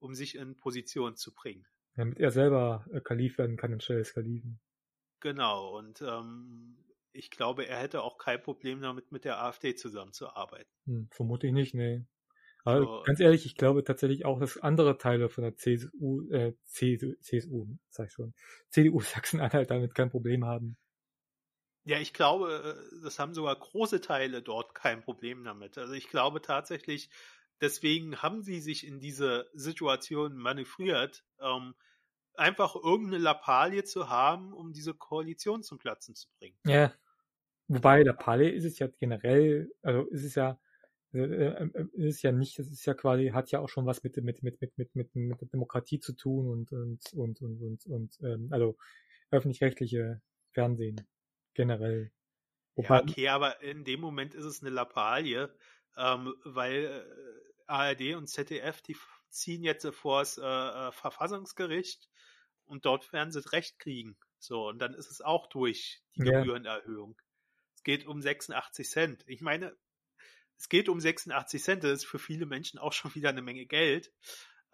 [0.01, 1.67] um sich in Position zu bringen.
[1.95, 4.61] Damit er selber äh, Kalif werden kann anstelle des Kalifen.
[5.21, 6.77] Genau, und ähm,
[7.13, 10.71] ich glaube, er hätte auch kein Problem damit, mit der AfD zusammenzuarbeiten.
[10.87, 12.05] Hm, vermutlich nicht, nee.
[12.65, 13.03] Aber so.
[13.05, 17.67] ganz ehrlich, ich glaube tatsächlich auch, dass andere Teile von der CSU, äh, CSU, CSU
[17.89, 18.35] sag ich schon,
[18.69, 20.77] CDU Sachsen-Anhalt damit kein Problem haben.
[21.85, 25.79] Ja, ich glaube, äh, das haben sogar große Teile dort kein Problem damit.
[25.79, 27.11] Also ich glaube tatsächlich,
[27.61, 31.75] deswegen haben sie sich in diese Situation manövriert, ähm,
[32.35, 36.57] einfach irgendeine Lappalie zu haben, um diese Koalition zum Platzen zu bringen.
[36.67, 36.93] Ja.
[37.69, 40.59] Wobei Lappalie ist es ja generell, also ist es ja,
[41.13, 44.43] ist es ja nicht, das ist ja quasi, hat ja auch schon was mit, mit,
[44.43, 48.19] mit, mit, mit, mit, mit der Demokratie zu tun und, und, und, und, und, und
[48.23, 48.77] ähm, also
[49.31, 50.21] öffentlich-rechtliche
[50.53, 51.01] Fernsehen
[51.55, 52.13] generell.
[52.77, 55.53] Wobei, ja, okay, aber in dem Moment ist es eine Lappalie,
[55.97, 58.97] ähm, weil äh, ARD und ZDF, die
[59.29, 62.09] ziehen jetzt vor das äh, äh, Verfassungsgericht
[62.67, 64.17] und dort werden sie Recht kriegen.
[64.39, 66.39] So, und dann ist es auch durch die ja.
[66.39, 67.21] Gebührenerhöhung.
[67.75, 69.25] Es geht um 86 Cent.
[69.27, 69.77] Ich meine,
[70.61, 73.65] es geht um 86 Cent, das ist für viele Menschen auch schon wieder eine Menge
[73.65, 74.13] Geld.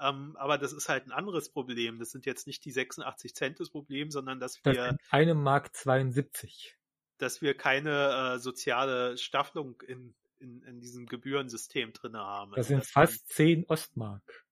[0.00, 2.00] Ähm, aber das ist halt ein anderes Problem.
[2.00, 4.74] Das sind jetzt nicht die 86 Cent das Problem, sondern dass wir.
[4.74, 6.76] Das eine Mark 72.
[7.18, 12.50] Dass wir keine äh, soziale Staffelung in, in, in diesem Gebührensystem drin haben.
[12.50, 14.44] Das also, sind fast 10 Ostmark.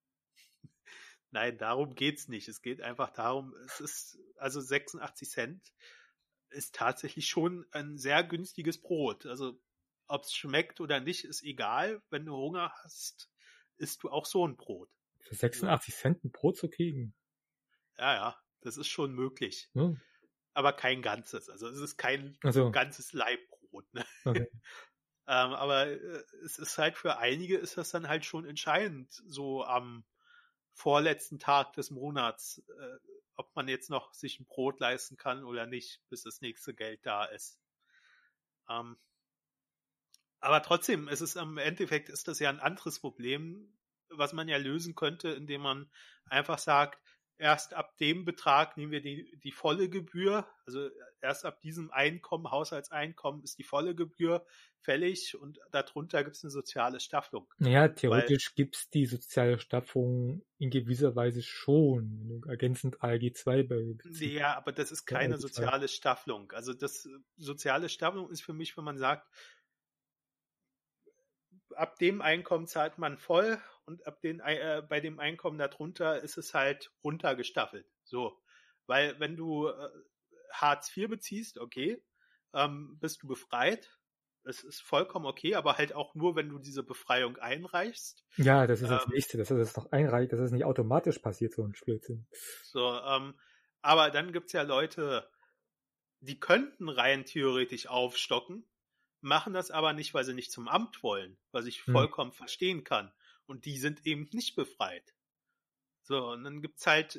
[1.32, 2.46] Nein, darum geht's nicht.
[2.46, 5.72] Es geht einfach darum, es ist, also 86 Cent
[6.50, 9.26] ist tatsächlich schon ein sehr günstiges Brot.
[9.26, 9.60] Also,
[10.08, 12.02] ob es schmeckt oder nicht, ist egal.
[12.10, 13.30] Wenn du Hunger hast,
[13.76, 14.90] isst du auch so ein Brot.
[15.20, 17.14] Für 86 Cent ein Brot zu kriegen?
[17.96, 19.70] Ja, ja, das ist schon möglich.
[19.72, 20.00] Hm.
[20.52, 21.48] Aber kein ganzes.
[21.48, 22.70] Also, es ist kein so.
[22.70, 23.92] ganzes Leibbrot.
[23.92, 24.04] Ne?
[24.24, 24.48] Okay.
[25.26, 29.64] ähm, aber äh, es ist halt für einige ist das dann halt schon entscheidend, so
[29.64, 30.04] am
[30.74, 32.98] vorletzten Tag des Monats, äh,
[33.36, 37.04] ob man jetzt noch sich ein Brot leisten kann oder nicht, bis das nächste Geld
[37.04, 37.58] da ist.
[38.68, 38.96] Ähm,
[40.44, 43.72] aber trotzdem, es ist im Endeffekt ist das ja ein anderes Problem,
[44.10, 45.90] was man ja lösen könnte, indem man
[46.26, 47.00] einfach sagt,
[47.38, 50.46] erst ab dem Betrag nehmen wir die, die volle Gebühr.
[50.66, 50.88] Also
[51.20, 54.46] erst ab diesem Einkommen, Haushaltseinkommen, ist die volle Gebühr
[54.80, 57.52] fällig und darunter gibt es eine soziale Staffelung.
[57.58, 64.20] Naja, theoretisch gibt es die soziale Staffelung in gewisser Weise schon, ergänzend ALG 2 beziehst.
[64.20, 66.52] Ja, aber das ist keine soziale Staffelung.
[66.52, 69.26] Also das soziale Staffelung ist für mich, wenn man sagt,
[71.76, 76.36] ab dem Einkommen zahlt man voll und ab den, äh, bei dem Einkommen darunter ist
[76.38, 77.86] es halt runtergestaffelt.
[78.04, 78.40] So.
[78.86, 79.88] Weil wenn du äh,
[80.52, 82.02] Hartz IV beziehst, okay,
[82.54, 83.98] ähm, bist du befreit.
[84.46, 88.26] Es ist vollkommen okay, aber halt auch nur, wenn du diese Befreiung einreichst.
[88.36, 91.18] Ja, das ist das ähm, nächste, dass das noch einreicht, dass es das nicht automatisch
[91.18, 92.26] passiert, so ein Spielsinn.
[92.62, 93.38] So, ähm,
[93.80, 95.30] aber dann gibt's ja Leute,
[96.20, 98.66] die könnten rein theoretisch aufstocken,
[99.24, 101.92] machen das aber nicht, weil sie nicht zum Amt wollen, was ich hm.
[101.92, 102.36] vollkommen hm.
[102.36, 103.12] verstehen kann.
[103.46, 105.14] Und die sind eben nicht befreit.
[106.02, 107.18] So, und dann gibt's halt,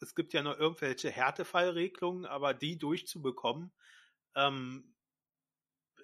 [0.00, 3.72] es gibt ja noch irgendwelche Härtefallregelungen, aber die durchzubekommen,
[4.34, 4.94] ähm,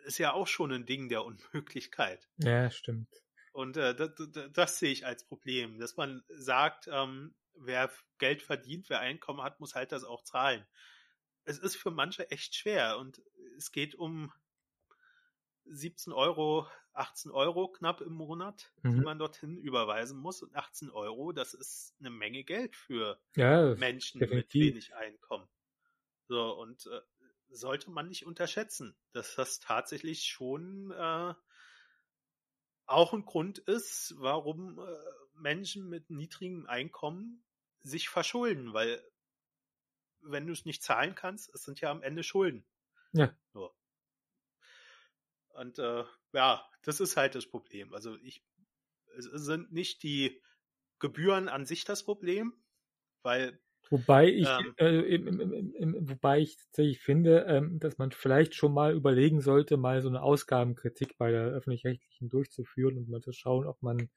[0.04, 2.28] ist ja auch schon ein Ding der Unmöglichkeit.
[2.38, 3.08] Ja, stimmt.
[3.52, 8.42] Und äh, das, das, das sehe ich als Problem, dass man sagt, ähm, wer Geld
[8.42, 10.66] verdient, wer Einkommen hat, muss halt das auch zahlen.
[11.44, 13.20] Es ist für manche echt schwer und
[13.58, 14.32] es geht um
[15.66, 18.94] 17 Euro, 18 Euro knapp im Monat, mhm.
[18.94, 20.42] die man dorthin überweisen muss.
[20.42, 24.54] Und 18 Euro, das ist eine Menge Geld für ja, Menschen definitiv.
[24.54, 25.48] mit wenig Einkommen.
[26.28, 27.00] So, und äh,
[27.48, 31.34] sollte man nicht unterschätzen, dass das tatsächlich schon äh,
[32.86, 34.82] auch ein Grund ist, warum äh,
[35.34, 37.44] Menschen mit niedrigem Einkommen
[37.80, 39.02] sich verschulden, weil
[40.20, 42.64] wenn du es nicht zahlen kannst, es sind ja am Ende Schulden.
[43.12, 43.34] Ja.
[43.52, 43.74] So.
[45.54, 47.92] Und äh, ja, das ist halt das Problem.
[47.94, 48.44] Also ich,
[49.16, 50.42] es sind nicht die
[50.98, 52.54] Gebühren an sich das Problem,
[53.22, 58.10] weil Wobei ich, ähm, äh, im, im, im, wobei ich tatsächlich finde, ähm, dass man
[58.10, 63.20] vielleicht schon mal überlegen sollte, mal so eine Ausgabenkritik bei der öffentlich-rechtlichen durchzuführen und mal
[63.20, 64.08] zu schauen, ob man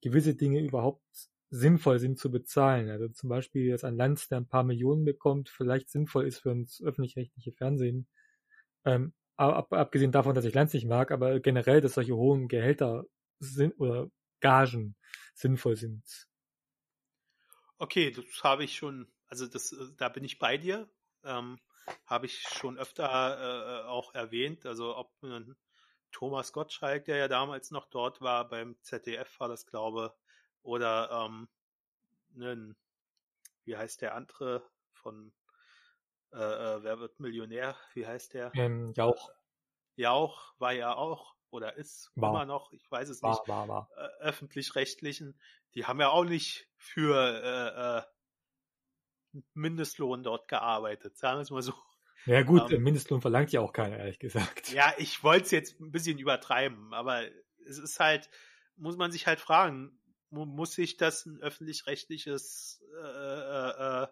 [0.00, 1.02] gewisse Dinge überhaupt
[1.50, 2.88] sinnvoll sind zu bezahlen.
[2.88, 6.50] Also zum Beispiel, dass ein Land, der ein paar Millionen bekommt, vielleicht sinnvoll ist für
[6.50, 8.08] uns öffentlich-rechtliche Fernsehen,
[8.86, 9.12] ähm,
[9.50, 13.04] ab, abgesehen davon, dass ich Lanz nicht mag, aber generell, dass solche hohen Gehälter
[13.38, 14.08] sind oder
[14.40, 14.96] Gagen
[15.34, 16.04] sinnvoll sind.
[17.78, 20.88] Okay, das habe ich schon, also das, da bin ich bei dir.
[21.24, 21.58] Ähm,
[22.06, 24.66] habe ich schon öfter äh, auch erwähnt.
[24.66, 25.56] Also ob ein
[26.12, 30.14] Thomas Gottschalk, der ja damals noch dort war, beim ZDF war das, glaube
[30.62, 31.48] oder ähm,
[32.36, 32.76] ein,
[33.64, 34.62] wie heißt der andere
[34.92, 35.32] von
[36.32, 37.76] äh, äh, wer wird Millionär?
[37.94, 38.52] Wie heißt der?
[38.54, 39.30] Ähm, Jauch.
[39.96, 42.30] Jauch war ja auch oder ist war.
[42.30, 43.90] immer noch, ich weiß es war, nicht, war, war.
[43.96, 45.38] Äh, öffentlich-rechtlichen,
[45.74, 48.06] die haben ja auch nicht für
[49.34, 51.74] äh, äh, Mindestlohn dort gearbeitet, sagen wir es mal so.
[52.24, 54.72] Ja gut, ähm, Mindestlohn verlangt ja auch keiner, ehrlich gesagt.
[54.72, 57.22] Ja, ich wollte es jetzt ein bisschen übertreiben, aber
[57.66, 58.30] es ist halt,
[58.76, 64.06] muss man sich halt fragen, muss sich das ein öffentlich-rechtliches äh, äh, äh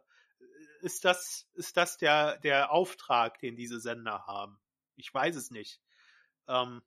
[0.80, 4.60] ist das, ist das der, der Auftrag, den diese Sender haben?
[4.96, 5.80] Ich weiß es nicht.
[6.48, 6.82] Ähm,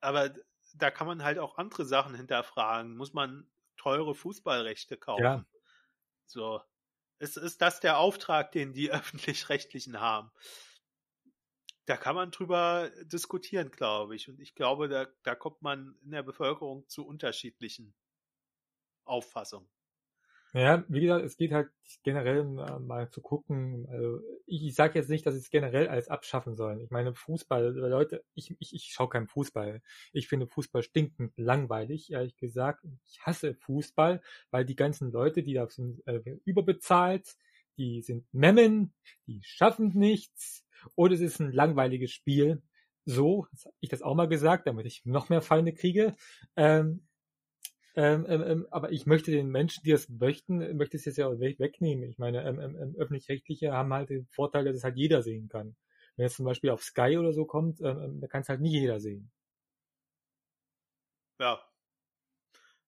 [0.00, 0.34] aber
[0.74, 2.96] da kann man halt auch andere Sachen hinterfragen.
[2.96, 5.22] Muss man teure Fußballrechte kaufen?
[5.22, 5.46] Ja.
[6.26, 6.62] So.
[7.18, 10.30] Ist, ist das der Auftrag, den die öffentlich-rechtlichen haben?
[11.86, 14.28] Da kann man drüber diskutieren, glaube ich.
[14.28, 17.94] Und ich glaube, da, da kommt man in der Bevölkerung zu unterschiedlichen
[19.04, 19.68] Auffassungen.
[20.56, 21.68] Ja, wie gesagt, es geht halt
[22.04, 23.88] generell mal zu gucken.
[23.90, 26.78] Also ich, ich sage jetzt nicht, dass es generell alles abschaffen sollen.
[26.78, 29.82] Ich meine, Fußball, Leute, ich, ich, ich schaue keinen Fußball.
[30.12, 32.84] Ich finde Fußball stinkend langweilig, ehrlich gesagt.
[33.04, 37.34] Ich hasse Fußball, weil die ganzen Leute, die da sind äh, überbezahlt,
[37.76, 38.94] die sind Memmen,
[39.26, 42.62] die schaffen nichts und es ist ein langweiliges Spiel.
[43.04, 43.48] So,
[43.80, 46.14] ich das auch mal gesagt, damit ich noch mehr Feinde kriege.
[46.54, 47.08] Ähm,
[47.96, 51.28] ähm, ähm, ähm, aber ich möchte den Menschen, die das möchten, möchte es jetzt ja
[51.28, 52.08] auch wegnehmen.
[52.08, 55.48] Ich meine, ähm, ähm, ähm, öffentlich-rechtliche haben halt den Vorteil, dass es halt jeder sehen
[55.48, 55.76] kann.
[56.16, 59.00] Wenn es zum Beispiel auf Sky oder so kommt, da kann es halt nie jeder
[59.00, 59.32] sehen.
[61.40, 61.60] Ja.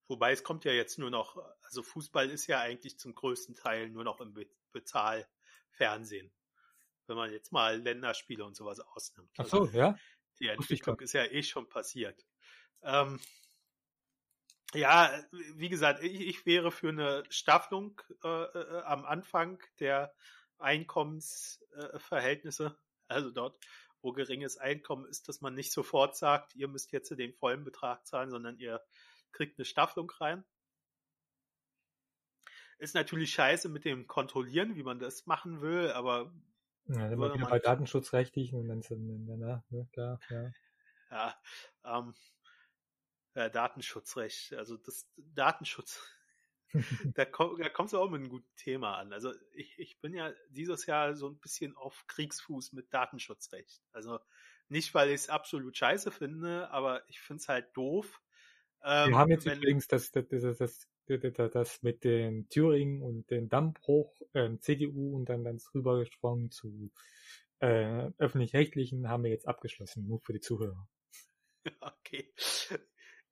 [0.06, 3.90] Wobei es kommt ja jetzt nur noch, also Fußball ist ja eigentlich zum größten Teil
[3.90, 6.32] nur noch im Be Bezahlfernsehen.
[7.08, 9.30] Wenn man jetzt mal Länderspiele und sowas ausnimmt.
[9.38, 9.98] Ach so, also, ja.
[10.38, 12.24] Die Entwicklung ist ja eh schon passiert.
[12.82, 13.18] Ähm,
[14.76, 15.10] ja,
[15.54, 20.14] wie gesagt, ich, ich wäre für eine Staffelung äh, äh, am Anfang der
[20.58, 22.70] Einkommensverhältnisse, äh,
[23.08, 23.58] also dort,
[24.02, 28.06] wo geringes Einkommen ist, dass man nicht sofort sagt, ihr müsst jetzt den vollen Betrag
[28.06, 28.80] zahlen, sondern ihr
[29.32, 30.44] kriegt eine Staffelung rein.
[32.78, 36.32] Ist natürlich scheiße mit dem Kontrollieren, wie man das machen will, aber
[36.88, 40.52] ja, dann wieder bei Datenschutzrechtlichen und dann danach, ne, klar, ja.
[41.10, 41.34] Ja,
[41.84, 42.14] ähm,
[43.36, 46.02] äh, Datenschutzrecht, also das Datenschutz,
[47.14, 49.12] da, komm, da kommst du auch mit einem guten Thema an.
[49.12, 53.82] Also ich, ich bin ja dieses Jahr so ein bisschen auf Kriegsfuß mit Datenschutzrecht.
[53.92, 54.18] Also
[54.68, 58.20] nicht, weil ich es absolut scheiße finde, aber ich finde es halt doof.
[58.82, 63.30] Ähm, Wir haben jetzt wenn, übrigens das, das, das, das, das mit den Thüringen und
[63.30, 66.90] den Dammbruch, äh, CDU und dann dann rübergesprungen zu
[67.60, 70.88] äh, öffentlich-rechtlichen haben wir jetzt abgeschlossen, nur für die Zuhörer.
[71.80, 72.32] Okay.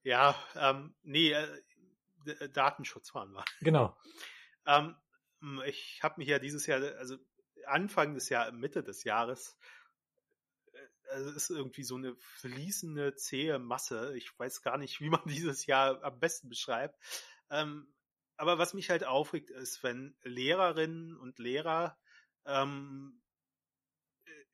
[0.04, 3.44] Ja, ähm, nee, äh, Datenschutz waren wir.
[3.60, 3.96] Genau.
[4.66, 4.96] Ähm,
[5.66, 7.16] ich habe mich ja dieses Jahr, also
[7.66, 9.56] Anfang des Jahres, Mitte des Jahres,
[10.72, 14.14] äh, also ist irgendwie so eine fließende, zähe Masse.
[14.16, 16.98] Ich weiß gar nicht, wie man dieses Jahr am besten beschreibt.
[17.50, 17.92] Ähm,
[18.36, 21.98] aber was mich halt aufregt, ist, wenn Lehrerinnen und Lehrer
[22.44, 23.22] ähm,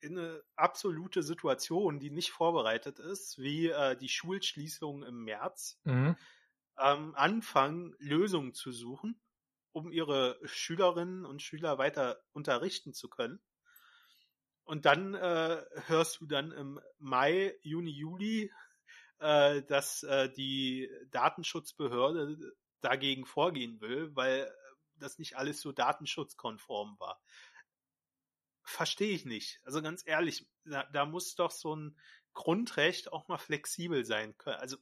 [0.01, 6.15] in eine absolute Situation, die nicht vorbereitet ist, wie äh, die Schulschließung im März, mhm.
[6.79, 9.21] ähm, anfangen, Lösungen zu suchen,
[9.71, 13.39] um ihre Schülerinnen und Schüler weiter unterrichten zu können.
[14.63, 18.51] Und dann äh, hörst du dann im Mai, Juni, Juli,
[19.19, 22.37] äh, dass äh, die Datenschutzbehörde
[22.81, 24.51] dagegen vorgehen will, weil
[24.95, 27.21] das nicht alles so datenschutzkonform war
[28.71, 29.59] verstehe ich nicht.
[29.63, 31.97] Also ganz ehrlich, da, da muss doch so ein
[32.33, 34.57] Grundrecht auch mal flexibel sein können.
[34.57, 34.77] Also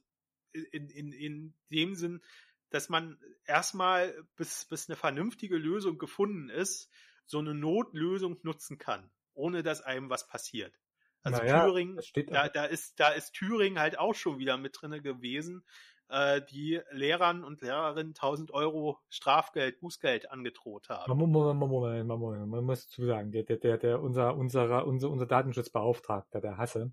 [0.52, 2.22] in, in, in dem Sinn,
[2.70, 6.90] dass man erstmal, bis, bis eine vernünftige Lösung gefunden ist,
[7.26, 10.78] so eine Notlösung nutzen kann, ohne dass einem was passiert.
[11.22, 15.02] Also naja, Thüringen, da, da, ist, da ist Thüringen halt auch schon wieder mit drinne
[15.02, 15.64] gewesen,
[16.10, 21.16] äh, die Lehrern und Lehrerinnen 1000 Euro Strafgeld, Bußgeld angedroht haben.
[21.16, 26.40] Moment, Moment, Moment, man muss zu sagen, der, der, der, unser, unser, unser, unser Datenschutzbeauftragter,
[26.40, 26.92] der Hasse,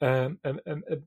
[0.00, 0.98] ähm, ähm, ähm, äh,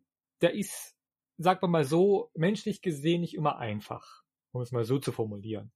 [0.42, 0.96] der ist,
[1.38, 5.72] sagt man mal so, menschlich gesehen nicht immer einfach, um es mal so zu formulieren.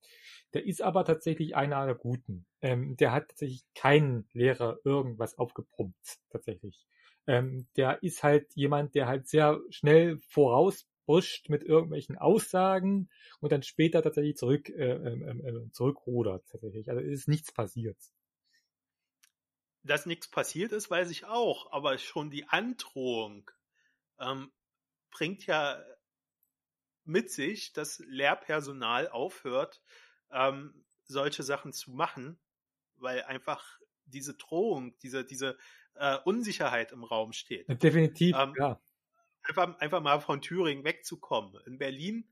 [0.54, 2.46] Der ist aber tatsächlich einer der Guten.
[2.60, 6.86] Ähm, der hat tatsächlich keinen Lehrer irgendwas aufgeprumpt, tatsächlich.
[7.26, 13.08] Ähm, der ist halt jemand, der halt sehr schnell voraus huscht mit irgendwelchen Aussagen
[13.40, 16.88] und dann später tatsächlich zurück äh, äh, zurückrudert tatsächlich.
[16.88, 17.96] Also ist nichts passiert.
[19.82, 23.50] Dass nichts passiert ist, weiß ich auch, aber schon die Androhung
[24.18, 24.50] ähm,
[25.10, 25.82] bringt ja
[27.04, 29.80] mit sich, dass Lehrpersonal aufhört,
[30.32, 32.38] ähm, solche Sachen zu machen,
[32.96, 35.56] weil einfach diese Drohung, diese, diese
[35.94, 37.68] äh, Unsicherheit im Raum steht.
[37.80, 38.80] Definitiv, ähm, ja
[39.48, 41.60] einfach, einfach mal von Thüringen wegzukommen.
[41.66, 42.28] In Berlin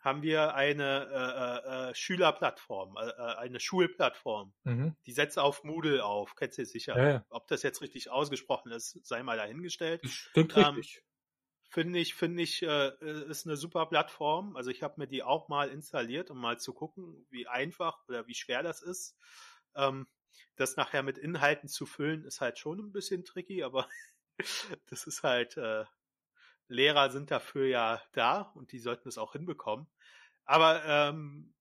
[0.00, 4.54] haben wir eine äh, äh, äh Schülerplattform, äh, äh, eine Schulplattform.
[4.64, 4.96] Mhm.
[5.06, 6.96] Die setzt auf Moodle auf, kennst du sicher.
[6.96, 7.24] Ja, ja.
[7.28, 10.00] Ob das jetzt richtig ausgesprochen ist, sei mal dahingestellt.
[10.08, 11.04] Stimmt ähm, richtig.
[11.72, 14.56] Finde ich, finde ich, äh, ist eine super Plattform.
[14.56, 18.26] Also ich habe mir die auch mal installiert, um mal zu gucken, wie einfach oder
[18.26, 19.16] wie schwer das ist.
[19.76, 20.08] Ähm,
[20.56, 23.88] das nachher mit Inhalten zu füllen, ist halt schon ein bisschen tricky, aber
[24.88, 25.84] das ist halt, äh,
[26.70, 29.86] Lehrer sind dafür ja da und die sollten es auch hinbekommen.
[30.44, 31.52] Aber ähm,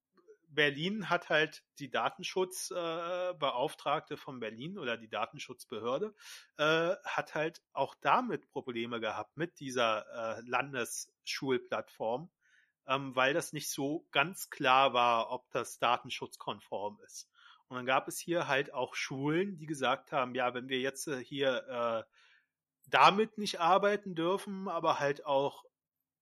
[0.47, 6.14] Berlin hat halt die Datenschutzbeauftragte äh, von Berlin oder die Datenschutzbehörde
[6.57, 12.30] äh, hat halt auch damit Probleme gehabt mit dieser äh, Landesschulplattform,
[12.88, 17.30] ähm, weil das nicht so ganz klar war, ob das datenschutzkonform ist.
[17.68, 21.07] Und dann gab es hier halt auch Schulen, die gesagt haben, ja, wenn wir jetzt
[21.07, 22.03] äh, hier äh,
[22.89, 25.63] damit nicht arbeiten dürfen, aber halt auch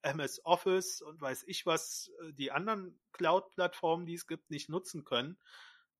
[0.02, 5.04] MS Office und weiß ich was, äh, die anderen Cloud-Plattformen, die es gibt, nicht nutzen
[5.04, 5.38] können,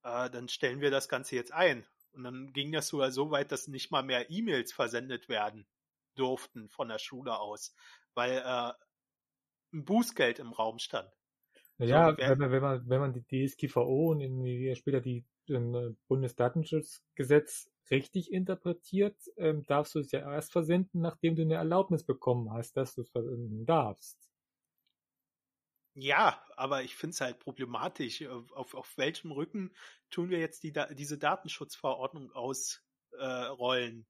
[0.04, 1.86] äh, dann stellen wir das Ganze jetzt ein.
[2.14, 5.68] Und dann ging das sogar so weit, dass nicht mal mehr E-Mails versendet werden
[6.16, 7.76] durften von der Schule aus,
[8.14, 8.72] weil äh,
[9.74, 11.12] ein Bußgeld im Raum stand.
[11.78, 15.26] Naja, so, wenn, man, wenn, man, wenn man die DSGVO und später die,
[16.08, 22.52] Bundesdatenschutzgesetz richtig interpretiert, ähm, darfst du es ja erst versenden, nachdem du eine Erlaubnis bekommen
[22.52, 24.18] hast, dass du es versenden darfst.
[26.00, 28.24] Ja, aber ich finde es halt problematisch.
[28.28, 29.74] Auf, auf welchem Rücken
[30.12, 34.06] tun wir jetzt die, diese Datenschutzverordnung ausrollen?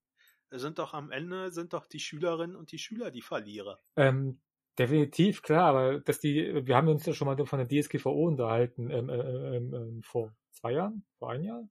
[0.50, 3.80] Äh, sind doch am Ende sind doch die Schülerinnen und die Schüler die Verlierer.
[3.96, 4.42] Ähm,
[4.78, 8.90] definitiv, klar, aber dass die, wir haben uns ja schon mal von der DSGVO unterhalten
[8.90, 11.70] ähm, äh, ähm, ähm, vor zwei Jahren, vor einem Jahr,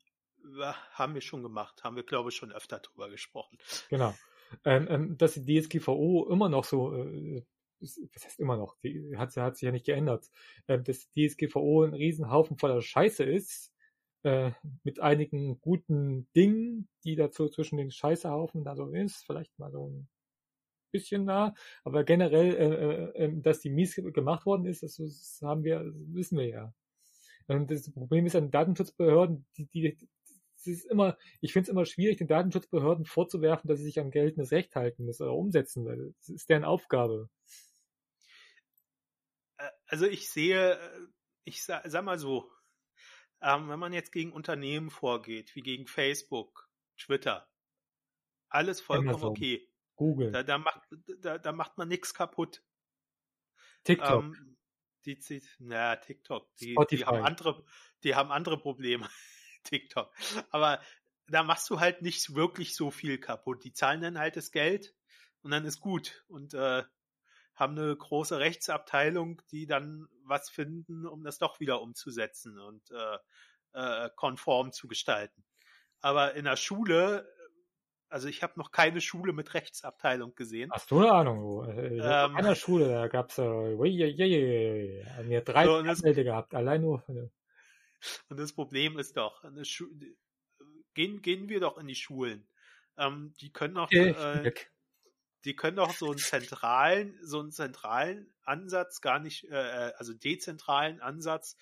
[0.93, 3.59] haben wir schon gemacht, haben wir, glaube ich, schon öfter drüber gesprochen.
[3.89, 4.14] Genau.
[4.64, 7.45] Ähm, ähm, dass die DSGVO immer noch so, äh,
[7.80, 10.30] was heißt immer noch, die hat, hat sich ja nicht geändert,
[10.68, 13.72] ähm, dass DSGVO ein Riesenhaufen voller Scheiße ist,
[14.22, 14.53] äh,
[14.84, 19.89] mit einigen guten Dingen, die dazu zwischen den Scheißehaufen da so ist, vielleicht mal so
[19.89, 20.09] ein
[20.93, 25.41] bisschen da, aber generell, äh, äh, ähm, dass die mies gemacht worden ist, das, das
[25.43, 26.74] haben wir, das wissen wir ja.
[27.49, 30.09] Und das Problem ist an Datenschutzbehörden, die, die,
[30.57, 34.11] es ist immer, ich finde es immer schwierig, den Datenschutzbehörden vorzuwerfen, dass sie sich an
[34.11, 37.28] geltendes Recht halten müssen oder umsetzen, weil das ist deren Aufgabe.
[39.59, 41.07] Äh, also ich sehe, äh,
[41.44, 42.51] ich sag, sag mal so,
[43.40, 46.68] ähm, wenn man jetzt gegen Unternehmen vorgeht, wie gegen Facebook,
[46.99, 47.49] Twitter,
[48.49, 49.68] alles vollkommen Amazon, okay.
[49.94, 50.32] Google.
[50.32, 50.80] Da, da, macht,
[51.20, 52.62] da, da macht man nichts kaputt.
[53.84, 54.24] TikTok.
[54.24, 54.56] Ähm,
[55.07, 57.65] die, die, na, TikTok, die, die haben andere,
[58.03, 59.09] die haben andere Probleme.
[59.65, 60.13] TikTok.
[60.51, 60.81] Aber
[61.29, 63.65] da machst du halt nicht wirklich so viel kaputt.
[63.65, 64.95] Die zahlen dann halt das Geld
[65.43, 66.25] und dann ist gut.
[66.29, 66.85] Und äh,
[67.55, 73.19] haben eine große Rechtsabteilung, die dann was finden, um das doch wieder umzusetzen und äh,
[73.73, 75.45] äh, konform zu gestalten.
[76.01, 77.33] Aber in der Schule,
[78.09, 80.71] also ich habe noch keine Schule mit Rechtsabteilung gesehen.
[80.73, 81.69] Hast du eine Ahnung?
[81.69, 83.77] Äh, ähm, in einer Schule, da gab es äh,
[85.25, 87.03] mir drei so, Anwälte gehabt, allein nur.
[88.29, 89.43] Und das Problem ist doch,
[90.95, 92.47] gehen, gehen wir doch in die Schulen.
[92.99, 94.53] Ähm, die können doch, äh,
[95.45, 100.15] die können doch so einen zentralen, so einen zentralen Ansatz gar nicht, äh, äh, also
[100.15, 101.57] dezentralen Ansatz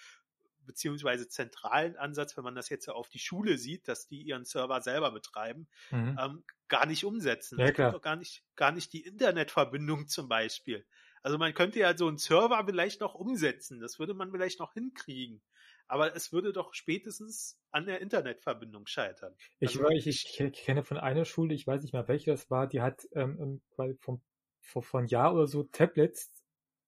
[0.67, 4.81] beziehungsweise zentralen Ansatz, wenn man das jetzt auf die Schule sieht, dass die ihren Server
[4.81, 6.19] selber betreiben, mhm.
[6.21, 7.59] ähm, gar nicht umsetzen.
[7.59, 7.93] Ja, klar.
[7.93, 10.87] Doch gar nicht, gar nicht die Internetverbindung zum Beispiel.
[11.23, 13.81] Also man könnte ja so einen Server vielleicht noch umsetzen.
[13.81, 15.41] Das würde man vielleicht noch hinkriegen
[15.87, 19.35] aber es würde doch spätestens an der Internetverbindung scheitern.
[19.59, 22.51] Ich, also, ich, ich, ich kenne von einer Schule, ich weiß nicht mehr welche das
[22.51, 23.61] war, die hat ähm,
[24.01, 24.23] vom,
[24.61, 26.33] vor, vor Jahr oder so Tablets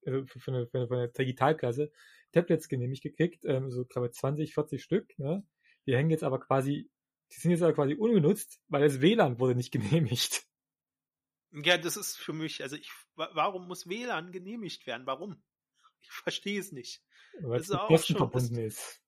[0.02, 1.92] äh, für, eine, für, eine, für eine Digitalklasse
[2.36, 5.18] Tablets genehmigt gekriegt, ähm, so glaube ich 20, 40 Stück.
[5.18, 5.46] Ne?
[5.86, 6.90] Die hängen jetzt aber quasi,
[7.32, 10.44] die sind jetzt aber quasi ungenutzt, weil das WLAN wurde nicht genehmigt.
[11.52, 15.06] Ja, das ist für mich, also ich, warum muss WLAN genehmigt werden?
[15.06, 15.42] Warum?
[16.02, 17.02] Ich verstehe es nicht.
[17.40, 19.02] Weil es mit Kosten schon, verbunden ist.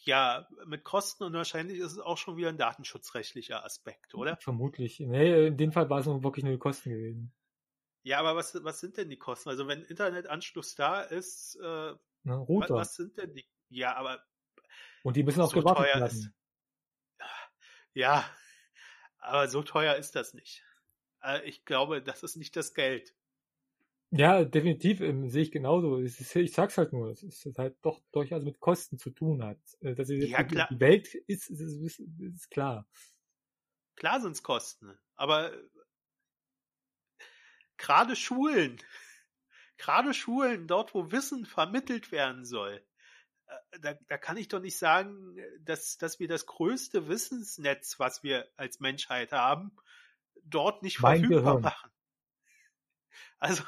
[0.00, 4.36] Ja, mit Kosten und wahrscheinlich ist es auch schon wieder ein datenschutzrechtlicher Aspekt, oder?
[4.40, 5.00] Vermutlich.
[5.00, 7.32] Nee, in dem Fall war es nur wirklich nur die Kosten gewesen.
[8.02, 9.48] Ja, aber was, was sind denn die Kosten?
[9.48, 11.94] Also wenn Internetanschluss da ist, äh,
[12.26, 12.74] Na, Router.
[12.74, 13.46] was sind denn die?
[13.68, 14.20] Ja, aber
[15.04, 16.06] und die müssen auch so gewartet werden.
[16.06, 16.30] Ist,
[17.94, 18.28] ja,
[19.18, 20.64] aber so teuer ist das nicht.
[21.22, 23.14] Äh, ich glaube, das ist nicht das Geld.
[24.10, 25.98] Ja, definitiv ähm, sehe ich genauso.
[25.98, 29.60] Ist, ich sag's halt nur, dass es halt doch durchaus mit Kosten zu tun hat.
[29.78, 30.66] Äh, dass es ja, klar.
[30.68, 32.88] die Welt ist, ist, ist, ist klar.
[33.94, 35.52] Klar sind's Kosten, aber
[37.76, 38.82] gerade Schulen,
[39.78, 42.82] gerade Schulen, dort wo Wissen vermittelt werden soll,
[43.46, 48.22] äh, da, da kann ich doch nicht sagen, dass, dass wir das größte Wissensnetz, was
[48.22, 49.76] wir als Menschheit haben,
[50.44, 51.62] dort nicht mein verfügbar Gehirn.
[51.62, 51.90] machen.
[53.38, 53.64] Also,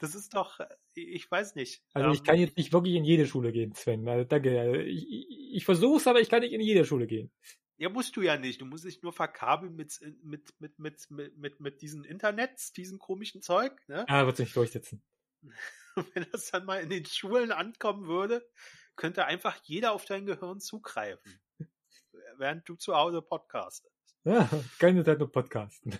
[0.00, 0.58] das ist doch,
[0.94, 1.82] ich weiß nicht.
[1.92, 4.08] Also ich kann ähm, jetzt nicht wirklich in jede Schule gehen, Sven.
[4.08, 4.82] Also, danke.
[4.84, 7.30] Ich, ich, ich versuche es, aber ich kann nicht in jede Schule gehen.
[7.76, 8.60] Ja, musst du ja nicht.
[8.60, 12.98] Du musst dich nur verkabeln mit, mit, mit, mit, mit, mit, mit diesen Internets, diesen
[12.98, 13.72] komischen Zeug.
[13.88, 14.04] Ne?
[14.08, 15.02] Ah, wird nicht durchsetzen.
[16.14, 18.48] Wenn das dann mal in den Schulen ankommen würde,
[18.96, 21.40] könnte einfach jeder auf dein Gehirn zugreifen.
[22.38, 23.92] während du zu Hause podcastest.
[24.24, 25.98] Ja, keine Zeit nur podcasten.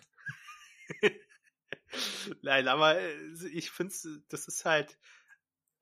[2.42, 3.16] Nein, aber äh,
[3.52, 3.92] ich finde,
[4.28, 4.96] das ist halt,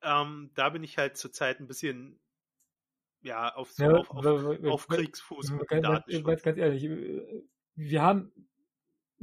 [0.01, 2.19] ähm, da bin ich halt zurzeit ein bisschen
[3.21, 7.43] ja, auf, so, ja, auf, auf, auf Kriegsfuß ganz, ganz ehrlich, äh,
[7.75, 8.31] wir haben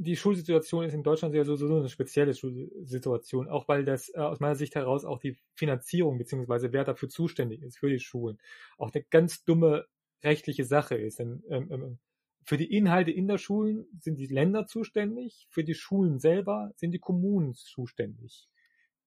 [0.01, 4.19] die Schulsituation ist in Deutschland ja so, so eine spezielle Schulsituation, auch weil das äh,
[4.19, 8.37] aus meiner Sicht heraus auch die Finanzierung beziehungsweise wer dafür zuständig ist für die Schulen
[8.77, 9.87] auch eine ganz dumme
[10.23, 11.19] rechtliche Sache ist.
[11.19, 11.99] Denn, ähm, ähm,
[12.45, 16.93] für die Inhalte in der Schulen sind die Länder zuständig, für die Schulen selber sind
[16.93, 18.47] die Kommunen zuständig.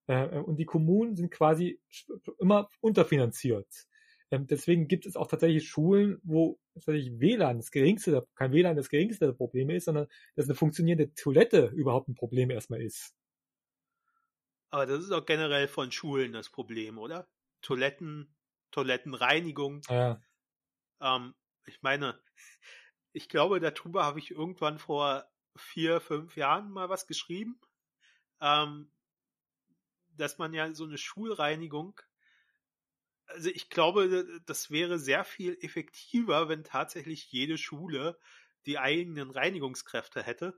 [0.09, 1.81] Äh, und die Kommunen sind quasi
[2.39, 3.87] immer unterfinanziert.
[4.33, 8.89] Ähm, deswegen gibt es auch tatsächlich Schulen, wo tatsächlich WLAN das geringste, kein WLAN das
[8.89, 13.15] geringste der Probleme ist, sondern dass eine funktionierende Toilette überhaupt ein Problem erstmal ist.
[14.71, 17.29] Aber das ist auch generell von Schulen das Problem, oder?
[17.61, 18.35] Toiletten,
[18.71, 19.83] Toilettenreinigung.
[19.91, 20.23] Ja.
[21.03, 21.35] Ähm,
[21.67, 22.19] ich meine,
[23.13, 27.61] ich glaube, darüber habe ich irgendwann vor vier, fünf Jahren mal was geschrieben,
[28.41, 28.91] ähm,
[30.17, 32.01] dass man ja so eine Schulreinigung
[33.33, 38.19] also ich glaube, das wäre sehr viel effektiver, wenn tatsächlich jede Schule
[38.67, 40.55] die eigenen Reinigungskräfte hätte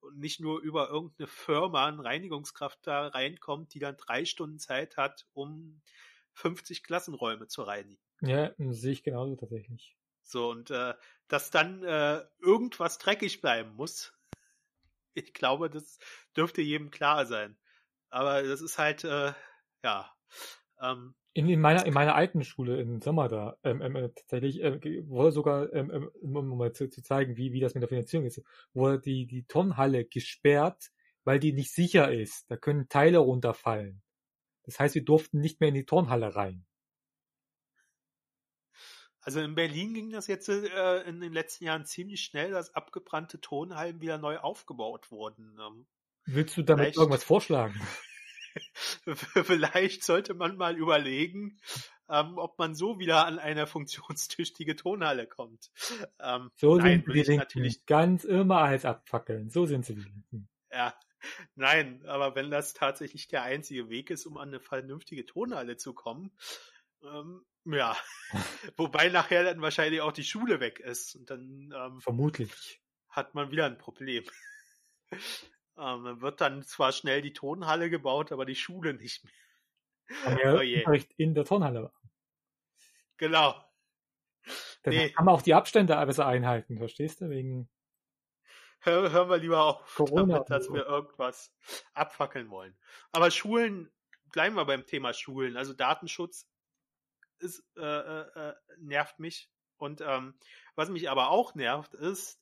[0.00, 4.96] und nicht nur über irgendeine Firma ein Reinigungskraft da reinkommt, die dann drei Stunden Zeit
[4.96, 5.80] hat, um
[6.34, 8.02] 50 Klassenräume zu reinigen.
[8.22, 9.96] Ja, sehe ich genauso tatsächlich.
[10.22, 10.94] So, und äh,
[11.28, 14.12] dass dann äh, irgendwas dreckig bleiben muss,
[15.14, 15.98] ich glaube, das
[16.36, 17.58] dürfte jedem klar sein.
[18.10, 19.32] Aber das ist halt, äh,
[19.82, 20.12] ja,
[20.80, 24.62] ähm, in, in, meiner, in meiner alten Schule im Sommer da, ähm, ähm, äh, tatsächlich,
[24.62, 27.82] äh, wurde sogar, ähm, ähm, um, um mal zu, zu zeigen, wie, wie das mit
[27.82, 28.42] der Finanzierung ist,
[28.74, 30.90] wurde die, die Turnhalle gesperrt,
[31.24, 32.50] weil die nicht sicher ist.
[32.50, 34.02] Da können Teile runterfallen.
[34.64, 36.66] Das heißt, wir durften nicht mehr in die Turnhalle rein.
[39.22, 43.40] Also in Berlin ging das jetzt äh, in den letzten Jahren ziemlich schnell, dass abgebrannte
[43.40, 45.58] Tonhallen wieder neu aufgebaut wurden.
[45.60, 45.86] Ähm,
[46.24, 47.74] Willst du damit irgendwas vorschlagen?
[49.44, 51.58] vielleicht sollte man mal überlegen,
[52.08, 55.70] ähm, ob man so wieder an eine funktionstüchtige Tonhalle kommt.
[56.18, 59.50] Ähm, so nein, sind die Linken natürlich ganz immer als abfackeln.
[59.50, 60.48] So sind sie die Linken.
[60.72, 60.94] Ja,
[61.54, 65.94] nein, aber wenn das tatsächlich der einzige Weg ist, um an eine vernünftige Tonhalle zu
[65.94, 66.32] kommen,
[67.02, 67.96] ähm, ja,
[68.76, 73.50] wobei nachher dann wahrscheinlich auch die Schule weg ist und dann ähm, vermutlich hat man
[73.50, 74.24] wieder ein Problem.
[75.80, 79.32] Ähm, wird dann zwar schnell die Tonhalle gebaut, aber die Schule nicht mehr.
[80.24, 80.98] Aber oh yeah.
[81.16, 81.92] in der Tonhalle.
[83.16, 83.64] Genau.
[84.82, 85.10] Dann nee.
[85.10, 87.30] kann man auch die Abstände besser einhalten, verstehst du?
[87.30, 87.68] Wegen
[88.82, 91.54] Hör, hören wir lieber auf, Corona damit, dass wir irgendwas
[91.92, 92.74] abfackeln wollen.
[93.12, 93.92] Aber Schulen,
[94.32, 95.58] bleiben wir beim Thema Schulen.
[95.58, 96.48] Also Datenschutz
[97.38, 99.50] ist, äh, äh, äh nervt mich.
[99.76, 100.34] Und ähm,
[100.76, 102.40] was mich aber auch nervt, ist,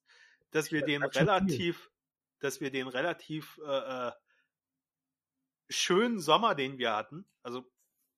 [0.52, 1.90] dass wir den relativ,
[2.40, 4.12] dass wir den relativ äh, äh,
[5.68, 7.64] schönen Sommer, den wir hatten, also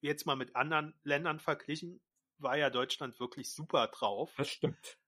[0.01, 2.01] jetzt mal mit anderen Ländern verglichen,
[2.39, 4.33] war ja Deutschland wirklich super drauf.
[4.37, 4.99] Das stimmt.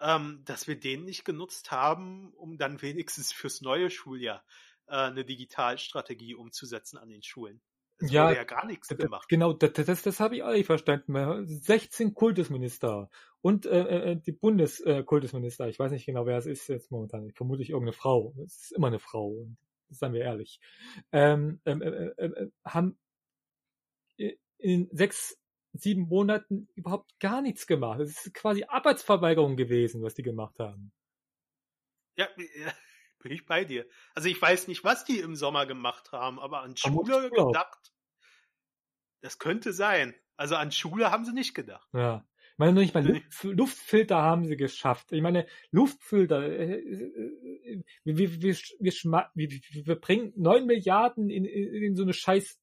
[0.00, 4.44] Ähm, dass wir den nicht genutzt haben, um dann wenigstens fürs neue Schuljahr
[4.86, 7.62] äh, eine Digitalstrategie umzusetzen an den Schulen.
[8.02, 9.28] Es ja, wurde ja gar nichts gemacht.
[9.28, 11.46] Genau, das, das, das habe ich auch nicht verstanden.
[11.46, 13.08] 16 Kultusminister
[13.40, 17.34] und äh, äh, die Bundeskultusminister, ich weiß nicht genau, wer es ist jetzt momentan, ich
[17.34, 18.34] vermute ich irgendeine Frau.
[18.44, 19.46] Es ist immer eine Frau,
[19.90, 20.60] seien wir ehrlich.
[21.12, 22.98] Ähm, ähm äh, äh, äh, haben
[24.58, 25.38] in sechs,
[25.72, 28.00] sieben Monaten überhaupt gar nichts gemacht.
[28.00, 30.92] Es ist quasi Arbeitsverweigerung gewesen, was die gemacht haben.
[32.16, 32.28] Ja,
[33.22, 33.86] bin ich bei dir.
[34.14, 37.92] Also ich weiß nicht, was die im Sommer gemacht haben, aber an Schule gedacht
[39.22, 40.14] das könnte sein.
[40.36, 41.88] Also an Schule haben sie nicht gedacht.
[41.94, 42.26] Ja.
[42.52, 45.10] Ich meine, nicht mal Luft, Luftfilter haben sie geschafft.
[45.12, 48.54] Ich meine, Luftfilter, äh, äh, wir, wir, wir,
[49.34, 52.60] wir, wir bringen neun Milliarden in, in, in so eine scheiß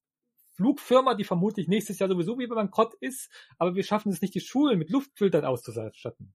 [0.54, 4.34] Flugfirma, die vermutlich nächstes Jahr sowieso wie beim Kott ist, aber wir schaffen es nicht,
[4.34, 6.34] die Schulen mit Luftfiltern auszustatten.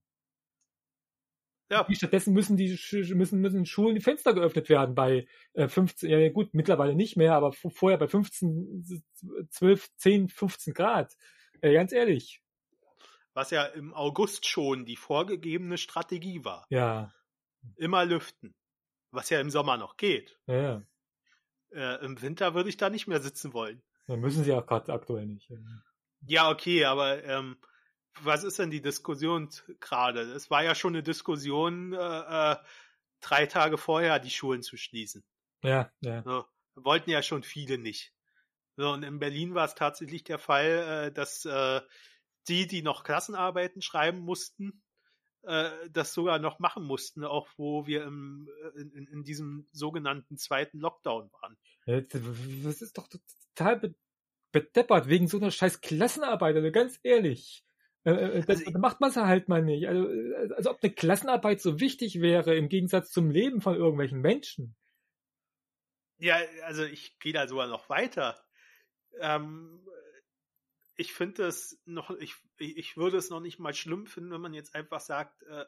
[1.68, 1.86] Ja.
[1.90, 2.78] Stattdessen müssen die
[3.14, 7.34] müssen, müssen Schulen die Fenster geöffnet werden bei äh, 15, ja gut, mittlerweile nicht mehr,
[7.34, 9.02] aber vorher bei 15,
[9.50, 11.16] 12, 10, 15 Grad.
[11.60, 12.40] Äh, ganz ehrlich.
[13.34, 16.66] Was ja im August schon die vorgegebene Strategie war.
[16.70, 17.12] Ja.
[17.76, 18.54] Immer lüften.
[19.10, 20.38] Was ja im Sommer noch geht.
[20.46, 20.82] Ja.
[21.72, 23.82] Äh, Im Winter würde ich da nicht mehr sitzen wollen.
[24.06, 25.50] Dann müssen sie auch gerade aktuell nicht.
[26.26, 27.56] Ja, okay, aber ähm,
[28.22, 29.48] was ist denn die Diskussion
[29.80, 30.20] gerade?
[30.22, 32.56] Es war ja schon eine Diskussion, äh, äh,
[33.20, 35.24] drei Tage vorher die Schulen zu schließen.
[35.62, 36.22] Ja, ja.
[36.22, 36.44] So,
[36.74, 38.12] wollten ja schon viele nicht.
[38.76, 41.80] So, und in Berlin war es tatsächlich der Fall, äh, dass äh,
[42.48, 44.82] die, die noch Klassenarbeiten schreiben mussten,
[45.42, 50.36] äh, das sogar noch machen mussten, auch wo wir im, äh, in, in diesem sogenannten
[50.36, 51.56] zweiten Lockdown waren.
[52.64, 53.94] Das ist doch total
[54.52, 57.65] bedeppert wegen so einer scheiß Klassenarbeit, also ganz ehrlich.
[58.06, 59.88] Äh, äh das, also, macht man es halt mal nicht.
[59.88, 64.20] Also, äh, als ob eine Klassenarbeit so wichtig wäre im Gegensatz zum Leben von irgendwelchen
[64.20, 64.76] Menschen.
[66.18, 68.42] Ja, also ich gehe da sogar noch weiter.
[69.20, 69.86] Ähm,
[70.96, 74.54] ich finde es noch, ich, ich würde es noch nicht mal schlimm finden, wenn man
[74.54, 75.66] jetzt einfach sagt, äh,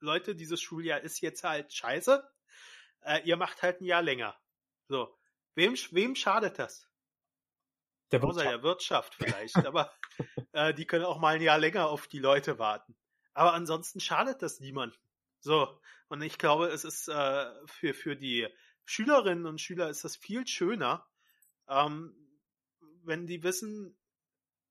[0.00, 2.22] Leute, dieses Schuljahr ist jetzt halt scheiße.
[3.00, 4.38] Äh, ihr macht halt ein Jahr länger.
[4.88, 5.16] So.
[5.54, 6.86] Wem, wem schadet das?
[8.12, 8.52] Der Außer Wirtschaft.
[8.52, 9.92] der Wirtschaft vielleicht, aber
[10.52, 12.96] äh, die können auch mal ein Jahr länger auf die Leute warten.
[13.34, 14.98] Aber ansonsten schadet das niemandem.
[15.40, 18.48] So, und ich glaube, es ist äh, für, für die
[18.84, 21.06] Schülerinnen und Schüler ist das viel schöner,
[21.68, 22.14] ähm,
[23.02, 23.96] wenn die wissen,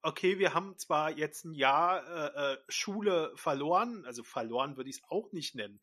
[0.01, 4.97] okay, wir haben zwar jetzt ein Jahr äh, äh Schule verloren, also verloren würde ich
[4.97, 5.81] es auch nicht nennen,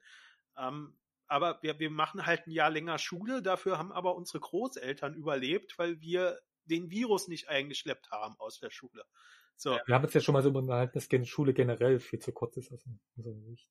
[0.56, 0.96] ähm,
[1.26, 5.78] aber wir, wir machen halt ein Jahr länger Schule, dafür haben aber unsere Großeltern überlebt,
[5.78, 9.04] weil wir den Virus nicht eingeschleppt haben aus der Schule.
[9.56, 9.78] So.
[9.86, 12.72] Wir haben uns ja schon mal so unterhalten, dass Schule generell viel zu kurz ist
[12.72, 12.84] aus
[13.16, 13.70] unserer Sicht.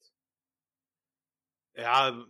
[1.73, 2.25] Ja,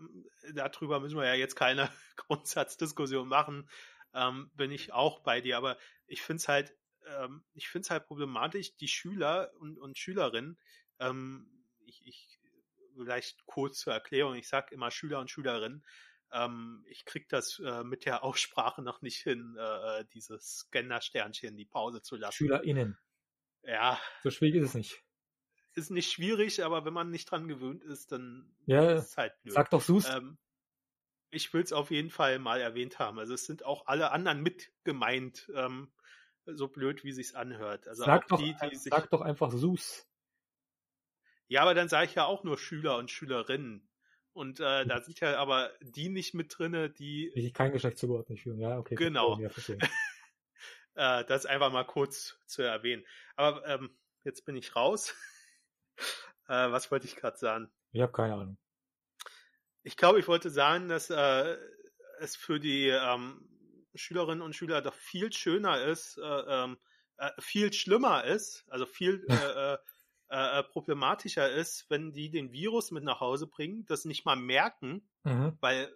[0.54, 3.70] darüber müssen wir ja jetzt keine Grundsatzdiskussion machen.
[4.14, 7.90] Ähm, bin ich auch bei dir, aber ich finde es halt, ähm, ich finde es
[7.90, 10.60] halt problematisch, die Schüler und, und Schülerinnen,
[11.00, 12.40] ähm, ich, ich,
[12.96, 15.84] vielleicht kurz zur Erklärung, ich sage immer Schüler und Schülerinnen,
[16.32, 21.58] ähm, ich krieg das äh, mit der Aussprache noch nicht hin, äh, dieses Scanner-Sternchen in
[21.58, 22.36] die Pause zu lassen.
[22.36, 22.98] SchülerInnen.
[23.64, 24.00] Ja.
[24.24, 25.04] So schwierig ist es nicht.
[25.74, 29.42] Ist nicht schwierig, aber wenn man nicht dran gewöhnt ist, dann ja, ist es halt
[29.42, 29.54] blöd.
[29.54, 30.10] Sag doch Sus.
[30.10, 30.38] Ähm,
[31.30, 33.18] ich will es auf jeden Fall mal erwähnt haben.
[33.20, 35.92] Also es sind auch alle anderen mit gemeint, ähm,
[36.46, 37.88] so blöd, wie sich's anhört.
[37.88, 40.08] Also sag, doch, die, die sag doch einfach Sus.
[41.48, 43.88] Ja, aber dann sage ich ja auch nur Schüler und Schülerinnen.
[44.34, 47.32] Und äh, da sind ja aber die nicht mit drinne, die.
[47.36, 48.96] Die kein Geschlecht zugeordnet führen, ja, okay.
[48.96, 49.38] Genau.
[49.40, 49.50] Ja,
[51.22, 53.06] äh, das einfach mal kurz zu erwähnen.
[53.36, 55.16] Aber ähm, jetzt bin ich raus.
[56.48, 57.70] äh, was wollte ich gerade sagen?
[57.92, 58.58] Ich habe keine Ahnung.
[59.84, 61.58] Ich glaube, ich wollte sagen, dass äh,
[62.20, 63.48] es für die ähm,
[63.96, 66.78] Schülerinnen und Schüler doch viel schöner ist, äh, ähm,
[67.18, 69.78] äh, viel schlimmer ist, also viel äh,
[70.32, 74.38] äh äh, problematischer ist, wenn die den Virus mit nach Hause bringen, das nicht mal
[74.38, 75.58] merken, mhm.
[75.60, 75.94] weil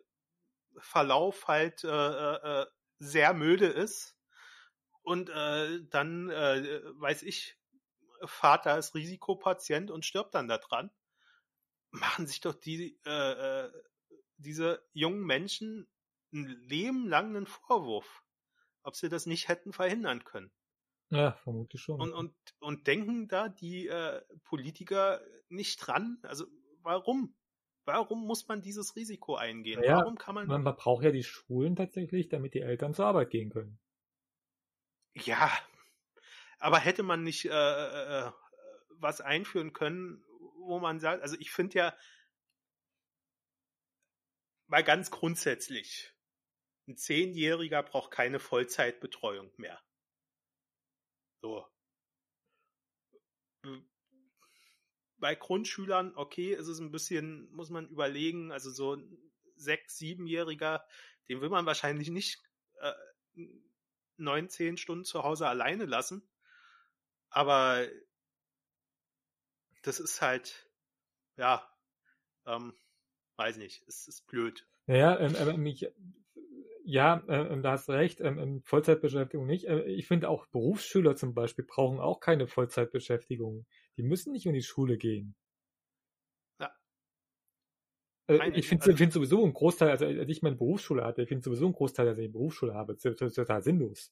[0.78, 2.66] Verlauf halt äh, äh, äh,
[3.00, 4.18] sehr müde ist
[5.04, 7.58] und äh, dann äh, weiß ich,
[8.24, 10.92] Vater ist Risikopatient und stirbt dann daran,
[11.92, 13.72] machen sich doch die äh, äh,
[14.38, 15.88] diese jungen Menschen
[16.34, 18.24] ein Leben lang einen Vorwurf,
[18.84, 20.52] ob sie das nicht hätten verhindern können.
[21.10, 22.01] Ja, vermutlich schon.
[22.01, 26.18] Und, und, und denken da die äh, Politiker nicht dran?
[26.24, 26.45] Also
[26.82, 27.36] warum?
[27.86, 29.84] Warum muss man dieses Risiko eingehen?
[29.84, 30.47] Ja, warum kann man.
[30.47, 33.80] Man braucht ja die Schulen tatsächlich, damit die Eltern zur Arbeit gehen können.
[35.14, 35.51] Ja,
[36.58, 38.32] aber hätte man nicht äh, äh, äh
[38.97, 40.24] was einführen können,
[40.60, 41.97] wo man sagt, also ich finde ja
[44.68, 46.14] mal ganz grundsätzlich,
[46.88, 49.85] ein Zehnjähriger braucht keine Vollzeitbetreuung mehr.
[51.42, 51.66] So.
[55.18, 59.18] Bei Grundschülern, okay, ist es ein bisschen, muss man überlegen, also so ein
[59.56, 60.86] sechs-, siebenjähriger,
[61.30, 62.44] den will man wahrscheinlich nicht
[62.82, 62.94] äh,
[64.18, 66.28] neun, zehn Stunden zu Hause alleine lassen.
[67.30, 67.88] Aber
[69.82, 70.70] das ist halt,
[71.38, 71.70] ja,
[72.46, 72.74] ähm,
[73.38, 74.68] weiß nicht, es ist blöd.
[74.88, 75.88] Ja, ähm, aber mich,
[76.88, 79.66] ja, äh, ähm, da hast du recht, ähm, ähm, Vollzeitbeschäftigung nicht.
[79.66, 83.66] Äh, ich finde auch Berufsschüler zum Beispiel brauchen auch keine Vollzeitbeschäftigung.
[83.98, 85.36] Die müssen nicht in die Schule gehen.
[86.60, 86.72] Ja.
[88.28, 91.28] Äh, ich finde also, find sowieso ein Großteil, also als ich meine Berufsschule hatte, ich
[91.28, 94.12] finde sowieso ein Großteil, dass ich Berufsschule habe, total sinnlos.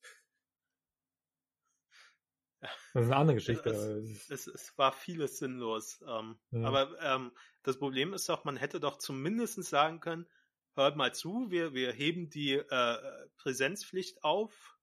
[2.93, 3.71] Das ist eine andere Geschichte.
[3.71, 6.01] Es, es, es war vieles sinnlos.
[6.07, 6.63] Ähm, ja.
[6.63, 7.31] Aber ähm,
[7.63, 10.27] das Problem ist doch, man hätte doch zumindest sagen können,
[10.75, 14.77] hört mal zu, wir, wir heben die äh, Präsenzpflicht auf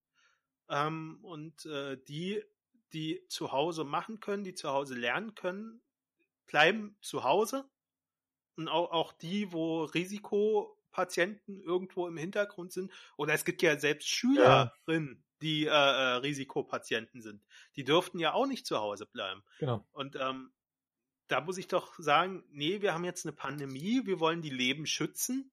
[0.68, 2.42] ähm, und äh, die,
[2.92, 5.82] die zu Hause machen können, die zu Hause lernen können,
[6.46, 7.68] bleiben zu Hause.
[8.56, 12.92] Und auch, auch die, wo Risiko Risikopatienten irgendwo im Hintergrund sind.
[13.16, 17.42] Oder es gibt ja selbst Schülerinnen, die äh, äh, Risikopatienten sind.
[17.76, 19.42] Die dürften ja auch nicht zu Hause bleiben.
[19.58, 19.86] Genau.
[19.92, 20.52] Und ähm,
[21.28, 24.86] da muss ich doch sagen, nee, wir haben jetzt eine Pandemie, wir wollen die Leben
[24.86, 25.50] schützen.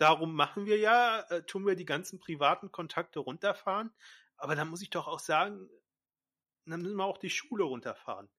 [0.00, 3.92] Darum machen wir ja, äh, tun wir die ganzen privaten Kontakte runterfahren.
[4.38, 5.68] Aber dann muss ich doch auch sagen,
[6.64, 8.30] dann müssen wir auch die Schule runterfahren.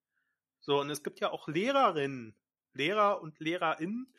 [0.58, 2.36] So, und es gibt ja auch Lehrerinnen,
[2.72, 4.12] Lehrer und Lehrerinnen,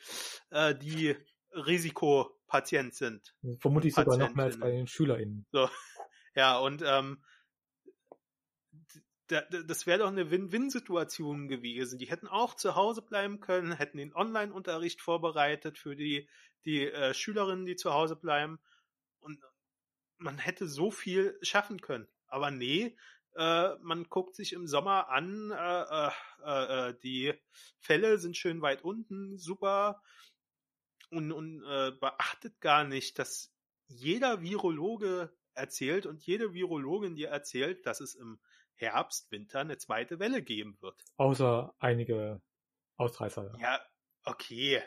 [0.48, 1.16] äh, die
[1.50, 3.34] Risikopatient sind.
[3.58, 5.46] Vermutlich sogar noch mehr als bei den SchülerInnen.
[5.52, 5.68] So.
[6.36, 7.22] Ja, und ähm,
[9.42, 11.98] das wäre doch eine Win-Win-Situation gewesen.
[11.98, 16.28] Die hätten auch zu Hause bleiben können, hätten den Online-Unterricht vorbereitet für die,
[16.64, 18.58] die äh, Schülerinnen, die zu Hause bleiben.
[19.20, 19.40] Und
[20.18, 22.08] man hätte so viel schaffen können.
[22.26, 22.96] Aber nee,
[23.36, 26.10] äh, man guckt sich im Sommer an, äh,
[26.44, 27.34] äh, äh die
[27.78, 30.02] Fälle sind schön weit unten, super.
[31.10, 33.52] Und, und äh, beachtet gar nicht, dass
[33.86, 38.40] jeder Virologe erzählt und jede Virologin dir erzählt, dass es im
[38.76, 41.04] Herbst, Winter eine zweite Welle geben wird.
[41.16, 42.40] Außer einige
[42.96, 43.52] Ausreißer.
[43.58, 43.80] Ja, ja
[44.24, 44.82] okay.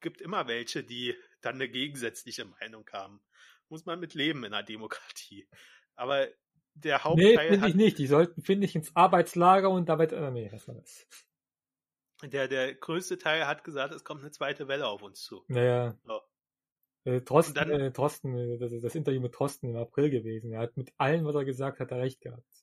[0.00, 3.20] Gibt immer welche, die dann eine gegensätzliche Meinung haben.
[3.68, 5.48] Muss man mit leben in einer Demokratie.
[5.94, 6.28] Aber
[6.74, 7.36] der Hauptteil.
[7.36, 7.98] Nee, finde ich nicht.
[7.98, 11.06] Die sollten, finde ich, ins Arbeitslager und damit, äh, nee, lass mal das.
[12.22, 15.44] Der, der größte Teil hat gesagt, es kommt eine zweite Welle auf uns zu.
[15.48, 15.96] Naja.
[16.04, 16.20] So.
[17.04, 20.52] Äh, Trosten, dann, äh, Trosten, äh, das ist das Interview mit Trosten im April gewesen.
[20.52, 22.57] Er hat mit allem, was er gesagt hat, er recht gehabt.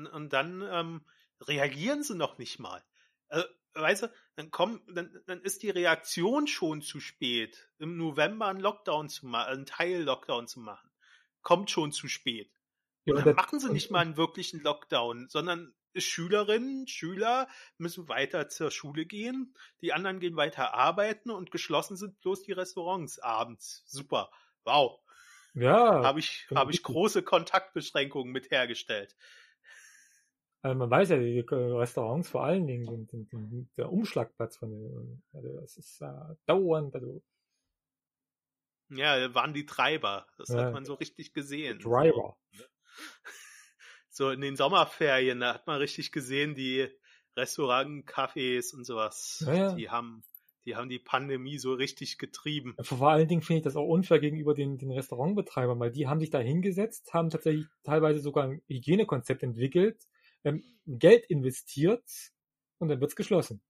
[0.00, 1.04] Und, und dann ähm,
[1.40, 2.82] reagieren sie noch nicht mal.
[3.28, 8.46] Also, weißt du, dann kommen, dann, dann ist die Reaktion schon zu spät, im November
[8.46, 10.90] einen Lockdown zu machen, einen Teil-Lockdown zu machen.
[11.42, 12.52] Kommt schon zu spät.
[13.04, 17.48] Ja, dann machen sie nicht mal einen wirklichen Lockdown, sondern Schülerinnen, Schüler
[17.78, 22.52] müssen weiter zur Schule gehen, die anderen gehen weiter arbeiten und geschlossen sind bloß die
[22.52, 23.82] Restaurants abends.
[23.86, 24.30] Super.
[24.64, 25.00] Wow.
[25.54, 26.04] Ja.
[26.04, 29.16] Habe ich, habe ich große Kontaktbeschränkungen mit hergestellt.
[30.62, 34.70] Also man weiß ja, die Restaurants vor allen Dingen, den, den, den, der Umschlagplatz von
[34.70, 37.22] den, also das ist äh, dauernd, also
[38.90, 40.26] ja, waren die Treiber.
[40.36, 40.64] Das ja.
[40.64, 41.78] hat man so richtig gesehen.
[41.78, 42.36] Treiber.
[44.12, 44.30] So.
[44.30, 46.88] in den Sommerferien, da hat man richtig gesehen, die
[47.36, 49.72] Restaurants, Cafés und sowas, ja.
[49.74, 50.24] die haben
[50.66, 52.74] die haben die Pandemie so richtig getrieben.
[52.82, 56.20] Vor allen Dingen finde ich das auch unfair gegenüber den, den Restaurantbetreibern, weil die haben
[56.20, 60.06] sich da hingesetzt, haben tatsächlich teilweise sogar ein Hygienekonzept entwickelt,
[60.44, 62.04] ähm, Geld investiert
[62.78, 63.62] und dann wird's geschlossen.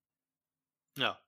[0.97, 1.21] Ja.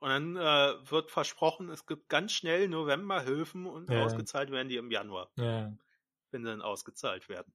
[0.00, 4.04] Und dann äh, wird versprochen, es gibt ganz schnell Novemberhilfen und ja.
[4.04, 5.30] ausgezahlt werden die im Januar.
[5.36, 5.76] Ja.
[6.30, 7.52] Wenn sie dann ausgezahlt werden.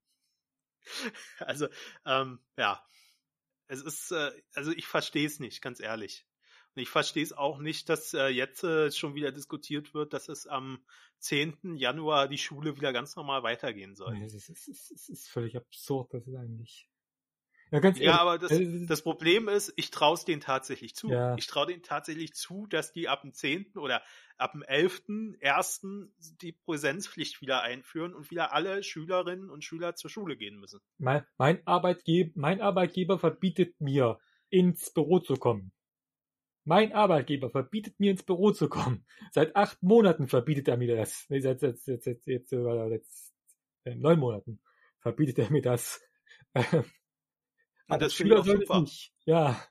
[1.40, 1.68] also,
[2.06, 2.86] ähm, ja.
[3.68, 6.28] Es ist, äh, also ich verstehe es nicht, ganz ehrlich.
[6.76, 10.28] Und ich verstehe es auch nicht, dass äh, jetzt äh, schon wieder diskutiert wird, dass
[10.28, 10.84] es am
[11.20, 11.76] 10.
[11.76, 14.18] Januar die Schule wieder ganz normal weitergehen soll.
[14.22, 16.90] Es ist, es ist, es ist völlig absurd, das ist eigentlich.
[17.74, 18.52] Ja, ganz ja aber das,
[18.88, 21.10] das Problem ist, ich traue es denen tatsächlich zu.
[21.10, 21.36] Ja.
[21.38, 23.78] Ich traue denen tatsächlich zu, dass die ab dem 10.
[23.78, 24.04] oder
[24.38, 26.08] ab dem 11.1.
[26.40, 30.82] die Präsenzpflicht wieder einführen und wieder alle Schülerinnen und Schüler zur Schule gehen müssen.
[31.00, 34.20] Mein, mein, Arbeitgeber, mein Arbeitgeber verbietet mir,
[34.52, 35.72] ins Büro zu kommen.
[36.66, 39.04] Mein Arbeitgeber verbietet mir, ins Büro zu kommen.
[39.32, 41.26] Seit acht Monaten verbietet er mir das.
[41.30, 43.04] Nee, seit, seit, seit, seit, jetzt, seit,
[43.86, 44.62] äh, neun Monaten
[45.00, 46.00] verbietet er mir das.
[47.88, 48.82] Und das finde ich super.
[48.82, 49.14] Nicht.
[49.26, 49.62] Ja.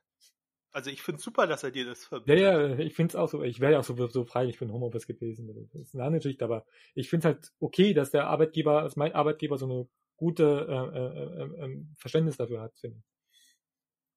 [0.73, 2.41] Also ich finde super, dass er dir das verbietet.
[2.41, 3.43] Ja, ja, ich finde es auch so.
[3.43, 5.47] Ich wäre ja auch so, so frei, ich bin Homeoffice gewesen.
[5.73, 8.97] Das ist eine andere Geschichte, aber ich finde es halt okay, dass der Arbeitgeber, dass
[8.97, 13.05] mein Arbeitgeber so eine gute äh, äh, äh, ähm, Verständnis dafür hat, finde ich.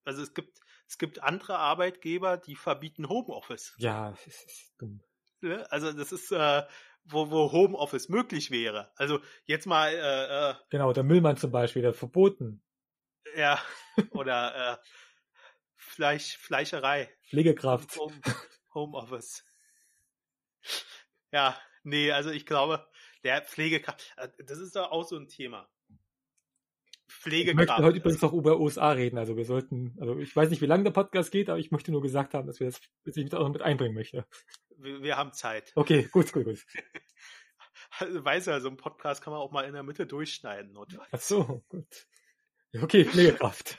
[0.05, 3.75] Also es gibt, es gibt andere Arbeitgeber, die verbieten Homeoffice.
[3.79, 5.01] Ja, das ist dumm.
[5.69, 6.63] Also das ist, äh,
[7.03, 8.91] wo, wo Homeoffice möglich wäre.
[8.95, 9.91] Also jetzt mal.
[9.93, 12.63] Äh, äh, genau, der Müllmann zum Beispiel, der verboten.
[13.35, 13.61] Ja,
[14.11, 14.77] oder äh,
[15.75, 17.09] Fleisch, Fleischerei.
[17.29, 17.97] Pflegekraft.
[17.97, 18.21] Home,
[18.73, 19.45] Homeoffice.
[21.31, 22.87] Ja, nee, also ich glaube,
[23.23, 25.69] der Pflegekraft, äh, das ist doch auch so ein Thema.
[27.07, 27.63] Pflegekraft.
[27.63, 30.61] Ich möchte heute übrigens noch über USA reden, also wir sollten, also ich weiß nicht,
[30.61, 33.17] wie lange der Podcast geht, aber ich möchte nur gesagt haben, dass wir das, dass
[33.17, 34.25] ich das auch noch mit einbringen möchte.
[34.77, 35.71] Wir, wir haben Zeit.
[35.75, 36.65] Okay, gut, gut, gut.
[37.97, 41.07] Also, weiß ja, so ein Podcast kann man auch mal in der Mitte durchschneiden, notfalls.
[41.13, 42.07] Ach so, gut.
[42.81, 43.77] Okay, Pflegekraft.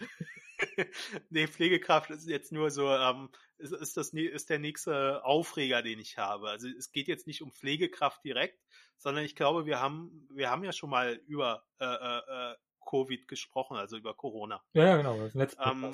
[1.30, 5.98] nee, Pflegekraft ist jetzt nur so, ähm, ist, ist, das, ist der nächste Aufreger, den
[5.98, 6.48] ich habe.
[6.48, 8.58] Also es geht jetzt nicht um Pflegekraft direkt,
[8.96, 12.54] sondern ich glaube, wir haben, wir haben ja schon mal über äh, äh, äh
[12.88, 14.62] Covid gesprochen, also über Corona.
[14.72, 15.92] Ja, genau, das letzte ähm,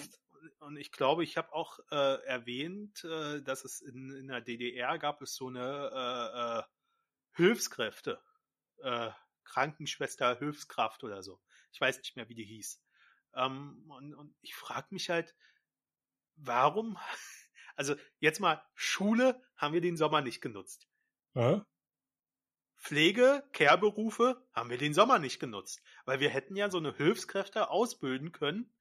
[0.60, 4.98] und ich glaube, ich habe auch äh, erwähnt, äh, dass es in, in der DDR
[4.98, 6.62] gab es so eine äh, äh,
[7.34, 8.20] Hilfskräfte,
[8.82, 9.10] äh,
[9.44, 11.40] Krankenschwester, Hilfskraft oder so.
[11.72, 12.82] Ich weiß nicht mehr, wie die hieß.
[13.34, 15.34] Ähm, und, und ich frage mich halt,
[16.36, 16.98] warum?
[17.74, 20.88] Also jetzt mal Schule haben wir den Sommer nicht genutzt.
[21.34, 21.64] Ja?
[22.76, 27.70] Pflege, Care-Berufe haben wir den Sommer nicht genutzt, weil wir hätten ja so eine Hilfskräfte
[27.70, 28.74] ausbilden können,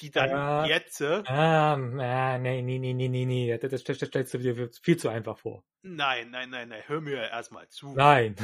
[0.00, 0.66] die dann Ja.
[0.66, 3.58] jetzt, Ah, ah, nee, nee, nee, nee, nee, nee.
[3.58, 5.64] Das, das, das stellst du dir viel zu einfach vor.
[5.82, 7.94] nein, nein, nein, nein, hör mir erstmal zu.
[7.94, 8.36] Nein.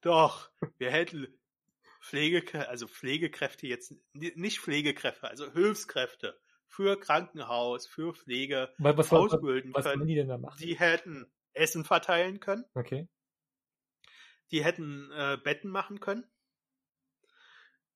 [0.00, 1.38] Doch, wir hätten
[2.14, 9.32] Pflegekräfte, also Pflegekräfte jetzt, nicht Pflegekräfte, also Hilfskräfte für Krankenhaus, für Pflege Was, was, was,
[9.32, 10.06] ausbilden was wollen können.
[10.06, 10.60] die denn da machen?
[10.60, 13.08] Die hätten Essen verteilen können, Okay.
[14.50, 16.26] die hätten äh, Betten machen können,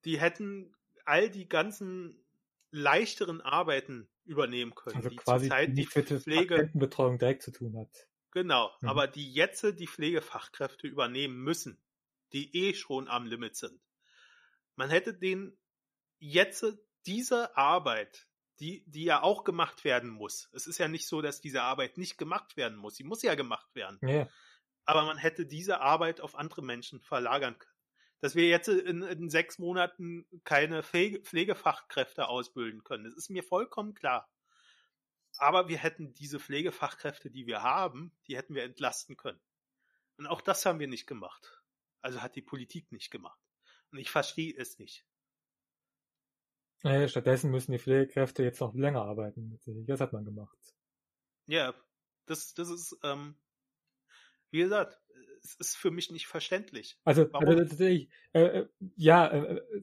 [0.05, 0.75] die hätten
[1.05, 2.25] all die ganzen
[2.71, 7.43] leichteren Arbeiten übernehmen können, Also die quasi zurzeit die nicht mit der Pflege, Patientenbetreuung direkt
[7.43, 8.11] zu tun hat.
[8.31, 8.89] genau, Mhm.
[8.89, 11.83] aber die jetzt die Pflegefachkräfte übernehmen müssen,
[12.33, 13.83] die eh schon am Limit sind.
[14.79, 15.59] Man hätte den
[16.21, 16.65] jetzt
[17.05, 18.29] diese Arbeit,
[18.61, 20.49] die, die ja auch gemacht werden muss.
[20.53, 22.95] Es ist ja nicht so, dass diese Arbeit nicht gemacht werden muss.
[22.95, 23.99] Sie muss ja gemacht werden.
[24.03, 24.29] Ja.
[24.85, 27.75] Aber man hätte diese Arbeit auf andere Menschen verlagern können.
[28.21, 33.43] Dass wir jetzt in, in sechs Monaten keine Pflege, Pflegefachkräfte ausbilden können, das ist mir
[33.43, 34.31] vollkommen klar.
[35.39, 39.41] Aber wir hätten diese Pflegefachkräfte, die wir haben, die hätten wir entlasten können.
[40.19, 41.65] Und auch das haben wir nicht gemacht.
[42.01, 43.41] Also hat die Politik nicht gemacht.
[43.91, 45.05] Und ich verstehe es nicht.
[46.83, 49.59] Äh, stattdessen müssen die Pflegekräfte jetzt noch länger arbeiten.
[49.87, 50.57] Das hat man gemacht.
[51.47, 51.75] Ja,
[52.27, 53.37] das, das ist, ähm,
[54.51, 55.01] wie gesagt,
[55.43, 56.99] es ist für mich nicht verständlich.
[57.05, 57.49] Also, Warum?
[57.49, 59.83] also äh, äh, ja, äh, äh,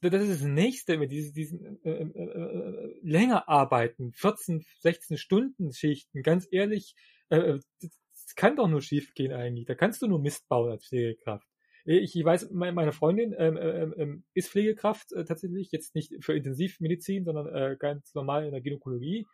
[0.00, 5.72] das ist das Nächste mit diesen, diesen äh, äh, äh, länger arbeiten, 14, 16 Stunden
[5.72, 6.94] Schichten, ganz ehrlich,
[7.28, 9.66] äh, äh, das kann doch nur schief gehen eigentlich.
[9.66, 11.46] Da kannst du nur Mist bauen als Pflegekraft.
[11.86, 16.34] Ich, weiß, me- meine Freundin ähm, ähm, ähm, ist Pflegekraft äh, tatsächlich, jetzt nicht für
[16.36, 19.26] Intensivmedizin, sondern äh, ganz normal in der Gynäkologie.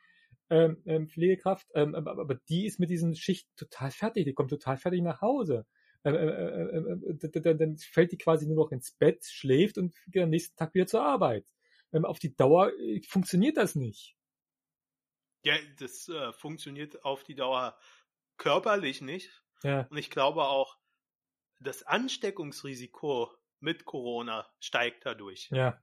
[0.51, 4.77] Ähm, ähm, Pflegekraft, ähm, aber, die ist mit diesen Schichten total fertig, die kommt total
[4.77, 5.65] fertig nach Hause.
[6.03, 6.15] Dann,
[7.79, 11.03] fällt die quasi nur noch ins Bett, schläft und geht am nächsten Tag wieder zur
[11.03, 11.47] Arbeit.
[11.93, 14.17] Auf die Dauer äh, funktioniert das nicht.
[15.45, 17.77] Ja, das äh, funktioniert auf die Dauer
[18.37, 19.43] körperlich nicht.
[19.63, 20.79] Ja, Und ich glaube auch,
[21.63, 25.49] das Ansteckungsrisiko mit Corona steigt dadurch.
[25.51, 25.81] ja,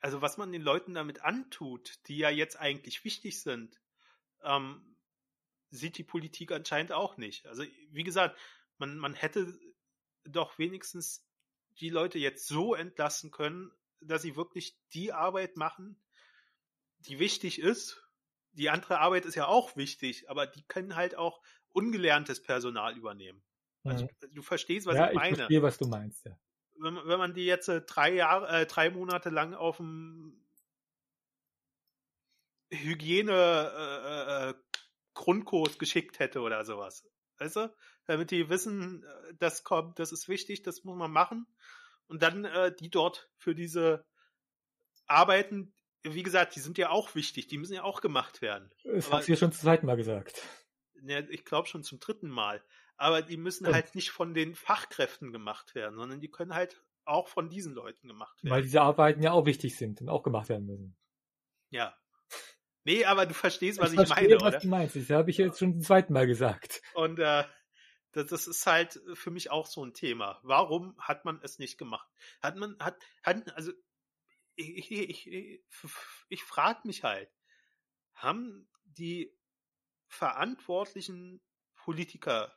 [0.00, 3.80] Also was man den Leuten damit antut, die ja jetzt eigentlich wichtig sind,
[4.42, 4.96] ähm,
[5.70, 7.46] sieht die Politik anscheinend auch nicht.
[7.46, 8.38] Also wie gesagt,
[8.78, 9.58] man, man hätte
[10.24, 11.26] doch wenigstens
[11.80, 13.70] die Leute jetzt so entlassen können,
[14.00, 16.00] dass sie wirklich die Arbeit machen,
[17.00, 18.02] die wichtig ist.
[18.52, 21.42] Die andere Arbeit ist ja auch wichtig, aber die können halt auch
[21.72, 23.42] ungelerntes Personal übernehmen.
[23.88, 24.34] Also, mhm.
[24.34, 25.36] du verstehst, was ja ich ich meine.
[25.36, 26.24] verstehe, was du meinst.
[26.26, 26.38] Ja.
[26.78, 30.42] wenn, man- wenn man die jetzt äh, drei Jahre, äh, drei Monate lang auf dem
[32.70, 34.54] Hygiene äh, äh,
[35.14, 37.04] Grundkurs geschickt hätte oder sowas.
[37.38, 37.74] Weißt du?
[38.06, 41.46] Damit die wissen, äh, das kommt, das ist wichtig, das muss man machen.
[42.08, 44.04] Und dann äh, die dort für diese
[45.06, 48.70] Arbeiten, wie gesagt, die sind ja auch wichtig, die müssen ja auch gemacht werden.
[48.84, 50.42] Das Aber- hast du ja schon zum zweiten Mal gesagt.
[51.02, 52.64] Ja, ich glaube schon zum dritten Mal.
[52.96, 57.28] Aber die müssen halt nicht von den Fachkräften gemacht werden, sondern die können halt auch
[57.28, 58.54] von diesen Leuten gemacht werden.
[58.54, 60.96] Weil diese Arbeiten ja auch wichtig sind und auch gemacht werden müssen.
[61.70, 61.96] Ja.
[62.84, 64.58] Nee, aber du verstehst, was ich, verstehe, meine, was oder?
[64.60, 64.96] du meinst.
[64.96, 66.82] Das habe ich jetzt schon zum zweiten Mal gesagt.
[66.94, 67.44] Und äh,
[68.12, 70.40] das, das ist halt für mich auch so ein Thema.
[70.42, 72.08] Warum hat man es nicht gemacht?
[72.40, 73.72] Hat man, hat, hat, also
[74.54, 75.64] ich, ich, ich,
[76.28, 77.30] ich frage mich halt,
[78.14, 79.36] haben die
[80.08, 81.42] verantwortlichen
[81.74, 82.56] Politiker,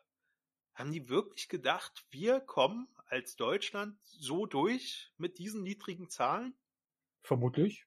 [0.79, 6.55] haben die wirklich gedacht, wir kommen als Deutschland so durch mit diesen niedrigen Zahlen?
[7.21, 7.85] Vermutlich.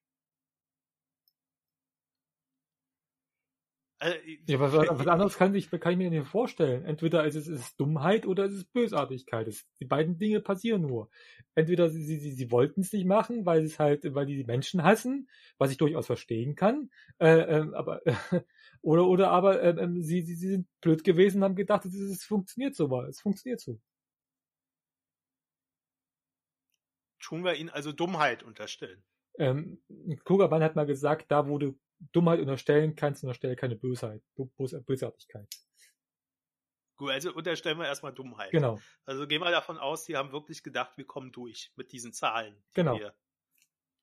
[3.99, 6.85] Also, Ja, was, was anderes kann, sich, kann ich mir nicht vorstellen.
[6.85, 9.47] Entweder ist es ist Dummheit oder es ist Bösartigkeit.
[9.49, 11.09] Es, die beiden Dinge passieren nur.
[11.55, 14.83] Entweder sie, sie, sie, wollten es nicht machen, weil es halt, weil die die Menschen
[14.83, 16.91] hassen, was ich durchaus verstehen kann.
[17.19, 18.03] Äh, ähm, aber
[18.83, 21.95] oder oder aber äh, ähm, sie, sie, sie sind blöd gewesen und haben gedacht, es,
[21.95, 23.09] es funktioniert so mal.
[23.09, 23.81] Es funktioniert so.
[27.23, 29.03] tun wir ihnen also Dummheit unterstellen.
[29.39, 31.79] Ähm, ein kluger Mann hat mal gesagt, da wo du
[32.13, 35.49] Dummheit unterstellen kannst, unterstelle keine Bösheit, Bös Bösartigkeit.
[36.97, 38.51] Gut, also unterstellen wir erstmal Dummheit.
[38.51, 38.79] Genau.
[39.05, 42.63] Also gehen wir davon aus, die haben wirklich gedacht, wir kommen durch mit diesen Zahlen,
[42.71, 42.99] die Genau.
[42.99, 43.15] wir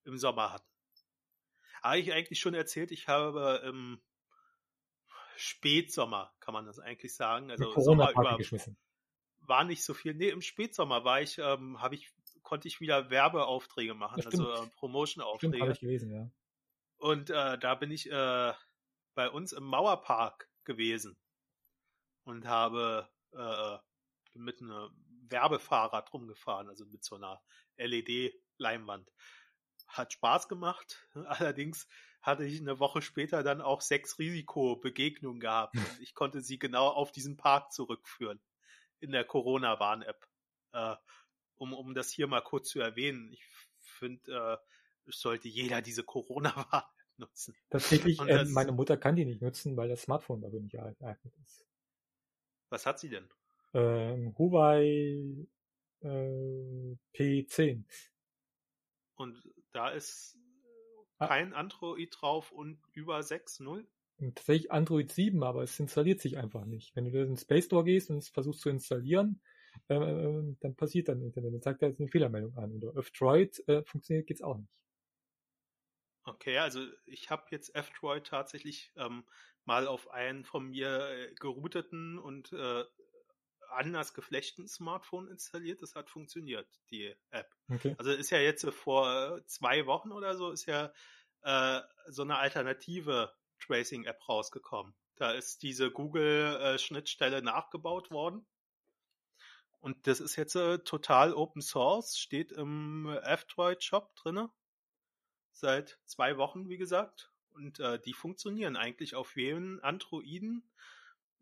[0.05, 0.65] im Sommer hatten.
[1.83, 4.01] Habe ich eigentlich schon erzählt, ich habe im
[5.39, 7.49] Spätsommer, kann man das eigentlich sagen.
[7.49, 8.77] Also Corona über, geschmissen.
[9.39, 10.13] War nicht so viel.
[10.13, 12.11] Nee, im Spätsommer war ich, ähm, habe ich,
[12.43, 15.55] konnte ich wieder Werbeaufträge machen, also äh, Promotion-Aufträge.
[15.55, 16.29] Stimmt, ich gewesen, ja.
[16.97, 18.53] Und äh, da bin ich äh,
[19.15, 21.17] bei uns im Mauerpark gewesen
[22.25, 23.77] und habe äh,
[24.33, 24.89] mit einem
[25.29, 27.41] Werbefahrrad rumgefahren, also mit so einer
[27.77, 29.09] LED-Leinwand.
[29.87, 31.07] Hat Spaß gemacht.
[31.25, 31.87] Allerdings
[32.21, 35.75] hatte ich eine Woche später dann auch sechs Risikobegegnungen gehabt.
[35.75, 38.39] Und ich konnte sie genau auf diesen Park zurückführen
[38.99, 40.27] in der Corona-Warn-App.
[40.73, 40.95] Äh,
[41.57, 43.31] um, um das hier mal kurz zu erwähnen.
[43.33, 43.43] Ich
[43.79, 46.85] finde, äh, sollte jeder diese Corona-Warn-App
[47.19, 47.55] nutzen.
[47.69, 51.65] Tatsächlich, äh, meine Mutter kann die nicht nutzen, weil das Smartphone dafür nicht geeignet ist.
[52.69, 53.27] Was hat sie denn?
[53.73, 55.47] Ähm, Huawei
[56.01, 57.83] äh, P10.
[59.15, 60.37] Und da ist.
[61.19, 63.85] Kein Android drauf und über 6.0?
[64.35, 66.95] Tatsächlich Android 7, aber es installiert sich einfach nicht.
[66.95, 69.41] Wenn du in den Space Store gehst und es versuchst zu installieren,
[69.87, 71.53] äh, äh dann passiert dann Internet.
[71.53, 72.73] Dann zeigt er jetzt eine Fehlermeldung an.
[72.73, 74.73] Oder F-Droid äh, funktioniert geht's auch nicht.
[76.25, 79.23] Okay, also ich habe jetzt F-Droid tatsächlich ähm,
[79.65, 82.83] mal auf einen von mir äh, gerouteten und äh,
[83.71, 85.81] anders geflechten Smartphone installiert.
[85.81, 87.53] Das hat funktioniert, die App.
[87.69, 87.95] Okay.
[87.97, 90.91] Also ist ja jetzt vor zwei Wochen oder so, ist ja
[91.41, 94.93] äh, so eine alternative Tracing-App rausgekommen.
[95.15, 98.45] Da ist diese Google-Schnittstelle nachgebaut worden.
[99.81, 104.49] Und das ist jetzt äh, total Open Source, steht im F-Droid Shop drinne.
[105.51, 107.31] Seit zwei Wochen, wie gesagt.
[107.51, 110.69] Und äh, die funktionieren eigentlich auf jedem Androiden.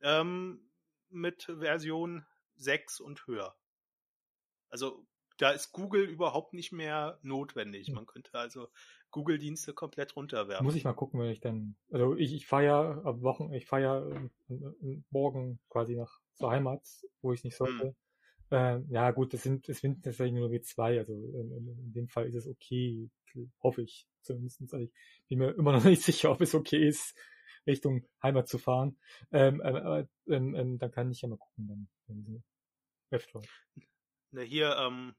[0.02, 0.67] Ähm,
[1.10, 2.26] mit Version
[2.56, 3.56] 6 und höher.
[4.70, 5.06] Also
[5.38, 7.88] da ist Google überhaupt nicht mehr notwendig.
[7.88, 7.96] Hm.
[7.96, 8.68] Man könnte also
[9.12, 10.66] Google-Dienste komplett runterwerfen.
[10.66, 13.66] Muss ich mal gucken, wenn ich dann, also ich, ich fahre ja am Wochen, ich
[13.66, 14.08] fahre ja
[14.50, 16.82] äh, morgen quasi nach zur Heimat,
[17.22, 17.84] wo ich nicht sollte.
[17.84, 17.96] Hm.
[18.50, 22.28] Äh, ja gut, das sind, das sind tatsächlich nur W2, also in, in, dem Fall
[22.28, 23.10] ist es okay,
[23.62, 24.62] hoffe ich zumindest.
[24.74, 27.16] Also ich bin mir immer noch nicht sicher, ob es okay ist,
[27.68, 28.98] Richtung Heimat zu fahren.
[29.32, 32.44] Ähm, äh, ähm, ähm, dann kann ich ja mal gucken, wenn
[33.10, 33.48] F-Droid.
[34.32, 35.16] Na hier, ähm,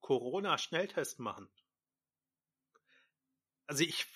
[0.00, 1.48] Corona-Schnelltest machen.
[3.66, 4.06] Also ich,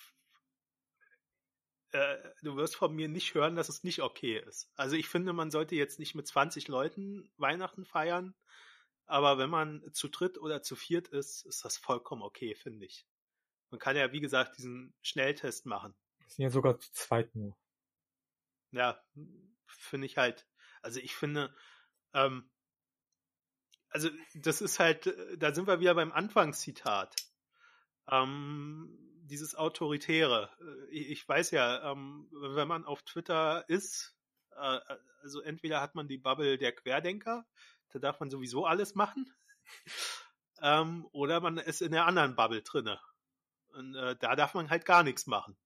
[1.91, 4.71] äh, du wirst von mir nicht hören, dass es nicht okay ist.
[4.75, 8.35] Also ich finde, man sollte jetzt nicht mit 20 Leuten Weihnachten feiern,
[9.05, 13.07] aber wenn man zu dritt oder zu viert ist, ist das vollkommen okay, finde ich.
[13.71, 15.95] Man kann ja, wie gesagt, diesen Schnelltest machen.
[16.29, 17.57] Sind ja sogar zu zweit nur.
[18.71, 19.01] Ja,
[19.67, 20.47] finde ich halt.
[20.81, 21.53] Also ich finde,
[22.13, 22.49] ähm,
[23.89, 27.15] also das ist halt, da sind wir wieder beim Anfangszitat.
[28.09, 28.97] Ähm,
[29.29, 30.49] dieses Autoritäre.
[30.91, 34.15] Ich, ich weiß ja, ähm, wenn man auf Twitter ist,
[34.55, 34.79] äh,
[35.21, 37.45] also entweder hat man die Bubble der Querdenker,
[37.89, 39.31] da darf man sowieso alles machen,
[40.61, 42.99] ähm, oder man ist in der anderen Bubble drinne.
[43.73, 45.57] Und äh, da darf man halt gar nichts machen.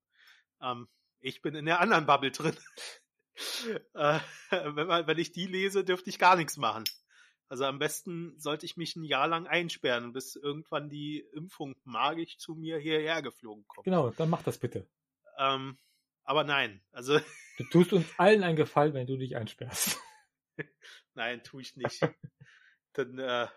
[0.63, 0.87] Ähm,
[1.19, 2.57] ich bin in der anderen Bubble drin.
[3.93, 4.19] äh,
[4.49, 6.83] wenn, man, wenn ich die lese, dürfte ich gar nichts machen.
[7.49, 12.37] Also am besten sollte ich mich ein Jahr lang einsperren, bis irgendwann die Impfung magisch
[12.37, 13.85] zu mir hierher geflogen kommt.
[13.85, 14.87] Genau, dann mach das bitte.
[15.37, 15.77] Ähm,
[16.23, 17.19] aber nein, also.
[17.57, 19.99] Du tust uns allen einen Gefallen, wenn du dich einsperrst.
[21.13, 22.01] nein, tue ich nicht.
[22.93, 23.47] dann äh,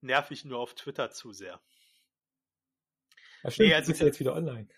[0.00, 1.60] nerv ich nur auf Twitter zu sehr.
[3.44, 4.68] Ja, stimmt, nee, also, du bist ja jetzt wieder online.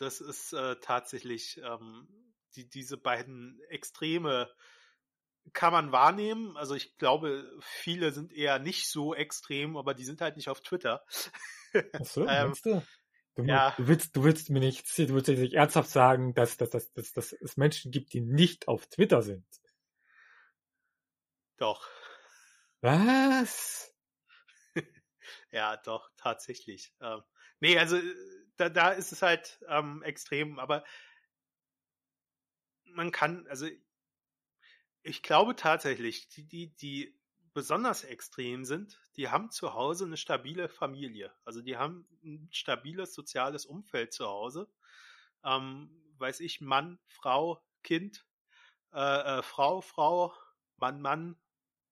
[0.00, 2.08] Das ist äh, tatsächlich ähm,
[2.56, 4.50] die, diese beiden Extreme
[5.52, 6.56] kann man wahrnehmen.
[6.56, 10.62] Also ich glaube, viele sind eher nicht so extrem, aber die sind halt nicht auf
[10.62, 11.04] Twitter.
[11.92, 12.82] Ach so, ähm, meinst du?
[13.34, 13.74] Du, ja.
[13.76, 17.12] du, willst, du willst mir nicht, du willst nicht ernsthaft sagen, dass, dass, dass, dass,
[17.12, 19.46] dass es Menschen gibt, die nicht auf Twitter sind.
[21.58, 21.86] Doch.
[22.80, 23.94] Was?
[25.52, 26.94] ja, doch, tatsächlich.
[27.02, 27.20] Ähm,
[27.60, 27.98] nee, also
[28.60, 30.84] da, da ist es halt ähm, extrem, aber
[32.84, 33.66] man kann, also
[35.02, 37.18] ich glaube tatsächlich, die, die, die
[37.54, 41.32] besonders extrem sind, die haben zu Hause eine stabile Familie.
[41.44, 44.70] Also die haben ein stabiles soziales Umfeld zu Hause.
[45.42, 48.26] Ähm, weiß ich, Mann, Frau, Kind,
[48.92, 50.34] äh, äh, Frau, Frau,
[50.76, 51.40] Mann, Mann.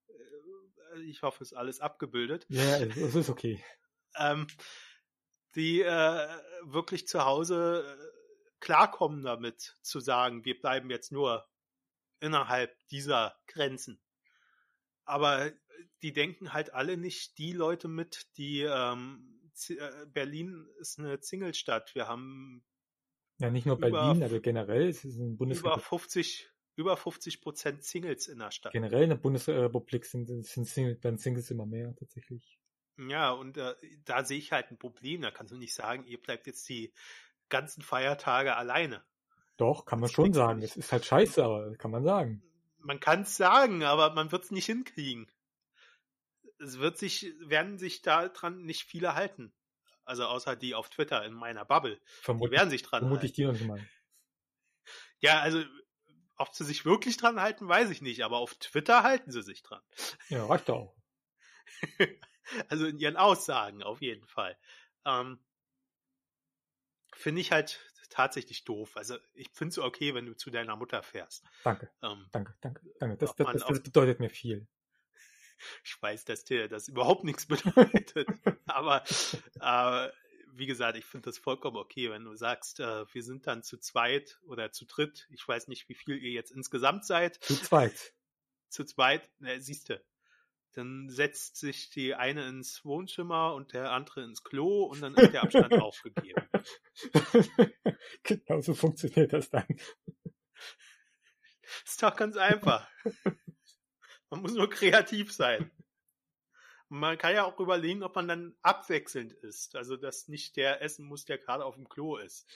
[0.08, 2.44] Äh, ich hoffe, es ist alles abgebildet.
[2.50, 3.64] Ja, es ist okay.
[4.16, 4.46] ähm,
[5.58, 6.28] die äh,
[6.62, 11.46] wirklich zu Hause äh, klarkommen damit, zu sagen, wir bleiben jetzt nur
[12.20, 14.00] innerhalb dieser Grenzen.
[15.04, 15.52] Aber äh,
[16.02, 21.94] die denken halt alle nicht die Leute mit, die ähm, äh, Berlin ist eine Singlestadt.
[21.94, 22.64] Wir haben
[23.38, 25.84] Ja, nicht nur Über- Berlin, aber generell ist es ein über Bundesrepublik.
[25.84, 28.72] 50, über 50 Prozent Singles in der Stadt.
[28.72, 32.58] Generell in der Bundesrepublik sind, sind Single, werden Singles immer mehr tatsächlich.
[32.98, 35.22] Ja, und äh, da sehe ich halt ein Problem.
[35.22, 36.92] Da kannst du nicht sagen, ihr bleibt jetzt die
[37.48, 39.04] ganzen Feiertage alleine.
[39.56, 40.62] Doch, kann man Das schon sagen.
[40.62, 42.42] Es ist halt scheiße, aber kann man sagen.
[42.78, 45.30] Man kann es sagen, aber man wird es nicht hinkriegen.
[46.58, 49.52] Es wird sich, werden sich daran nicht viele halten.
[50.04, 51.96] Also außer die auf Twitter in meiner Bubble.
[51.96, 53.34] Die Vermutlich, werden sich dran vermutlich halten.
[53.36, 53.88] die noch nicht mal.
[55.20, 55.62] Ja, also
[56.36, 59.62] ob sie sich wirklich dran halten, weiß ich nicht, aber auf Twitter halten sie sich
[59.62, 59.82] dran.
[60.28, 60.94] Ja, reicht auch.
[62.68, 64.56] Also in ihren Aussagen auf jeden Fall.
[65.04, 65.38] Ähm,
[67.12, 67.80] finde ich halt
[68.10, 68.96] tatsächlich doof.
[68.96, 71.44] Also ich finde es okay, wenn du zu deiner Mutter fährst.
[71.64, 73.16] Danke, Ähm, danke, danke, danke.
[73.16, 74.66] Das, das, das, das bedeutet mir viel.
[75.84, 78.28] ich weiß, dass dir das überhaupt nichts bedeutet.
[78.66, 79.04] Aber
[79.60, 80.10] äh,
[80.52, 83.78] wie gesagt, ich finde das vollkommen okay, wenn du sagst, äh, wir sind dann zu
[83.78, 85.28] zweit oder zu dritt.
[85.30, 87.36] Ich weiß nicht, wie viel ihr jetzt insgesamt seid.
[87.42, 88.14] Zu zweit.
[88.68, 90.02] Zu zweit, ne, siehst du.
[90.72, 95.32] Dann setzt sich die eine ins Wohnzimmer und der andere ins Klo und dann ist
[95.32, 96.48] der Abstand aufgegeben.
[98.22, 99.66] genau so funktioniert das dann.
[101.84, 102.88] Ist doch ganz einfach.
[104.30, 105.70] Man muss nur kreativ sein.
[106.88, 109.76] Und man kann ja auch überlegen, ob man dann abwechselnd isst.
[109.76, 112.46] Also, dass nicht der essen muss, der gerade auf dem Klo ist.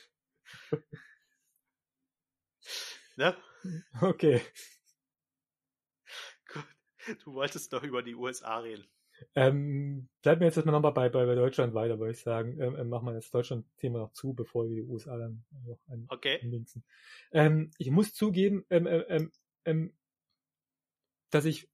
[3.17, 3.37] Ne?
[4.01, 4.41] Okay.
[7.25, 8.87] Du wolltest doch über die USA reden.
[9.35, 12.61] Ähm, bleiben wir jetzt erstmal nochmal bei, bei, bei Deutschland weiter, würde ich sagen.
[12.61, 16.07] Ähm, ähm, machen wir das Deutschland-Thema noch zu, bevor wir die USA dann noch ein,
[16.09, 16.41] Okay?
[16.43, 16.85] anlinksen.
[17.33, 19.33] Ähm, ich muss zugeben, ähm, ähm, ähm,
[19.65, 19.93] ähm,
[21.31, 21.69] dass ich,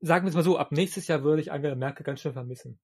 [0.00, 2.78] sagen wir es mal so, ab nächstes Jahr würde ich Angela Merkel ganz schön vermissen.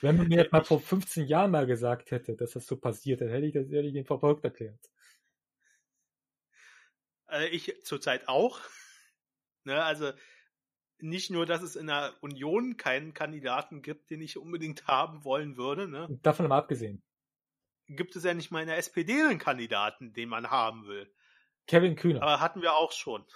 [0.00, 3.20] Wenn man mir jetzt mal vor 15 Jahren mal gesagt hätte, dass das so passiert,
[3.20, 4.80] dann hätte ich das hätte ich den verfolgt erklärt.
[7.34, 8.60] Äh, ich zurzeit auch.
[9.66, 10.12] Ne, also
[10.98, 15.56] nicht nur, dass es in der Union keinen Kandidaten gibt, den ich unbedingt haben wollen
[15.56, 16.06] würde, ne?
[16.20, 17.02] Davon mal abgesehen.
[17.86, 21.10] gibt es ja nicht mal in der SPD einen Kandidaten, den man haben will.
[21.66, 22.20] Kevin Kühner.
[22.22, 23.24] Aber hatten wir auch schon.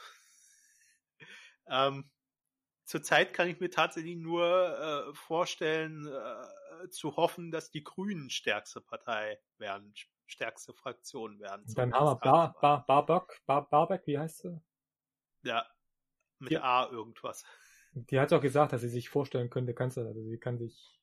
[1.71, 2.11] Ähm,
[2.85, 8.81] zurzeit kann ich mir tatsächlich nur äh, vorstellen, äh, zu hoffen, dass die Grünen stärkste
[8.81, 9.93] Partei werden,
[10.29, 11.65] stärkste Fraktion werden.
[11.77, 14.61] Haben wir Bar, Bar, Barbock, Bar, Barbeck, wie heißt sie?
[15.43, 15.67] Ja,
[16.39, 16.63] mit Ja.
[16.63, 17.45] A irgendwas.
[17.93, 20.07] Die hat auch gesagt, dass sie sich vorstellen könnte, Kanzler.
[20.07, 21.01] Also sie kann sich.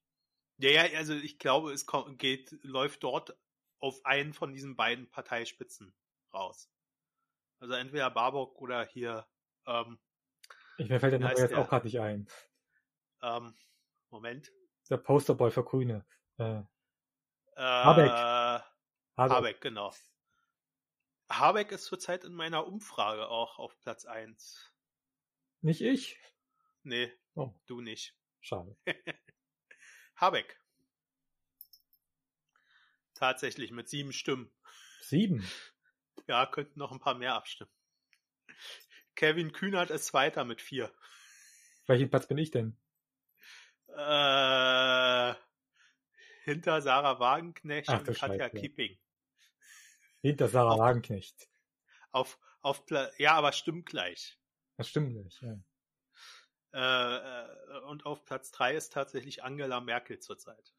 [0.58, 3.38] Ja, ja, also ich glaube, es kommt, geht, läuft dort
[3.80, 5.94] auf einen von diesen beiden Parteispitzen
[6.34, 6.72] raus.
[7.60, 9.28] Also entweder Barbock oder hier,
[9.66, 10.00] ähm,
[10.78, 11.60] Ich mir fällt der Name jetzt der?
[11.60, 12.28] auch gerade nicht ein.
[13.22, 13.56] ähm,
[14.12, 14.52] Moment.
[14.90, 16.06] Der Posterboy für Grüne.
[16.38, 16.62] Äh,
[17.58, 18.66] Äh, Habeck.
[19.18, 19.38] Habeck.
[19.38, 19.62] Habeck.
[19.62, 19.94] genau.
[21.30, 24.72] Habeck ist zurzeit in meiner Umfrage auch auf Platz 1.
[25.62, 26.20] Nicht ich?
[26.84, 28.16] Nee, Oh, du nicht.
[28.42, 28.78] schade.
[30.16, 30.60] Habeck.
[33.14, 34.52] Tatsächlich mit sieben Stimmen.
[35.02, 35.44] Sieben.
[36.28, 37.70] Ja, könnten noch ein paar mehr abstimmen.
[39.16, 40.92] Kevin Kühnert ist Zweiter mit vier.
[41.86, 42.76] Welchen Platz bin ich denn?
[43.90, 45.36] Äh,
[46.46, 48.56] hinter Sarah Wagenknecht Ach, und Katja Scheiße.
[48.60, 48.98] Kipping.
[50.26, 51.50] Hinter Sarah Auf- Wagenknecht.
[52.12, 52.84] Auf, auf
[53.20, 54.40] ja, aber stimmt gleich.
[54.76, 55.40] Das stimmt nicht.
[55.44, 55.60] Ja.
[56.74, 60.74] Äh, äh, und auf Platz drei ist tatsächlich Angela Merkel zurzeit.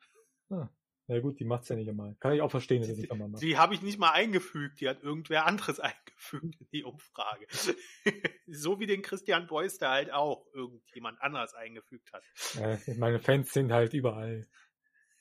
[0.51, 0.69] Ah,
[1.07, 2.17] ja gut, die macht's ja nicht einmal.
[2.17, 3.41] Kann ich auch verstehen, dass sie nicht einmal macht.
[3.41, 7.47] Die habe ich nicht mal eingefügt, die hat irgendwer anderes eingefügt in die Umfrage.
[8.49, 12.25] so wie den Christian Beuys, der halt auch irgendjemand anderes eingefügt hat.
[12.61, 14.49] Äh, meine Fans sind halt überall.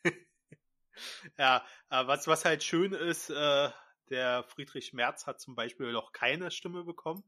[1.37, 1.57] Ja,
[1.89, 3.69] äh, was, was halt schön ist, äh,
[4.09, 7.23] der Friedrich Merz hat zum Beispiel noch keine Stimme bekommen.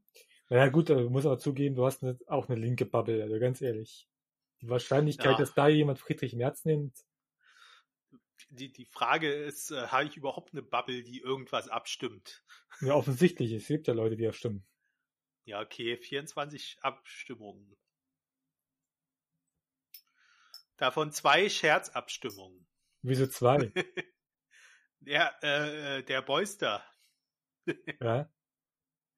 [0.48, 3.60] Naja gut, du musst aber zugeben, du hast eine, auch eine linke Bubble, also ganz
[3.60, 4.08] ehrlich.
[4.60, 5.38] Die Wahrscheinlichkeit, Ja.
[5.38, 7.04] dass da jemand Friedrich Merz nimmt,
[8.50, 12.44] Die, die Frage ist, äh, habe ich überhaupt eine Bubble, die irgendwas abstimmt?
[12.80, 13.52] ja offensichtlich.
[13.52, 14.66] Es gibt ja Leute, die ja stimmen.
[15.44, 17.76] Ja, okay, 24 Abstimmungen.
[20.76, 22.66] Davon zwei Scherzabstimmungen.
[23.02, 23.72] Wieso zwei?
[25.00, 26.82] Der, äh, der Beuster.
[28.00, 28.30] ja?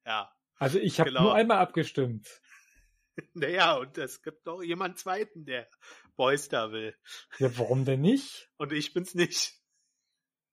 [0.05, 0.35] Ja.
[0.55, 1.23] Also ich habe Genau.
[1.23, 2.27] nur einmal abgestimmt.
[3.33, 5.69] Naja, und es gibt noch jemand zweiten, der
[6.15, 6.95] Beuster will.
[7.39, 8.49] Ja, warum denn nicht?
[8.57, 9.59] Und ich bin's nicht.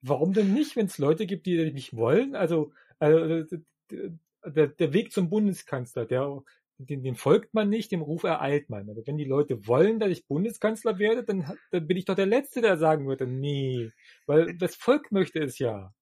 [0.03, 2.35] Warum denn nicht, wenn es Leute gibt, die mich wollen?
[2.35, 3.57] Also, also
[3.91, 6.43] der, der Weg zum Bundeskanzler, der,
[6.79, 8.89] den, den folgt man nicht, dem Ruf ereilt man.
[8.89, 12.27] Also wenn die Leute wollen, dass ich Bundeskanzler werde, dann, dann bin ich doch der
[12.27, 13.91] Letzte, der sagen würde, nee,
[14.27, 15.93] weil das Volk möchte es ja.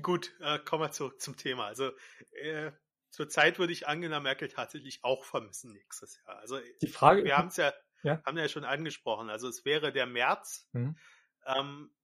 [0.00, 1.66] Gut, äh, kommen wir zurück zum Thema.
[1.66, 1.90] Also
[2.30, 2.72] äh,
[3.10, 6.38] zurzeit würde ich Angela Merkel tatsächlich auch vermissen nächstes Jahr.
[6.38, 9.28] Also die Frage, wir haben es ja, ja, haben ja schon angesprochen.
[9.28, 10.96] Also es wäre der März, mhm.
[11.44, 11.94] ähm,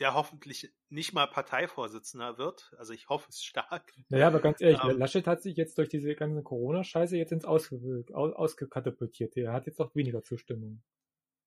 [0.00, 2.72] der hoffentlich nicht mal Parteivorsitzender wird.
[2.78, 3.92] Also ich hoffe es stark.
[4.08, 7.44] Naja, aber ganz ehrlich, ähm, Laschet hat sich jetzt durch diese ganze Corona-Scheiße jetzt ins
[7.44, 9.36] Ausge aus, ausgekatapultiert.
[9.36, 10.82] Er hat jetzt auch weniger Zustimmung.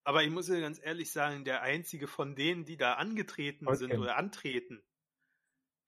[0.04, 3.78] Aber ich muss ja ganz ehrlich sagen, der einzige von denen, die da angetreten okay.
[3.78, 4.84] sind oder antreten,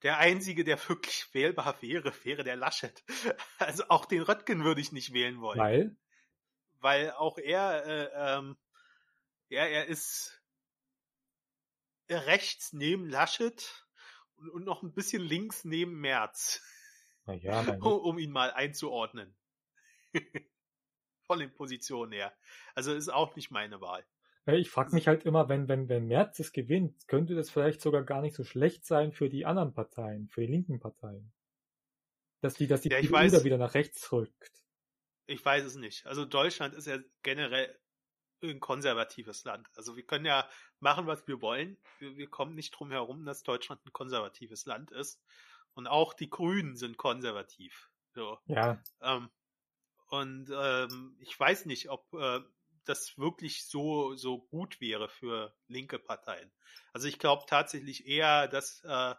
[0.04, 3.04] der einzige, der wirklich wählbar wäre, wäre der Laschet.
[3.60, 5.60] Also auch den Röttgen würde ich nicht wählen wollen.
[5.60, 5.96] Weil?
[6.80, 8.58] Weil auch er, äh, ähm,
[9.50, 10.42] ja, er ist
[12.10, 13.86] rechts neben Laschet
[14.36, 16.62] und, und noch ein bisschen links neben Merz.
[17.28, 19.36] Ja, um, um ihn mal einzuordnen.
[21.28, 22.36] Von den Positionen her.
[22.76, 24.06] Also ist auch nicht meine Wahl.
[24.48, 28.04] Ich frage mich halt immer, wenn, wenn, wenn Merz es gewinnt, könnte das vielleicht sogar
[28.04, 31.34] gar nicht so schlecht sein für die anderen Parteien, für die linken Parteien.
[32.42, 34.64] Dass die, dass die ja, weiß, wieder nach rechts rückt.
[35.26, 36.06] Ich weiß es nicht.
[36.06, 37.76] Also Deutschland ist ja generell
[38.42, 39.68] ein konservatives Land.
[39.76, 40.48] Also wir können ja
[40.80, 41.78] machen, was wir wollen.
[42.00, 45.22] Wir, wir kommen nicht drum herum, dass Deutschland ein konservatives Land ist.
[45.74, 47.92] Und auch die Grünen sind konservativ.
[48.14, 48.40] So.
[48.46, 48.82] Ja.
[49.02, 49.30] Ähm,
[50.08, 52.40] und ähm, ich weiß nicht, ob äh,
[52.86, 56.52] das wirklich so, so gut wäre für linke Parteien.
[56.94, 59.16] Also ich glaube tatsächlich eher, dass äh,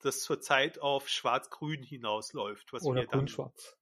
[0.00, 2.72] das zurzeit auf Schwarz-Grün hinausläuft.
[2.72, 3.76] Was oder Grün-Schwarz.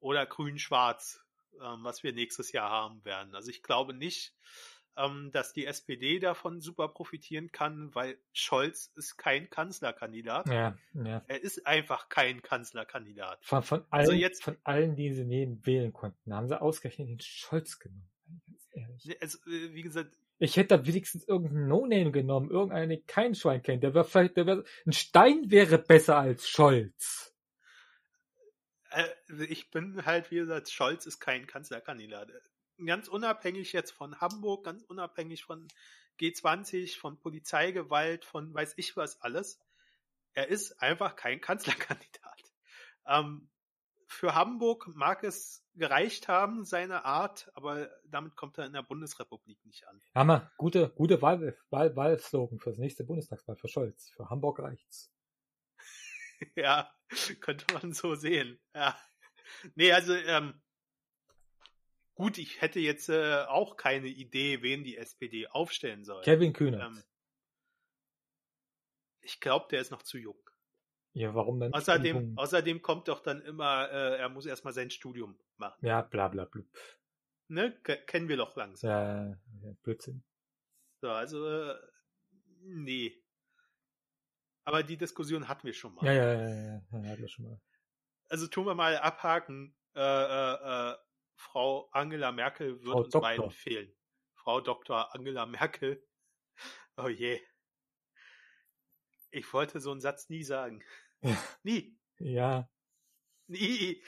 [0.00, 3.34] Oder Grün-Schwarz, ähm, was wir nächstes Jahr haben werden.
[3.34, 4.34] Also ich glaube nicht,
[4.96, 10.48] ähm, dass die SPD davon super profitieren kann, weil Scholz ist kein Kanzlerkandidat.
[10.48, 11.22] Ja, ja.
[11.26, 13.44] Er ist einfach kein Kanzlerkandidat.
[13.44, 17.08] Von, von, allen, also jetzt, von allen, die sie neben wählen konnten, haben sie ausgerechnet
[17.08, 18.10] den Scholz genommen.
[18.46, 19.22] Ganz ehrlich.
[19.22, 23.82] Also, wie gesagt, ich hätte da wenigstens irgendeinen No-Name genommen, irgendeinen, den kein Schwein kennt.
[23.82, 27.34] Der wäre vielleicht, der wäre, ein Stein wäre besser als Scholz.
[28.90, 32.30] Äh, ich bin halt, wie gesagt, Scholz ist kein Kanzlerkandidat.
[32.84, 35.66] Ganz unabhängig jetzt von Hamburg, ganz unabhängig von
[36.20, 39.60] G20, von Polizeigewalt, von weiß ich was alles.
[40.34, 42.52] Er ist einfach kein Kanzlerkandidat.
[43.06, 43.48] Ähm,
[44.06, 49.62] für Hamburg mag es gereicht haben, seine Art, aber damit kommt er in der Bundesrepublik
[49.66, 50.00] nicht an.
[50.14, 54.08] Hammer, gute, gute Wahl, Wahl, Wahlslogan fürs nächste Bundestagswahl für Scholz.
[54.10, 55.12] Für Hamburg reicht's.
[56.56, 56.90] ja,
[57.40, 58.58] könnte man so sehen.
[58.74, 58.98] Ja.
[59.74, 60.60] Nee, also, ähm,
[62.14, 66.22] gut, ich hätte jetzt äh, auch keine Idee, wen die SPD aufstellen soll.
[66.22, 66.86] Kevin Kühner.
[66.86, 67.02] Ähm,
[69.20, 70.38] ich glaube, der ist noch zu jung.
[71.12, 71.74] Ja, warum denn?
[71.74, 75.84] Außerdem, außerdem kommt doch dann immer, äh, er muss erstmal sein Studium machen.
[75.84, 76.62] Ja, bla bla bla.
[77.48, 77.72] Ne?
[77.82, 78.90] Kennen wir doch langsam.
[78.90, 79.26] Ja,
[79.62, 80.22] ja Blödsinn.
[81.00, 81.74] So, also, äh,
[82.62, 83.22] nee.
[84.68, 86.04] Aber die Diskussion hatten wir schon mal.
[86.04, 87.58] Ja, ja, ja, ja, ja hatten wir schon mal.
[88.28, 89.74] Also tun wir mal abhaken.
[89.94, 90.96] Äh, äh, äh,
[91.36, 93.20] Frau Angela Merkel wird Frau uns Doktor.
[93.22, 93.96] beiden fehlen.
[94.34, 95.14] Frau Dr.
[95.14, 96.06] Angela Merkel.
[96.98, 97.40] Oh je.
[99.30, 100.84] Ich wollte so einen Satz nie sagen.
[101.62, 101.98] Nie.
[102.18, 102.68] Ja.
[103.46, 104.04] Nie.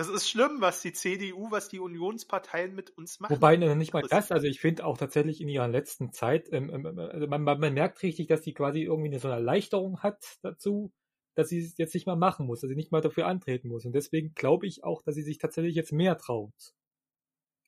[0.00, 3.36] Das ist schlimm, was die CDU, was die Unionsparteien mit uns machen.
[3.36, 6.70] Wobei ne, nicht mal das, also ich finde auch tatsächlich in ihrer letzten Zeit, ähm,
[6.70, 10.02] ähm, also man, man, man, merkt richtig, dass sie quasi irgendwie eine, so eine Erleichterung
[10.02, 10.90] hat dazu,
[11.34, 13.84] dass sie es jetzt nicht mal machen muss, dass sie nicht mal dafür antreten muss.
[13.84, 16.72] Und deswegen glaube ich auch, dass sie sich tatsächlich jetzt mehr traut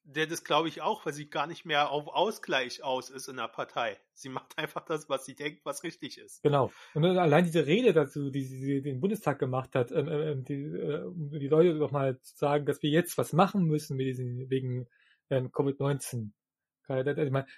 [0.04, 3.36] der das glaube ich auch, weil sie gar nicht mehr auf Ausgleich aus ist in
[3.36, 4.00] der Partei.
[4.14, 6.42] Sie macht einfach das, was sie denkt, was richtig ist.
[6.42, 6.72] Genau.
[6.94, 11.04] Und allein diese Rede dazu, die sie den Bundestag gemacht hat, ähm, ähm, die, äh,
[11.04, 14.50] um die Leute doch mal zu sagen, dass wir jetzt was machen müssen mit diesen,
[14.50, 14.88] wegen
[15.30, 16.32] ähm, Covid-19.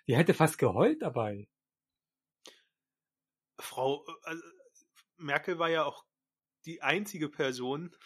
[0.06, 1.48] Die hätte fast geheult dabei.
[3.58, 4.42] Frau also
[5.16, 6.04] Merkel war ja auch
[6.66, 7.96] die einzige Person,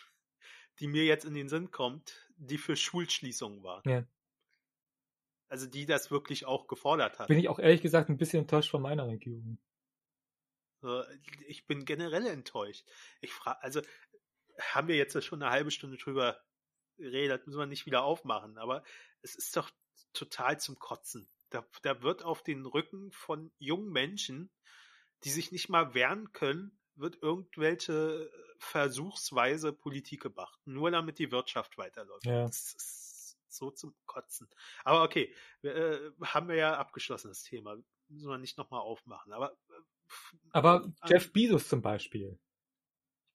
[0.79, 3.83] die mir jetzt in den Sinn kommt, die für Schulschließungen war.
[3.85, 4.05] Ja.
[5.49, 7.29] Also die das wirklich auch gefordert hat.
[7.29, 9.59] Bin ich auch ehrlich gesagt ein bisschen enttäuscht von meiner Regierung.
[11.47, 12.87] Ich bin generell enttäuscht.
[13.21, 13.81] Ich frage, also
[14.61, 16.41] haben wir jetzt schon eine halbe Stunde drüber
[16.97, 18.83] geredet, müssen wir nicht wieder aufmachen, aber
[19.23, 19.71] es ist doch
[20.13, 21.29] total zum Kotzen.
[21.51, 24.51] Da, da wird auf den Rücken von jungen Menschen,
[25.25, 31.79] die sich nicht mal wehren können, wird irgendwelche versuchsweise Politik gemacht, nur damit die Wirtschaft
[31.79, 32.27] weiterläuft.
[32.27, 32.43] Ja.
[32.43, 33.08] Das ist
[33.49, 34.49] so zum Kotzen.
[34.85, 37.77] Aber okay, wir, äh, haben wir ja abgeschlossen, das Thema.
[38.09, 39.33] Müssen wir nicht nochmal aufmachen.
[39.33, 42.39] Aber, äh, Aber Jeff Bezos zum Beispiel.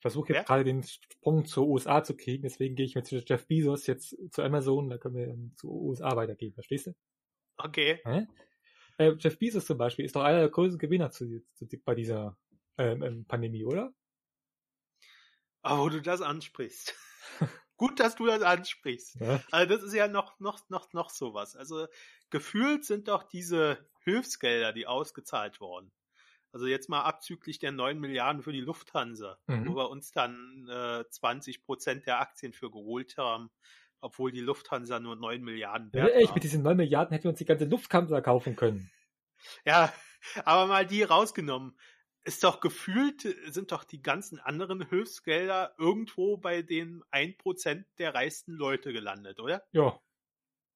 [0.02, 0.44] versuche jetzt Wer?
[0.44, 4.42] gerade den Sprung zur USA zu kriegen, deswegen gehe ich mit Jeff Bezos jetzt zu
[4.42, 6.94] Amazon, da können wir dann zu USA weitergehen, verstehst du?
[7.58, 8.02] Okay.
[8.04, 8.28] Hä?
[8.98, 12.38] Äh, Jeff Bezos zum Beispiel ist doch einer der größten Gewinner zu, zu, bei dieser
[12.78, 13.94] ähm, ähm, Pandemie, oder?
[15.62, 16.94] Aber wo du das ansprichst.
[17.78, 19.16] Gut, dass du das ansprichst.
[19.20, 19.42] Ja.
[19.52, 21.56] Also das ist ja noch, noch, noch, noch sowas.
[21.56, 21.88] Also
[22.30, 25.92] gefühlt sind doch diese Hilfsgelder, die ausgezahlt wurden.
[26.52, 29.68] Also jetzt mal abzüglich der 9 Milliarden für die Lufthansa, Mhm.
[29.70, 33.50] wo wir uns dann äh, 20 Prozent der Aktien für geholt haben,
[34.02, 36.36] obwohl die Lufthansa nur 9 Milliarden Ja, wert echt, war.
[36.36, 38.92] mit diesen 9 Milliarden hätten wir uns die ganze Lufthansa kaufen können.
[39.66, 39.92] Ja,
[40.46, 41.76] aber mal die rausgenommen.
[42.26, 43.22] Ist doch gefühlt,
[43.52, 49.66] sind doch die ganzen anderen Hilfsgelder irgendwo bei den 1% der reichsten Leute gelandet, oder?
[49.72, 50.00] Ja.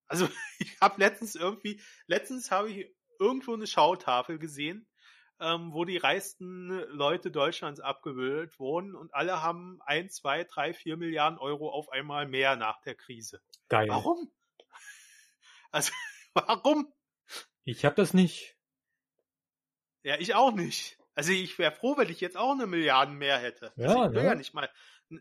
[0.08, 0.28] Also
[0.60, 4.88] ich habe letztens irgendwie, letztens habe ich irgendwo eine Schautafel gesehen,
[5.40, 10.98] ähm, wo die reichsten Leute Deutschlands abgebildet wurden und alle haben 1, 2, 3, 4
[10.98, 13.42] Milliarden Euro auf einmal mehr nach der Krise.
[13.70, 13.88] Geil.
[13.90, 14.32] Warum?
[15.70, 15.92] Also
[16.34, 16.94] warum?
[17.66, 18.58] Ich habe das nicht.
[20.04, 20.97] Ja, ich auch nicht.
[21.18, 23.74] Also ich wäre froh, wenn ich jetzt auch eine Milliarde mehr hätte.
[23.76, 24.30] Ja, also ich will ne?
[24.30, 24.70] ja nicht mal,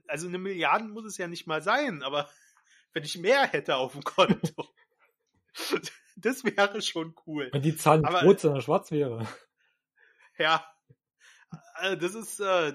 [0.06, 2.28] also eine Milliarde muss es ja nicht mal sein, aber
[2.93, 4.68] wenn ich mehr hätte auf dem Konto,
[6.16, 7.48] das wäre schon cool.
[7.51, 9.27] Wenn die Zahl nicht Aber- rot, sondern schwarz wäre.
[10.36, 10.70] Ja,
[11.73, 12.74] also das ist, äh,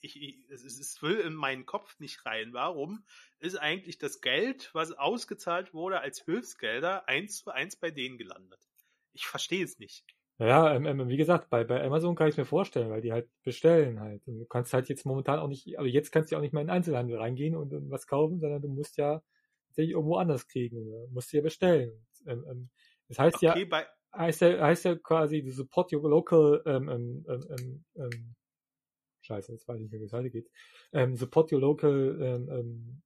[0.00, 2.54] ich, ich, es will in meinen Kopf nicht rein.
[2.54, 3.04] Warum
[3.40, 8.66] ist eigentlich das Geld, was ausgezahlt wurde als Hilfsgelder, eins zu eins bei denen gelandet?
[9.12, 10.06] Ich verstehe es nicht.
[10.40, 13.28] Ja, ähm, ähm, wie gesagt, bei, bei Amazon kann ich mir vorstellen, weil die halt
[13.42, 14.26] bestellen halt.
[14.26, 16.62] Und du kannst halt jetzt momentan auch nicht, also jetzt kannst du auch nicht mehr
[16.62, 19.22] in den Einzelhandel reingehen und, und was kaufen, sondern du musst ja
[19.68, 21.90] tatsächlich irgendwo anders kriegen oder musst dir bestellen.
[22.24, 22.70] Und, ähm, ähm,
[23.08, 23.86] das heißt ja, Okay, bei,
[24.16, 28.34] heißt ja, heißt ja quasi, du support your local, ähm, ähm, ähm, ähm, ähm,
[29.22, 30.50] scheiße, jetzt weiß ich nicht mehr, wie es weitergeht.
[30.92, 33.02] Ähm, support your local, ähm, ähm,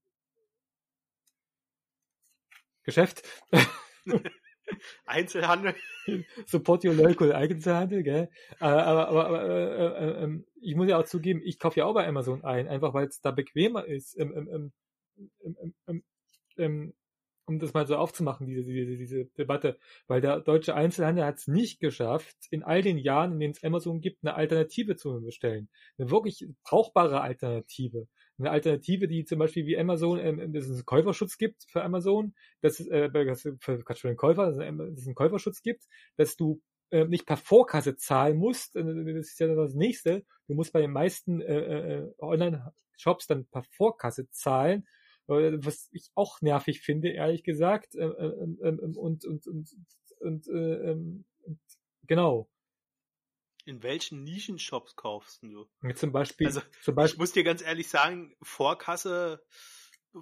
[2.85, 3.23] Geschäft.
[5.07, 5.74] Einzelhandel.
[6.47, 8.28] Support your local Einzelhandel, gell?
[8.61, 11.86] Äh, aber aber, aber äh, äh, ähm, ich muss ja auch zugeben, ich kaufe ja
[11.86, 14.73] auch bei Amazon ein, einfach weil es da bequemer ist, ähm, ähm,
[15.45, 16.03] ähm, ähm,
[16.57, 16.95] ähm,
[17.47, 21.47] um das mal so aufzumachen, diese, diese, diese Debatte, weil der deutsche Einzelhandel hat es
[21.47, 25.69] nicht geschafft, in all den Jahren, in denen es Amazon gibt, eine Alternative zu bestellen.
[25.99, 28.09] Eine wirklich brauchbare Alternative.
[28.39, 32.35] Eine Alternative, die zum Beispiel wie Amazon, ähm, dass es einen Käuferschutz gibt für Amazon,
[32.62, 33.11] dass es äh,
[33.61, 35.85] für, für den Käufer, dass es einen Käuferschutz gibt,
[36.16, 38.77] dass du äh, nicht per Vorkasse zahlen musst.
[38.77, 38.85] Äh,
[39.15, 40.24] Das ist ja das nächste.
[40.48, 44.86] Du musst bei den meisten äh, äh, Online-Shops dann per Vorkasse zahlen,
[45.28, 47.94] äh, was ich auch nervig finde, ehrlich gesagt.
[47.94, 48.27] Äh, äh,
[48.62, 49.77] äh, äh, und und und
[50.20, 51.59] und, äh, ähm, und
[52.06, 52.48] genau.
[53.66, 55.69] In welchen Nischenshops kaufst du?
[55.95, 59.47] Zum Beispiel, Also, zum Ich Beispiel muss dir ganz ehrlich sagen, Vorkasse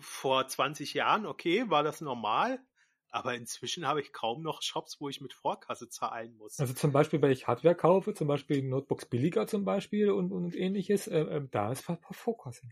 [0.00, 2.64] vor 20 Jahren, okay, war das normal.
[3.10, 6.58] Aber inzwischen habe ich kaum noch Shops, wo ich mit Vorkasse zahlen muss.
[6.58, 10.54] Also zum Beispiel, wenn ich Hardware kaufe, zum Beispiel Notebooks billiger zum Beispiel und, und
[10.56, 12.68] ähnliches, äh, äh, da ist Ver- Vorkasse.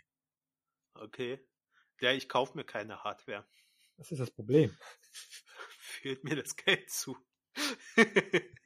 [0.95, 1.45] Okay.
[2.01, 3.49] Ja, ich kaufe mir keine Hardware.
[3.97, 4.77] Das ist das Problem.
[5.79, 7.17] Fehlt mir das Geld zu.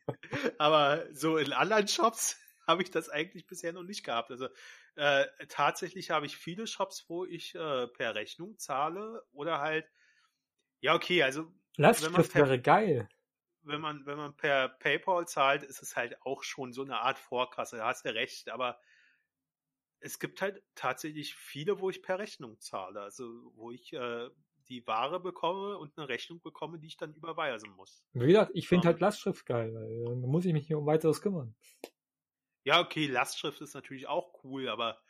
[0.59, 4.31] Aber so in anderen Shops habe ich das eigentlich bisher noch nicht gehabt.
[4.31, 4.49] Also
[4.97, 9.91] äh, tatsächlich habe ich viele Shops, wo ich äh, per Rechnung zahle oder halt,
[10.81, 13.09] ja, okay, also Lastschrift wäre geil.
[13.63, 17.19] wenn man, wenn man per PayPal zahlt, ist es halt auch schon so eine Art
[17.19, 18.79] Vorkasse, da hast du recht, aber
[20.01, 24.29] es gibt halt tatsächlich viele, wo ich per Rechnung zahle, also wo ich äh,
[24.69, 28.05] die Ware bekomme und eine Rechnung bekomme, die ich dann überweisen muss.
[28.13, 28.93] Wie gesagt, ich finde Ja.
[28.93, 31.55] halt Lastschrift geil, weil äh, dann muss ich mich nicht um weiteres kümmern.
[32.65, 35.03] Ja, okay, Lastschrift ist natürlich auch cool, aber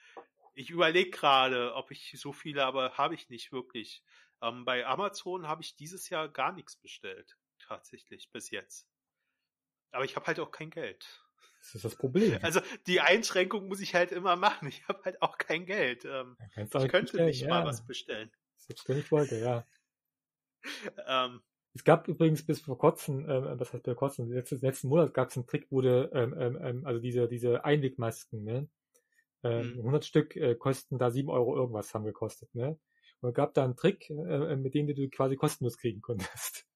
[0.54, 4.02] ich überlege gerade, ob ich so viele, aber habe ich nicht wirklich.
[4.42, 8.88] Ähm, bei Amazon habe ich dieses Jahr gar nichts bestellt, tatsächlich, bis jetzt.
[9.92, 11.24] Aber ich habe halt auch kein Geld.
[11.60, 12.38] Das ist das Problem.
[12.42, 14.68] Also die Einschränkung muss ich halt immer machen.
[14.68, 16.04] Ich habe halt auch kein Geld.
[16.04, 17.48] Ähm, ich nicht könnte nicht ja.
[17.48, 18.30] mal was bestellen.
[18.66, 19.66] Selbst wenn ich wollte, ja.
[21.06, 21.42] Ähm,
[21.74, 25.30] Es gab übrigens bis vor kurzem, ähm, was heißt vor kurzem, letzten, letzten Monat gab
[25.30, 28.68] es einen Trick, wo du, ähm, ähm, ähm, also diese, diese Einwegmasken, ne?
[29.44, 29.82] Ähm, Mhm.
[29.82, 32.78] 100 Stück äh, kosten da 7 Euro irgendwas haben gekostet, ne?
[33.20, 34.14] Und es gab da einen Trick, äh,
[34.54, 36.66] äh, mit dem du quasi kostenlos kriegen konntest.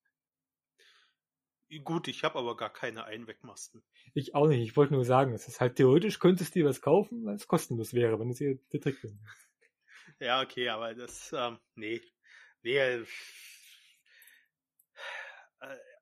[1.85, 3.83] gut, ich habe aber gar keine Einwegmasken.
[4.15, 6.83] Ich auch nicht, ich wollte nur sagen, es ist halt theoretisch, könntest du dir was
[6.83, 9.15] kaufen, weil es kostenlos wäre, wenn es hier der Trick wäre.
[10.21, 12.01] Ja, okay, aber das, ähm, nee.
[12.63, 13.05] Nee, äh,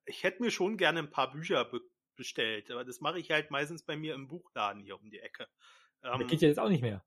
[0.06, 1.80] ich hätte mir schon gerne ein paar Bücher be
[2.14, 5.48] bestellt, aber das mache ich halt meistens bei mir im Buchladen hier um die Ecke.
[6.02, 7.04] Ähm, geht ja jetzt auch nicht mehr.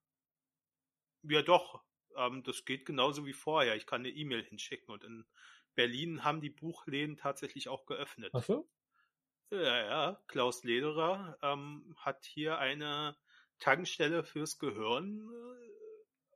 [1.24, 1.84] Ja, doch.
[2.16, 3.76] Ähm, das geht genauso wie vorher.
[3.76, 5.26] Ich kann eine E-Mail hinschicken und in
[5.74, 8.30] Berlin haben die Buchläden tatsächlich auch geöffnet.
[8.34, 8.70] Ach so?
[9.50, 10.24] Ja, ja.
[10.28, 13.18] Klaus Lederer ähm, hat hier eine
[13.58, 15.79] Tankstelle fürs Gehirn äh,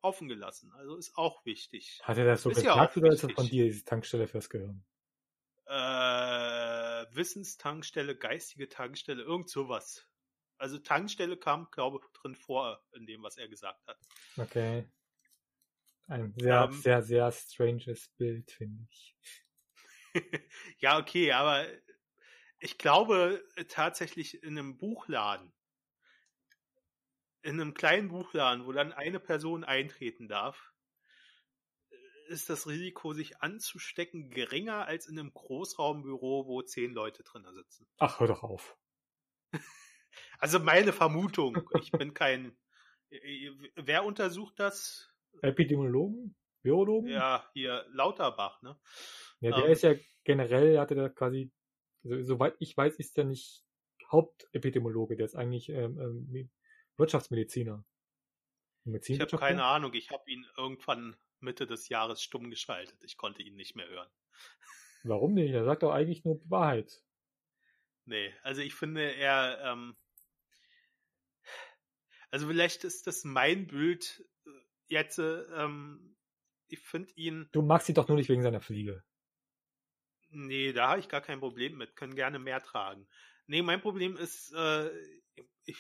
[0.04, 0.72] offen gelassen.
[0.74, 2.00] Also ist auch wichtig.
[2.04, 4.50] Hat er das so Ist gesagt ja oder ist das von dir, diese Tankstelle fürs
[4.50, 4.84] Gehirn?
[5.66, 10.08] Äh, Wissenstankstelle, geistige Tankstelle, irgend sowas.
[10.58, 13.98] Also Tankstelle kam, glaube ich, drin vor in dem, was er gesagt hat.
[14.38, 14.86] Okay.
[16.08, 16.74] Ein sehr, Ähm.
[16.74, 19.16] sehr, sehr stranges Bild, finde ich.
[20.80, 21.66] ja, okay, aber
[22.60, 25.54] ich glaube tatsächlich in einem Buchladen,
[27.44, 30.74] in einem kleinen Buchladen, wo dann eine Person eintreten darf,
[32.28, 37.88] ist das Risiko, sich anzustecken, geringer als in einem Großraumbüro, wo zehn Leute drin sitzen.
[37.98, 38.78] Ach, hör doch auf.
[40.40, 41.70] Also meine Vermutung.
[41.80, 42.56] Ich bin kein.
[43.10, 45.12] äh, Wer untersucht das?
[45.42, 46.36] Epidemiologen?
[46.62, 47.10] Biologen?
[47.10, 48.78] Ja, hier Lauterbach, ne?
[49.42, 49.72] Ja, der Ähm.
[49.72, 51.52] ist ja generell, hatte da quasi,
[52.04, 53.66] so, soweit ich weiß, ist er nicht
[54.10, 56.50] Hauptepidemiologe, der ist eigentlich ähm,
[56.98, 57.84] Wirtschaftsmediziner.
[58.86, 59.94] Ich habe keine Ahnung.
[59.94, 63.04] Ich habe ihn irgendwann Mitte des Jahres stumm geschaltet.
[63.04, 64.10] Ich konnte ihn nicht mehr hören.
[65.04, 65.52] Warum nicht?
[65.52, 67.04] Er sagt doch eigentlich nur Wahrheit.
[68.06, 69.60] Nee, also ich finde, er.
[69.64, 69.96] Ähm,
[72.32, 74.50] also vielleicht ist das mein Bild äh,
[74.88, 75.20] jetzt.
[75.20, 76.16] äh, Ähm,
[76.68, 77.48] ich finde ihn.
[77.52, 79.04] Du magst ihn doch nur nicht wegen seiner Fliege.
[80.30, 81.96] Nee, da habe ich gar kein Problem mit.
[81.96, 83.08] Können gerne mehr tragen.
[83.46, 84.90] Nee, mein Problem ist, äh,
[85.66, 85.78] ich,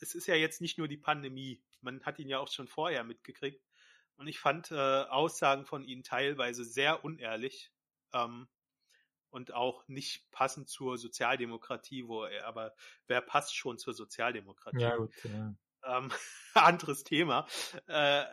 [0.00, 1.62] es ist ja jetzt nicht nur die Pandemie.
[1.80, 3.62] Man hat ihn ja auch schon vorher mitgekriegt.
[4.16, 7.72] Und ich fand äh, Aussagen von ihm teilweise sehr unehrlich
[8.12, 8.48] ähm,
[9.30, 12.74] und auch nicht passend zur Sozialdemokratie, wo er, aber
[13.06, 14.80] wer passt schon zur Sozialdemokratie?
[14.80, 15.12] Ja, gut.
[15.22, 15.54] Ja.
[15.84, 16.10] ähm,
[16.54, 17.46] anderes Thema.
[17.86, 18.24] Äh,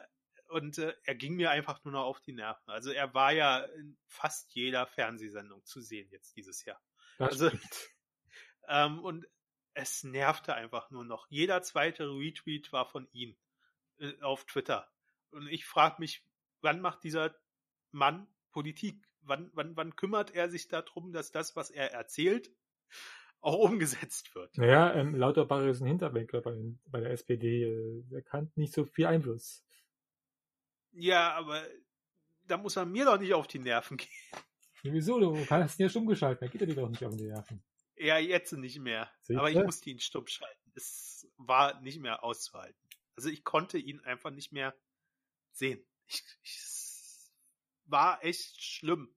[0.47, 2.69] und äh, er ging mir einfach nur noch auf die Nerven.
[2.69, 6.81] Also er war ja in fast jeder Fernsehsendung zu sehen jetzt dieses Jahr.
[7.17, 7.51] Das Also-.
[8.67, 9.27] Ähm, und
[9.75, 11.27] es nervte einfach nur noch.
[11.29, 13.35] Jeder zweite Retweet war von ihm
[13.99, 14.89] äh, auf Twitter.
[15.31, 16.23] Und ich frage mich,
[16.61, 17.35] wann macht dieser
[17.91, 19.05] Mann Politik?
[19.21, 22.51] Wann, wann, wann kümmert er sich darum, dass das, was er erzählt,
[23.41, 24.57] auch umgesetzt wird?
[24.57, 27.63] Naja, ähm, Lauterbach ist ein Hinterbänkler bei, bei der SPD.
[27.63, 29.63] Äh, er kann nicht so viel Einfluss.
[30.93, 31.61] Ja, aber
[32.43, 34.09] da muss er mir doch nicht auf die Nerven gehen.
[34.83, 35.19] Wieso?
[35.19, 36.45] Du kannst ihn ja stumm geschalten.
[36.45, 37.61] Da geht er dir doch nicht auf die Nerven.
[37.97, 39.09] Ja, jetzt nicht mehr.
[39.21, 39.39] Siehste?
[39.39, 40.71] Aber ich musste ihn stumm schalten.
[40.75, 42.79] Es war nicht mehr auszuhalten.
[43.15, 44.75] Also ich konnte ihn einfach nicht mehr
[45.51, 45.85] sehen.
[46.07, 47.33] Ich, ich, es
[47.85, 49.15] war echt schlimm.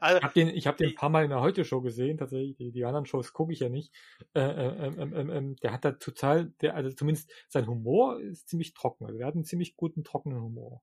[0.00, 2.56] Also, Ich habe den, ich hab den ein paar Mal in der Heute-Show gesehen, tatsächlich.
[2.56, 3.94] Die, die anderen Shows gucke ich ja nicht.
[4.34, 9.06] Äh, äh, ähm, der hat da total, der, also zumindest sein Humor ist ziemlich trocken.
[9.06, 10.82] Also der hat einen ziemlich guten, trockenen Humor.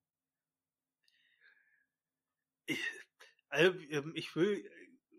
[2.66, 2.80] ich,
[3.50, 3.74] also,
[4.14, 4.64] ich will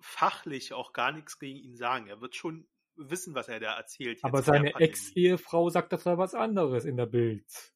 [0.03, 2.07] fachlich auch gar nichts gegen ihn sagen.
[2.09, 4.23] Er wird schon wissen, was er da erzählt.
[4.23, 4.75] Aber seine.
[4.75, 7.73] Ex-Ehefrau sagt das war was anderes in der Bild.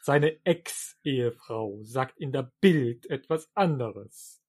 [0.00, 4.42] Seine Ex-Ehefrau sagt in der Bild etwas anderes.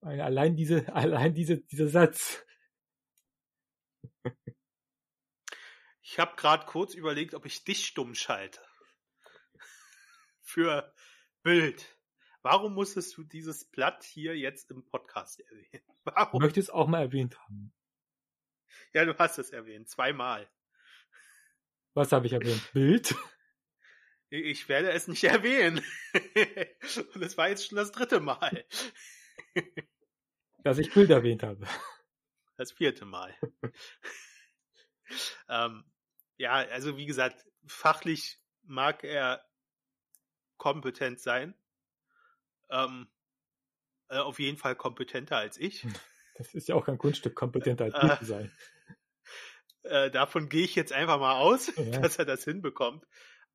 [0.00, 2.42] Allein diese, allein diese, dieser Satz.
[6.00, 8.62] Ich habe gerade kurz überlegt, ob ich dich stumm schalte.
[10.40, 10.93] Für
[11.44, 11.98] Bild.
[12.42, 15.68] Warum musstest du dieses Blatt hier jetzt im Podcast erwähnen?
[15.72, 16.42] Ich Warum?
[16.42, 17.72] möchte es auch mal erwähnt haben.
[18.94, 19.88] Ja, du hast es erwähnt.
[19.88, 20.50] Zweimal.
[21.92, 22.62] Was habe ich erwähnt?
[22.72, 23.14] Bild?
[24.30, 25.84] Ich werde es nicht erwähnen.
[27.14, 28.64] Und es war jetzt schon das dritte Mal.
[30.64, 31.66] Dass ich Bild erwähnt habe.
[32.56, 33.36] Das vierte Mal.
[35.48, 35.84] ähm,
[36.38, 39.44] ja, also wie gesagt, fachlich mag er
[40.56, 41.54] kompetent sein.
[42.70, 43.08] Ähm,
[44.08, 45.86] äh, auf jeden Fall kompetenter als ich.
[46.36, 48.00] Das ist ja auch kein Kunststück, kompetenter als Äh.
[48.00, 48.52] Bild zu sein.
[49.86, 52.00] Äh, davon gehe ich jetzt einfach mal aus, Ja.
[52.00, 53.06] dass er das hinbekommt.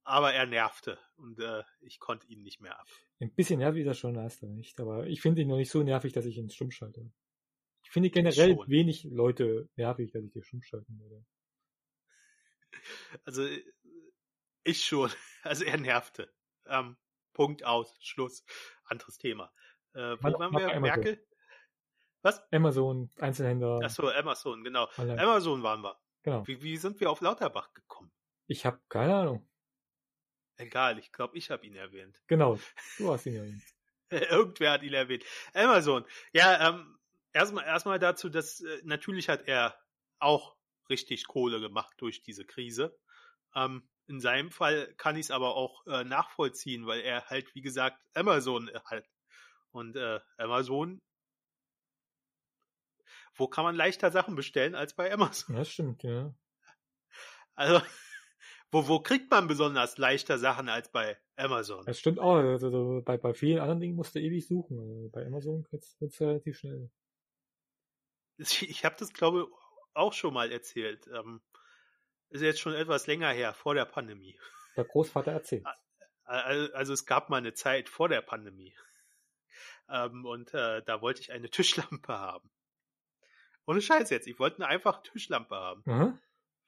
[0.04, 2.88] Aber er nervte und äh, ich konnte ihn nicht mehr ab.
[3.20, 4.80] Ein bisschen nervig ist er schon, hast du nicht.
[4.80, 7.12] Aber ich finde ihn noch nicht so nervig, dass ich ihn stumm schalte.
[7.84, 8.70] Ich finde generell Schon.
[8.70, 11.26] wenig Leute nervig, dass ich die stumm schalten würde.
[13.26, 13.64] Also äh,
[14.64, 15.10] ich schon.
[15.42, 16.32] Also er nervte.
[16.70, 16.98] Ähm,
[17.34, 17.96] Punkt aus.
[18.02, 18.44] Schluss.
[18.86, 19.52] Anderes Thema.
[19.94, 20.74] Äh, wo waren wir?
[20.74, 20.80] so.
[20.80, 21.26] Merkel?
[22.22, 22.42] Was?
[22.52, 23.80] Amazon, Einzelhändler.
[23.84, 24.90] Achso, Amazon, genau.
[24.98, 25.22] online.
[25.22, 25.98] Amazon waren wir.
[26.24, 26.46] Genau.
[26.48, 28.12] Wie, wie sind wir auf Lauterbach gekommen?
[28.48, 29.50] Ich habe keine Ahnung.
[30.58, 32.20] Egal, ich glaube, ich habe ihn erwähnt.
[32.28, 32.60] Genau,
[32.98, 33.64] du hast ihn erwähnt.
[34.10, 35.24] Irgendwer hat ihn erwähnt.
[35.54, 36.06] Amazon.
[36.34, 37.00] Ja, ähm,
[37.32, 39.80] erstmal erstmal dazu, dass äh, natürlich hat er
[40.20, 40.58] auch
[40.90, 42.98] richtig Kohle gemacht durch diese Krise.
[43.56, 47.62] Ähm, in seinem Fall kann ich es aber auch äh, nachvollziehen, weil er halt, wie
[47.62, 49.08] gesagt, Amazon halt.
[49.72, 51.00] Und äh, Amazon,
[53.36, 55.56] wo kann man leichter Sachen bestellen als bei Amazon?
[55.56, 56.34] Das stimmt, ja.
[57.54, 57.86] Also,
[58.72, 61.86] wo, wo kriegt man besonders leichter Sachen als bei Amazon?
[61.86, 62.38] Das stimmt auch.
[62.38, 64.80] Also, bei, bei vielen anderen Dingen musst du ewig suchen.
[64.80, 66.90] Also, bei Amazon wird es relativ schnell.
[68.38, 69.46] Ich habe das, glaube ich,
[69.94, 71.08] auch schon mal erzählt.
[71.14, 71.42] Ähm,
[72.30, 74.40] ist jetzt schon etwas länger her, vor der Pandemie.
[74.76, 75.66] Der Großvater erzählt.
[76.24, 78.76] Also es gab mal eine Zeit vor der Pandemie.
[79.90, 82.52] Ähm, und äh, da wollte ich eine Tischlampe haben.
[83.66, 84.28] Ohne Scheiß jetzt.
[84.28, 85.84] Ich wollte eine einfache Tischlampe haben.
[85.88, 86.20] Aha.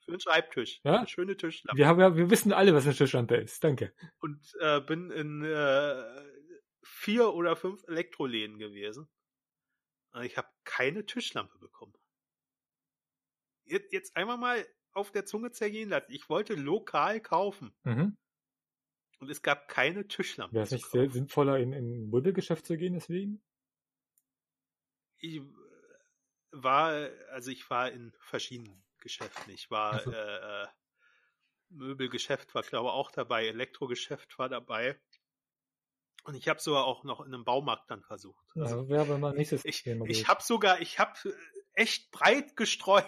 [0.04, 0.80] Für einen Schreibtisch.
[0.82, 0.98] Ja?
[0.98, 1.78] Eine schöne Tischlampe.
[1.78, 3.62] Wir, haben, ja, wir wissen alle, was eine Tischlampe ist.
[3.62, 3.94] Danke.
[4.18, 6.02] Und äh, bin in äh,
[6.82, 9.08] vier oder fünf Elektroläden gewesen.
[10.12, 11.94] Und ich habe keine Tischlampe bekommen.
[13.64, 16.12] Jetzt, jetzt einmal mal auf der Zunge zergehen lassen.
[16.12, 17.74] Ich wollte lokal kaufen.
[17.84, 18.16] Mhm.
[19.18, 20.54] Und es gab keine Tischlampe.
[20.54, 23.40] Wäre es nicht sehr sinnvoller, in ein Möbelgeschäft zu gehen deswegen?
[25.18, 25.40] Ich
[26.50, 29.52] war, also ich war in verschiedenen Geschäften.
[29.52, 30.10] Ich war, also.
[30.10, 30.66] äh,
[31.72, 35.00] Möbelgeschäft war, glaube ich, auch dabei, Elektrogeschäft war dabei.
[36.24, 38.44] Und ich habe sogar auch noch in einem Baumarkt dann versucht.
[38.54, 41.18] Also, ja, wäre aber mal nächstes Ich, ich habe sogar, ich habe
[41.74, 43.06] echt breit gestreut.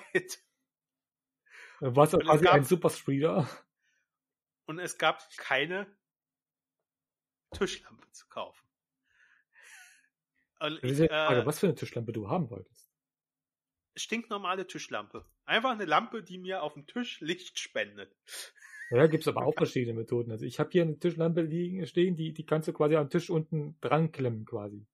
[1.80, 3.48] War es quasi gab, ein Superspreader?
[4.66, 5.86] Und es gab keine
[7.52, 8.66] Tischlampe zu kaufen.
[10.82, 12.90] Ich, äh, was für eine Tischlampe du haben wolltest?
[13.96, 15.24] Stinknormale Tischlampe.
[15.44, 18.16] Einfach eine Lampe, die mir auf dem Tisch Licht spendet.
[18.90, 20.30] Ja, gibt es aber auch verschiedene Methoden.
[20.30, 23.30] Also ich habe hier eine Tischlampe liegen stehen, die, die kannst du quasi am Tisch
[23.30, 24.86] unten dran klemmen quasi.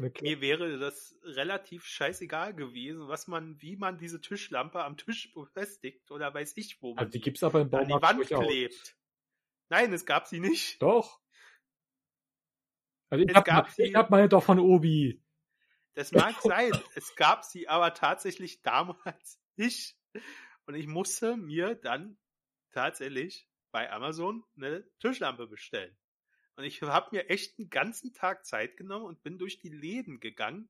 [0.00, 6.10] Mir wäre das relativ scheißegal gewesen, was man, wie man diese Tischlampe am Tisch befestigt
[6.10, 8.96] oder weiß ich wo man also die gibt's aber im Baumarkt an die Wand klebt.
[9.68, 10.82] Nein, es gab sie nicht.
[10.82, 11.20] Doch.
[13.10, 15.22] Also ich habe hab meine doch von Obi.
[15.94, 16.72] Das mag sein.
[16.94, 19.96] Es gab sie aber tatsächlich damals nicht.
[20.66, 22.18] Und ich musste mir dann
[22.70, 25.96] tatsächlich bei Amazon eine Tischlampe bestellen.
[26.60, 30.20] Und ich habe mir echt einen ganzen Tag Zeit genommen und bin durch die Läden
[30.20, 30.68] gegangen.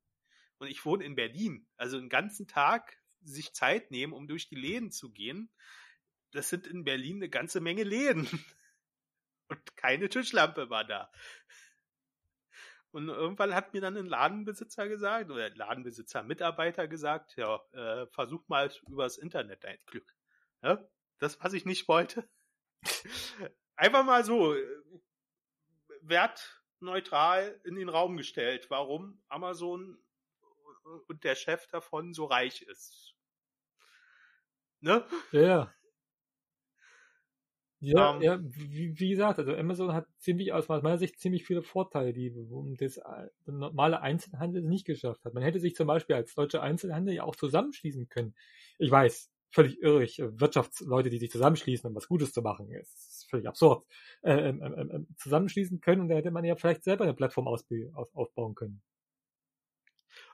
[0.59, 1.67] Und ich wohne in Berlin.
[1.77, 5.51] Also einen ganzen Tag sich Zeit nehmen, um durch die Läden zu gehen.
[6.31, 8.29] Das sind in Berlin eine ganze Menge Läden.
[9.49, 11.11] Und keine Tischlampe war da.
[12.93, 18.47] Und irgendwann hat mir dann ein Ladenbesitzer gesagt, oder Ladenbesitzer, Mitarbeiter gesagt, ja, äh, versuch
[18.47, 20.15] mal übers Internet dein Glück.
[20.63, 20.89] Ja,
[21.19, 22.31] das, was ich nicht wollte.
[23.75, 24.55] Einfach mal so,
[26.03, 29.99] wertneutral in den Raum gestellt, warum Amazon
[31.09, 33.15] und der Chef davon so reich ist.
[34.81, 35.05] Ne?
[35.33, 35.73] Ja.
[37.83, 38.23] Ja, um, ähm.
[38.23, 42.31] ja wie, wie, gesagt, also Amazon hat ziemlich aus meiner Sicht ziemlich viele Vorteile, die
[42.79, 45.33] das der normale Einzelhandel nicht geschafft hat.
[45.33, 48.35] Man hätte sich zum Beispiel als deutscher Einzelhandel ja auch zusammenschließen können.
[48.79, 53.49] Ich weiß, völlig irrig, Wirtschaftsleute, die sich zusammenschließen, um was Gutes zu machen, ist völlig
[53.49, 53.87] absurd,
[54.23, 58.55] äh, ähm, ähm, zusammenschließen können und da hätte man ja vielleicht selber eine Plattform aufbauen
[58.55, 58.83] können.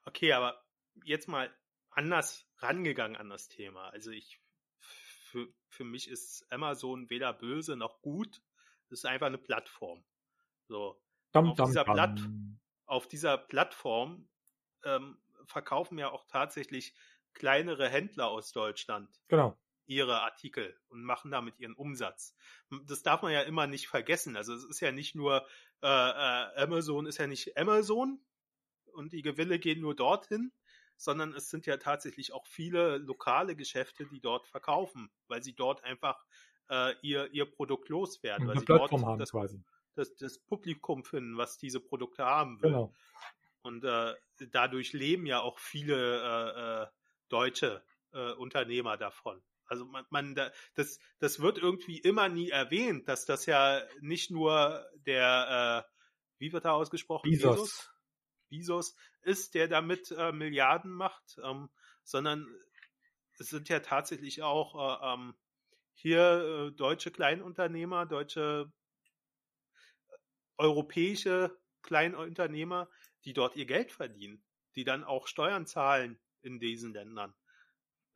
[0.04, 0.64] Okay, aber
[1.04, 1.54] jetzt mal
[1.90, 3.88] anders rangegangen an das Thema.
[3.90, 4.40] Also ich,
[4.78, 8.42] für, für mich ist Amazon weder böse noch gut.
[8.88, 10.04] Es ist einfach eine Plattform.
[10.68, 11.00] So.
[11.32, 12.20] Dum, auf, dum, dieser Platt,
[12.86, 14.28] auf dieser Plattform
[14.84, 16.94] ähm, verkaufen ja auch tatsächlich
[17.34, 19.20] kleinere Händler aus Deutschland.
[19.28, 22.34] Genau ihre Artikel und machen damit ihren Umsatz.
[22.84, 24.36] Das darf man ja immer nicht vergessen.
[24.36, 25.46] Also es ist ja nicht nur
[25.82, 28.20] äh, äh, Amazon ist ja nicht Amazon
[28.92, 30.52] und die Gewinne gehen nur dorthin,
[30.96, 35.84] sondern es sind ja tatsächlich auch viele lokale Geschäfte, die dort verkaufen, weil sie dort
[35.84, 36.24] einfach
[36.70, 39.62] äh, ihr, ihr Produkt loswerden, weil sie Plattform dort haben das, quasi.
[39.94, 42.70] Das, das Publikum finden, was diese Produkte haben will.
[42.70, 42.92] Genau.
[43.62, 44.14] Und äh,
[44.52, 46.86] dadurch leben ja auch viele äh, äh,
[47.28, 49.42] deutsche äh, Unternehmer davon.
[49.66, 50.34] Also man, man
[50.74, 55.92] das, das wird irgendwie immer nie erwähnt, dass das ja nicht nur der, äh,
[56.38, 57.30] wie wird er ausgesprochen?
[57.30, 57.90] Bezos.
[58.48, 61.68] Bezos ist, der damit äh, Milliarden macht, ähm,
[62.04, 62.46] sondern
[63.38, 65.34] es sind ja tatsächlich auch äh, ähm,
[65.94, 68.72] hier äh, deutsche Kleinunternehmer, deutsche
[70.08, 70.14] äh,
[70.58, 72.88] europäische Kleinunternehmer,
[73.24, 74.44] die dort ihr Geld verdienen,
[74.76, 77.34] die dann auch Steuern zahlen in diesen Ländern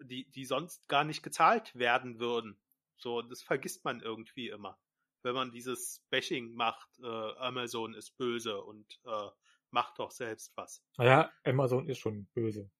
[0.02, 2.60] die, die sonst gar nicht gezahlt werden würden.
[2.97, 4.78] So, das vergisst man irgendwie immer.
[5.22, 9.28] Wenn man dieses Bashing macht, äh, Amazon ist böse und äh,
[9.70, 10.82] macht doch selbst was.
[10.98, 12.70] Naja, Amazon ist schon böse.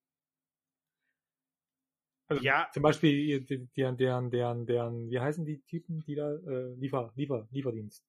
[2.29, 2.71] Also Ja.
[2.73, 3.41] zum Beispiel
[3.77, 8.07] deren, deren, deren, deren, wie heißen die Typen, die da, äh, Liefer, Liefer, Lieferdienst,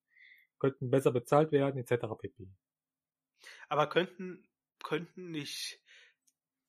[0.59, 2.15] könnten besser bezahlt werden, etc.
[2.15, 2.47] pp.
[3.69, 4.47] Aber könnten,
[4.83, 5.81] könnten nicht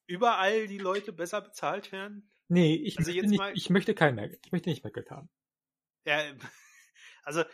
[0.06, 2.31] überall die Leute besser bezahlt werden?
[2.52, 5.10] Nee, ich, Also möchte nicht, mal- ich möchte kein mehr, ich möchte nicht mehr Geld
[5.10, 5.28] haben.
[6.06, 6.32] Ja,
[7.24, 7.44] also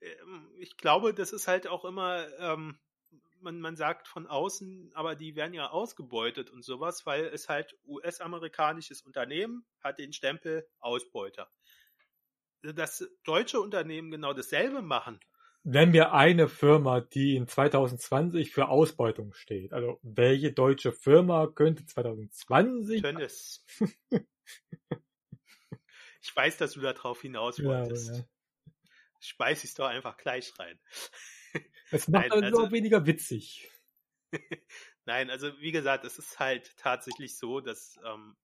[0.00, 2.80] ähm, ich glaube, das ist halt auch immer, ähm,
[3.40, 7.76] man, man sagt von außen, aber die werden ja ausgebeutet und sowas, weil es halt
[7.86, 11.50] US-amerikanisches Unternehmen hat den Stempel Ausbeuter.
[12.62, 15.18] Dass deutsche Unternehmen genau dasselbe machen,
[15.64, 21.84] Wenn wir eine Firma, die in 2020 für Ausbeutung steht, also welche deutsche Firma könnte
[21.86, 23.64] 2020 Tönnies.
[26.20, 28.16] ich weiß, dass du da drauf hinaus Ja, wolltest.
[28.16, 28.24] ja.
[29.20, 30.78] Schmeiß es doch einfach gleich rein.
[31.90, 33.70] Es macht Nein, also also- auch weniger witzig.
[35.06, 38.36] Nein, also wie gesagt, es ist halt tatsächlich so, dass ähm,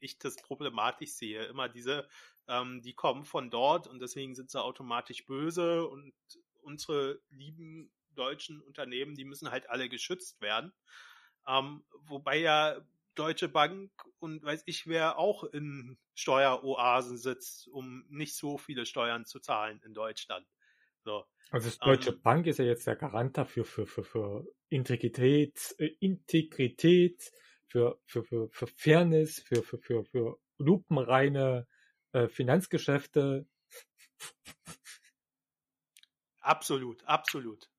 [0.00, 1.44] ich das problematisch sehe.
[1.46, 2.06] Immer diese,
[2.46, 6.12] ähm, die kommen von dort und deswegen sind sie automatisch böse und
[6.60, 10.74] unsere lieben deutschen Unternehmen, die müssen halt alle geschützt werden.
[11.48, 18.36] Ähm, wobei ja Deutsche Bank und weiß ich wer auch in Steueroasen sitzt, um nicht
[18.36, 20.46] so viele Steuern zu zahlen in Deutschland.
[21.04, 21.24] So.
[21.50, 25.74] Also das Deutsche Ähm, Bank ist ja jetzt der Garant dafür für, für, für Integrität,
[25.78, 27.32] äh, Integrität,
[27.66, 31.66] für, für, für, für Fairness, für, für, für, für lupenreine
[32.12, 33.46] äh, Finanzgeschäfte.
[36.40, 37.70] Absolut, absolut.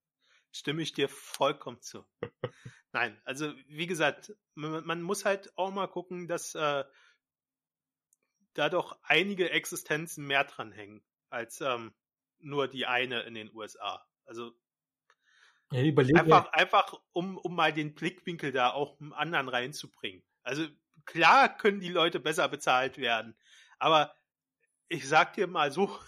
[0.51, 2.05] Stimme ich dir vollkommen zu.
[2.95, 6.85] Nein, also wie gesagt, man, man muss halt auch mal gucken, dass äh,
[8.53, 11.93] da doch einige Existenzen mehr dran hängen als ähm,
[12.39, 14.07] nur die eine in den USA.
[14.23, 14.53] Also
[15.73, 15.81] Ja,
[16.21, 20.23] einfach, einfach um, um mal den Blickwinkel da auch im anderen reinzubringen.
[20.43, 20.65] Also
[21.03, 23.37] klar können die Leute besser bezahlt werden,
[23.77, 24.15] aber
[24.87, 25.99] ich sag dir mal so,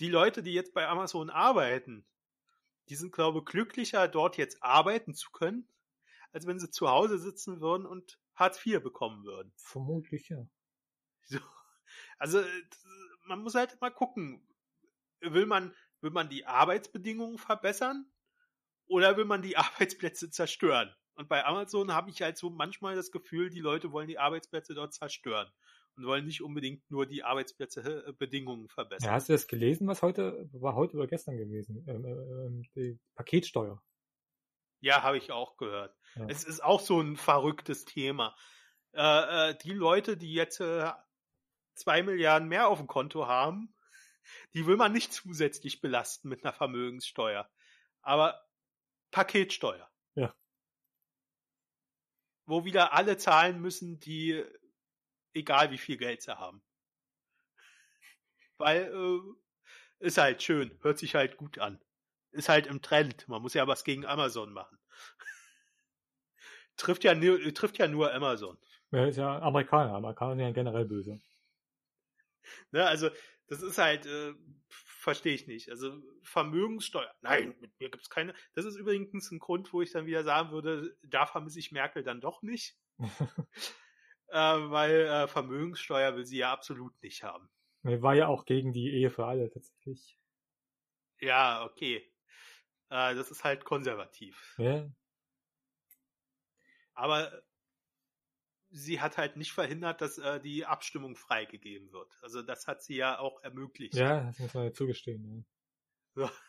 [0.00, 2.06] die Leute, die jetzt bei Amazon arbeiten,
[2.88, 5.68] die sind, glaube ich, glücklicher, dort jetzt arbeiten zu können,
[6.32, 9.52] als wenn sie zu Hause sitzen würden und Hartz IV bekommen würden.
[9.56, 10.46] vermutlich ja.
[11.24, 11.38] So.
[12.18, 12.62] Also äh,
[13.26, 14.46] man muss halt mal gucken,
[15.20, 18.10] will man, will man die Arbeitsbedingungen verbessern
[18.86, 20.94] oder will man die Arbeitsplätze zerstören?
[21.14, 24.74] Und bei Amazon habe ich halt so manchmal das Gefühl, die Leute wollen die Arbeitsplätze
[24.74, 25.48] dort zerstören
[25.96, 29.08] und wollen nicht unbedingt nur die Arbeitsplätze äh, verbessern.
[29.08, 29.12] ja.
[29.12, 31.84] Hast du das gelesen, was heute, war heute oder gestern gewesen?
[31.86, 33.82] Ähm, ähm, die Paketsteuer.
[34.82, 35.96] Ja, habe ich auch gehört.
[36.16, 36.26] Ja.
[36.28, 38.36] Es ist auch so ein verrücktes Thema.
[38.92, 40.90] Äh, äh, die Leute, die jetzt äh,
[41.74, 43.72] zwei Milliarden mehr auf dem Konto haben,
[44.54, 47.48] die will man nicht zusätzlich belasten mit einer Vermögenssteuer.
[48.02, 48.44] Aber
[49.12, 49.88] Paketsteuer.
[50.16, 50.34] Ja.
[52.44, 54.44] Wo wieder alle zahlen müssen, die,
[55.32, 56.60] egal wie viel Geld sie haben.
[58.58, 61.80] Weil, äh, ist halt schön, hört sich halt gut an.
[62.32, 63.28] Ist halt im Trend.
[63.28, 64.78] Man muss ja was gegen Amazon machen.
[66.76, 68.58] trifft ja nur, trifft ja nur Amazon.
[68.90, 69.94] Ja, ist ja Amerikaner.
[69.94, 71.20] Amerikaner sind ja generell böse.
[72.70, 73.10] Ne, also,
[73.46, 74.34] das ist halt, äh,
[74.68, 75.70] verstehe ich nicht.
[75.70, 77.12] Also, Vermögenssteuer.
[77.20, 78.34] Nein, mit mir gibt's keine.
[78.54, 82.02] Das ist übrigens ein Grund, wo ich dann wieder sagen würde, da vermisse ich Merkel
[82.02, 82.76] dann doch nicht.
[84.28, 87.48] äh, weil äh, Vermögenssteuer will sie ja absolut nicht haben.
[87.84, 90.18] Er war ja auch gegen die Ehe für alle tatsächlich.
[91.20, 92.11] Ja, okay.
[92.92, 94.54] Äh, das ist halt konservativ.
[94.58, 94.90] Ja,
[96.94, 97.42] Aber
[98.70, 102.18] sie hat halt nicht verhindert, dass äh, die Abstimmung freigegeben wird.
[102.22, 103.94] Also das hat sie ja auch ermöglicht.
[103.94, 105.44] ja das muss man ja zugestehen.
[106.16, 106.30] Ja.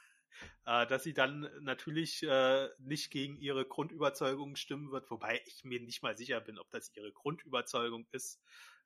[0.65, 5.79] Äh, dass sie dann natürlich äh, nicht gegen ihre Grundüberzeugung stimmen wird, wobei ich mir
[5.79, 8.41] nicht mal sicher bin, ob das ihre Grundüberzeugung ist.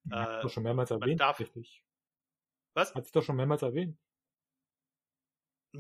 [0.09, 1.85] Hat Äh, doch schon mehrmals erwähnt, darf- richtig.
[2.73, 2.93] was?
[2.93, 3.97] Hat sie doch schon mehrmals erwähnt.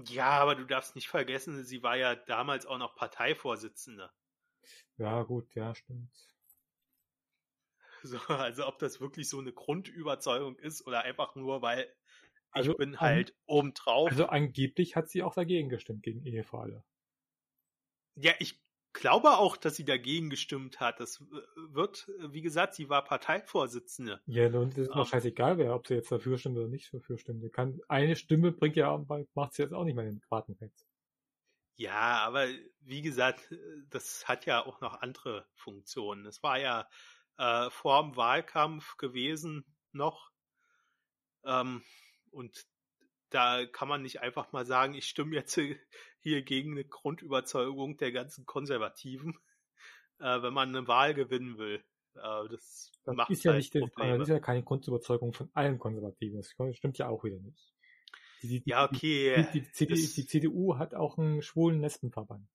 [0.05, 4.11] Ja, aber du darfst nicht vergessen, sie war ja damals auch noch Parteivorsitzende.
[4.97, 6.11] Ja, gut, ja, stimmt.
[8.03, 11.93] So, also ob das wirklich so eine Grundüberzeugung ist oder einfach nur, weil
[12.51, 14.11] Also, ich bin halt obendrauf.
[14.11, 16.83] Also angeblich hat sie auch dagegen gestimmt, gegen Ehe für alle.
[18.15, 18.59] Ja, ich
[18.99, 20.99] glaube auch, dass sie dagegen gestimmt hat.
[20.99, 24.21] Das äh, wird, äh, wie gesagt, sie war Parteivorsitzende.
[24.25, 24.97] Ja, und es ist Ähm.
[24.97, 27.41] noch scheißegal, wer, ob sie jetzt dafür stimmt oder nicht dafür stimmt.
[27.41, 28.97] Sie Kann, eine Stimme bringt ja,
[29.35, 30.73] macht sie jetzt auch nicht mehr den Quatenfett.
[31.75, 32.47] Ja, aber
[32.81, 33.57] wie gesagt, äh,
[33.89, 36.25] das hat ja auch noch andere Funktionen.
[36.25, 36.89] Es war ja
[37.37, 40.31] äh, vor dem Wahlkampf gewesen noch.
[41.45, 41.83] Ähm,
[42.31, 42.65] und
[43.29, 45.59] da kann man nicht einfach mal sagen, ich stimme jetzt
[46.27, 49.37] hier gegen eine Grundüberzeugung der ganzen Konservativen,
[50.19, 51.83] äh, wenn man eine Wahl gewinnen will.
[52.15, 54.23] Äh, das, Das macht ist ja halt nicht, das Probleme.
[54.23, 56.37] ist ja keine Grundüberzeugung von allen Konservativen.
[56.37, 57.73] Das stimmt ja auch wieder nicht.
[58.43, 59.47] Die, die, Ja, okay.
[59.53, 62.47] Die, die, CD, das- die CDU hat auch einen schwulen Lesbenverband.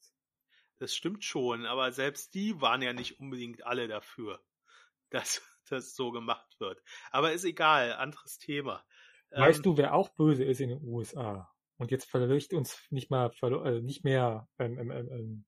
[0.78, 4.40] Das stimmt schon, aber selbst die waren ja nicht unbedingt alle dafür,
[5.10, 6.82] dass das so gemacht wird.
[7.10, 8.84] Aber ist egal, anderes Thema.
[9.30, 11.51] Weißt Ähm, du, wer auch böse ist in den USA
[11.82, 15.44] und jetzt vielleicht uns nicht mal äh, nicht mehr ähm, ähm, ähm, ähm,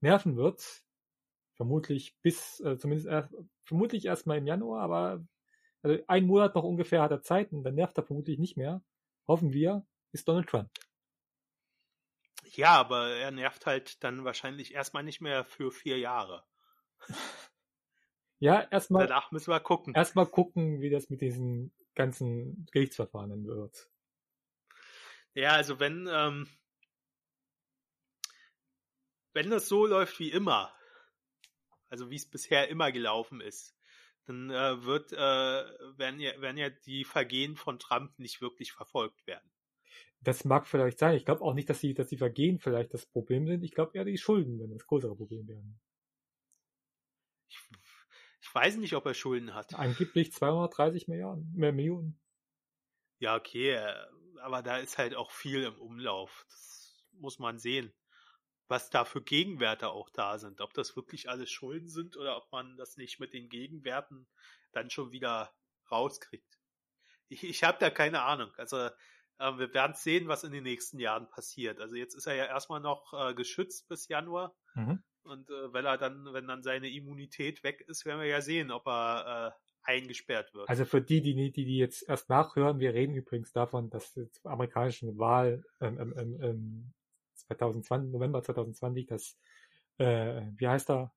[0.00, 0.82] nerven wird?
[1.54, 3.34] Vermutlich bis äh, zumindest erst,
[3.64, 5.24] vermutlich erst mal im Januar, aber
[5.82, 8.82] also ein Monat noch ungefähr hat er Zeit und dann nervt er vermutlich nicht mehr.
[9.28, 10.70] Hoffen wir, ist Donald Trump.
[12.44, 16.44] Ja, aber er nervt halt dann wahrscheinlich erstmal nicht mehr für vier Jahre.
[18.38, 19.94] Ja, erstmal Danach müssen wir gucken.
[19.94, 23.91] erstmal gucken, wie das mit diesen ganzen Gerichtsverfahren wird.
[25.34, 26.46] Ja, also wenn, ähm,
[29.32, 30.74] wenn das so läuft wie immer,
[31.88, 33.74] also wie es bisher immer gelaufen ist,
[34.26, 39.26] dann äh, wird, äh, werden, ja, werden ja die Vergehen von Trump nicht wirklich verfolgt
[39.26, 39.50] werden.
[40.20, 41.16] Das mag vielleicht sein.
[41.16, 43.64] Ich glaube auch nicht, dass die, dass die Vergehen vielleicht das Problem sind.
[43.64, 45.80] Ich glaube eher die Schulden werden das größere Problem werden.
[47.48, 47.58] Ich,
[48.40, 49.74] ich weiß nicht, ob er Schulden hat.
[49.74, 52.20] Angeblich 230 Milliarden, mehr Millionen.
[53.18, 53.80] Ja, okay,
[54.42, 56.44] aber da ist halt auch viel im Umlauf.
[56.50, 57.92] Das muss man sehen,
[58.68, 60.60] was da für Gegenwerte auch da sind.
[60.60, 64.28] Ob das wirklich alles Schulden sind oder ob man das nicht mit den Gegenwerten
[64.72, 65.54] dann schon wieder
[65.90, 66.58] rauskriegt.
[67.28, 68.52] Ich, ich habe da keine Ahnung.
[68.56, 71.80] Also äh, wir werden sehen, was in den nächsten Jahren passiert.
[71.80, 74.54] Also jetzt ist er ja erstmal noch äh, geschützt bis Januar.
[74.74, 75.02] Mhm.
[75.24, 78.70] Und äh, wenn er dann, wenn dann seine Immunität weg ist, werden wir ja sehen,
[78.70, 80.68] ob er äh, eingesperrt wird.
[80.68, 84.28] Also für die, die, die, die jetzt erst nachhören, wir reden übrigens davon, dass die
[84.44, 86.94] amerikanische Wahl ähm, ähm, ähm, ähm,
[87.34, 89.38] 2020, November 2020, dass,
[89.98, 91.12] äh, wie heißt er,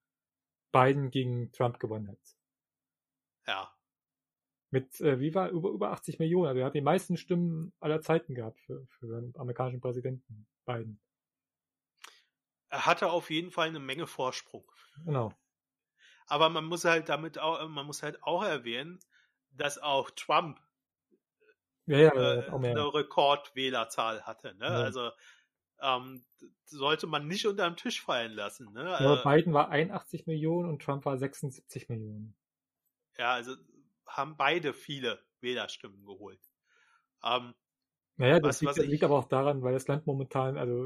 [0.72, 2.20] Biden gegen Trump gewonnen hat.
[3.48, 3.72] ja.
[4.72, 6.48] Mit, äh, wie war, über, über 80 Millionen.
[6.48, 11.00] Also er hat die meisten Stimmen aller Zeiten gehabt für, für den amerikanischen Präsidenten Biden.
[12.68, 14.70] Er hatte auf jeden Fall eine Menge Vorsprung.
[15.06, 15.32] Genau.
[16.28, 19.00] Aber man muss halt damit auch, man muss halt auch erwähnen,
[19.52, 20.60] dass auch Trump
[21.86, 24.56] Ja, ja, äh, eine Rekordwählerzahl hatte.
[24.56, 24.66] Ne?
[24.66, 24.72] Ja.
[24.72, 25.12] Also
[25.82, 26.26] ähm,
[26.66, 28.72] sollte man nicht unter den Tisch fallen lassen.
[28.74, 28.84] Ne?
[28.84, 32.36] Ja, Äh, Biden war 81 Millionen und Trump war 76 Millionen.
[33.18, 33.56] ja, also
[34.08, 36.40] haben beide viele Wählerstimmen geholt.
[37.24, 37.54] Ähm,
[38.18, 40.86] Naja, Was- das liegt, was ich- liegt aber auch daran, weil das Land momentan, also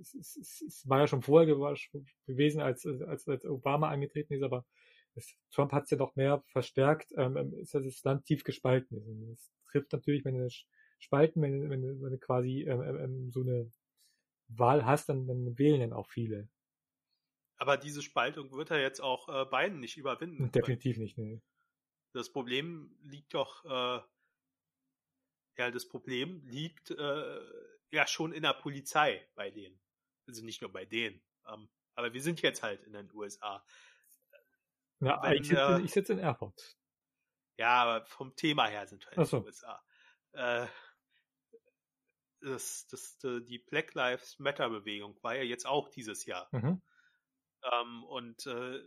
[0.00, 4.34] es, es, es, es war ja schon vorher gew- gewesen, als, als, als Obama angetreten
[4.34, 4.66] ist, aber
[5.14, 8.42] es, Trump hat es ja noch mehr verstärkt, ähm, ähm, ist ja das Land tief
[8.44, 9.06] gespalten ist.
[9.06, 10.48] Und das trifft natürlich, wenn du
[10.98, 13.70] spalten, wenn, du- wenn, wenn du quasi ähm, ähm, ähm, so eine
[14.48, 16.48] Wahl hast, dann, dann wählen dann auch viele.
[17.60, 20.50] aber diese Spaltung wird er jetzt auch äh, Biden nicht überwinden.
[20.52, 21.40] Definitiv nicht, ne.
[22.14, 24.00] Das Problem liegt doch, äh,
[25.58, 27.40] ja, das Problem liegt äh,
[27.90, 29.78] ja schon in der Polizei bei denen.
[30.26, 31.20] Also nicht nur bei denen.
[31.46, 33.64] Ähm, aber wir sind jetzt halt in den USA.
[35.00, 36.76] Ja, Wenn, ich sitze äh, ich in Erfurt.
[37.56, 39.38] Ja, aber vom Thema her sind wir in Ach so.
[39.38, 39.82] den USA.
[40.32, 40.66] Äh,
[42.40, 46.48] das, das, äh, die Black Lives Matter Bewegung war ja jetzt auch dieses Jahr.
[46.52, 46.80] Mhm.
[47.64, 48.80] Ähm, und äh,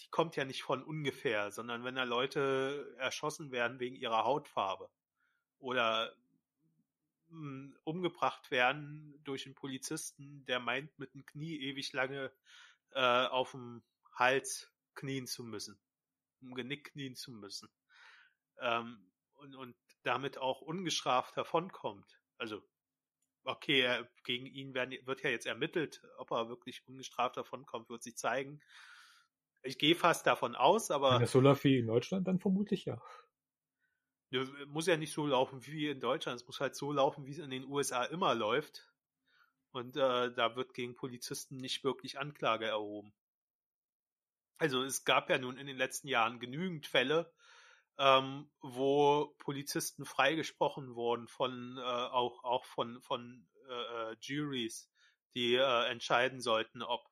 [0.00, 4.88] die kommt ja nicht von ungefähr, sondern wenn da Leute erschossen werden wegen ihrer Hautfarbe
[5.62, 6.14] oder
[7.28, 12.32] mh, umgebracht werden durch einen Polizisten, der meint, mit dem Knie ewig lange
[12.90, 13.82] äh, auf dem
[14.14, 15.80] Hals knien zu müssen,
[16.40, 17.68] im Genick knien zu müssen
[18.60, 22.20] ähm, und, und damit auch ungestraft davonkommt.
[22.38, 22.62] Also
[23.44, 28.02] okay, er, gegen ihn werden, wird ja jetzt ermittelt, ob er wirklich ungestraft davonkommt, wird
[28.02, 28.60] sich zeigen.
[29.62, 32.84] Ich gehe fast davon aus, aber Wenn das so läuft wie in Deutschland, dann vermutlich
[32.84, 33.00] ja.
[34.66, 36.40] Muss ja nicht so laufen wie in Deutschland.
[36.40, 38.88] Es muss halt so laufen, wie es in den USA immer läuft.
[39.72, 43.12] Und äh, da wird gegen Polizisten nicht wirklich Anklage erhoben.
[44.58, 47.32] Also es gab ja nun in den letzten Jahren genügend Fälle,
[47.98, 54.90] ähm, wo Polizisten freigesprochen wurden von äh, auch auch von von äh, äh, Juries,
[55.34, 57.04] die äh, entscheiden sollten, ob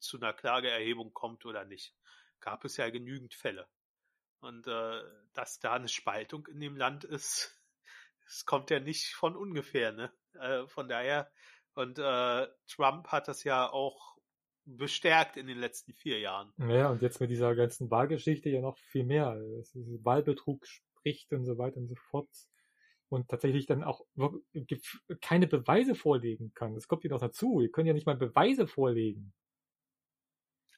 [0.00, 1.94] zu einer Klageerhebung kommt oder nicht.
[2.40, 3.66] Gab es ja genügend Fälle.
[4.40, 5.02] Und äh,
[5.34, 7.60] dass da eine Spaltung in dem Land ist,
[8.26, 10.12] es kommt ja nicht von ungefähr, ne?
[10.34, 11.30] Äh, von daher,
[11.74, 14.16] und äh, Trump hat das ja auch
[14.64, 16.52] bestärkt in den letzten vier Jahren.
[16.58, 19.36] Ja, und jetzt mit dieser ganzen Wahlgeschichte ja noch viel mehr.
[20.02, 22.28] Wahlbetrug spricht und so weiter und so fort.
[23.08, 24.04] Und tatsächlich dann auch
[25.20, 26.74] keine Beweise vorlegen kann.
[26.74, 27.60] Das kommt ja noch dazu.
[27.60, 29.32] Ihr könnt ja nicht mal Beweise vorlegen.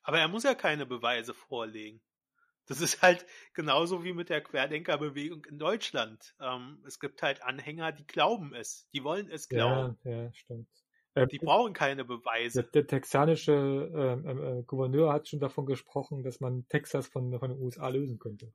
[0.02, 2.02] Aber er muss ja keine Beweise vorlegen.
[2.68, 6.34] Das ist halt genauso wie mit der Querdenkerbewegung in Deutschland.
[6.38, 9.98] Ähm, es gibt halt Anhänger, die glauben es, die wollen es glauben.
[10.04, 10.68] Ja, ja, stimmt.
[11.14, 12.62] Ähm, die brauchen keine Beweise.
[12.62, 17.50] Der, der texanische äh, äh, Gouverneur hat schon davon gesprochen, dass man Texas von, von
[17.50, 18.52] den USA lösen könnte.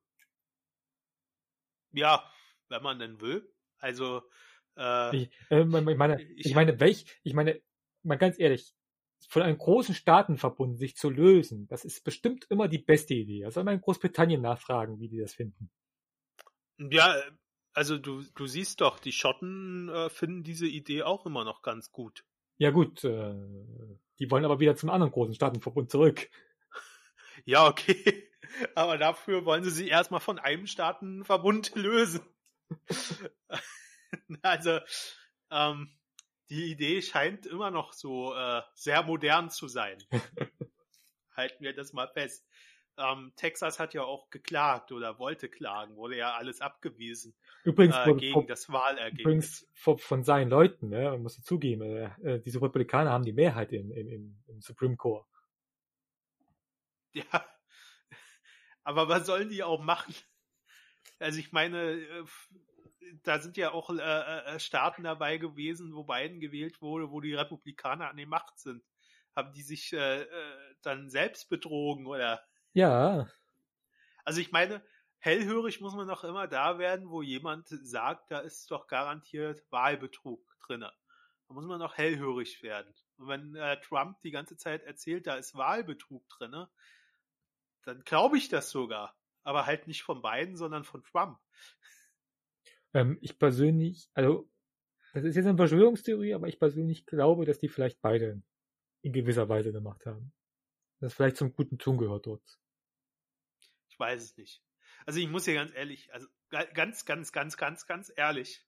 [1.92, 2.24] Ja,
[2.70, 3.52] wenn man denn will.
[3.80, 4.22] Also
[4.78, 7.60] äh, ich, äh, meine, ich, ich meine, welch, ich meine,
[8.04, 8.76] mal ganz ehrlich,
[9.30, 13.50] von einem großen Staatenverbund sich zu lösen, das ist bestimmt immer die beste Idee.
[13.50, 15.70] Soll man in Großbritannien nachfragen, wie die das finden.
[16.78, 17.16] Ja,
[17.74, 21.92] also du, du siehst doch, die Schotten äh, finden diese Idee auch immer noch ganz
[21.92, 22.26] gut.
[22.58, 23.34] Ja gut, äh,
[24.20, 26.30] die wollen aber wieder zum anderen großen Staatenverbund zurück.
[27.46, 28.30] Ja, okay.
[28.76, 32.22] Aber dafür wollen sie sich erstmal von einem Staatenverbund lösen.
[34.42, 34.80] also,
[35.50, 35.98] ähm,
[36.50, 39.98] die Idee scheint immer noch so äh, sehr modern zu sein.
[41.36, 42.48] Halten wir das mal fest.
[42.96, 47.36] Ähm, Texas hat ja auch geklagt oder wollte klagen, wurde ja alles abgewiesen.
[47.64, 49.22] Übrigens äh, gegen von, das Wahlergebnis.
[49.22, 53.34] Übrigens von, von seinen Leuten, ne, man muss zugeben, äh, äh, diese Republikaner haben die
[53.34, 55.26] Mehrheit im, im, im Supreme Court.
[57.16, 57.46] Ja,
[58.84, 60.16] aber was sollen die auch machen?
[61.20, 62.26] Also ich meine, äh,
[63.24, 67.34] da sind ja auch äh, äh, Staaten dabei gewesen, wo Biden gewählt wurde, wo die
[67.34, 68.84] Republikaner an der Macht sind.
[69.36, 72.44] Haben die sich äh, äh, dann selbst betrogen oder?
[72.74, 73.28] Ja.
[74.26, 74.84] Also ich meine,
[75.20, 80.42] hellhörig muss man noch immer da werden, wo jemand sagt, da ist doch garantiert Wahlbetrug
[80.60, 80.92] drinne.
[81.48, 82.94] Da muss man noch hellhörig werden.
[83.18, 86.70] Und wenn äh, Trump die ganze Zeit erzählt, da ist Wahlbetrug drinne,
[87.84, 89.16] dann glaube ich das sogar.
[89.44, 91.38] Aber halt nicht von Biden, sondern von Trump.
[92.94, 94.50] Ähm, ich persönlich, also,
[95.14, 98.42] das ist jetzt eine Verschwörungstheorie, aber ich persönlich glaube, dass die vielleicht beide
[99.02, 100.34] in gewisser Weise gemacht haben.
[101.00, 102.60] Das vielleicht zum guten Ton gehört dort.
[103.90, 104.64] Ich weiß es nicht.
[105.06, 108.66] Also ich muss hier ganz ehrlich, also ganz, ganz, ganz, ganz, ganz ehrlich,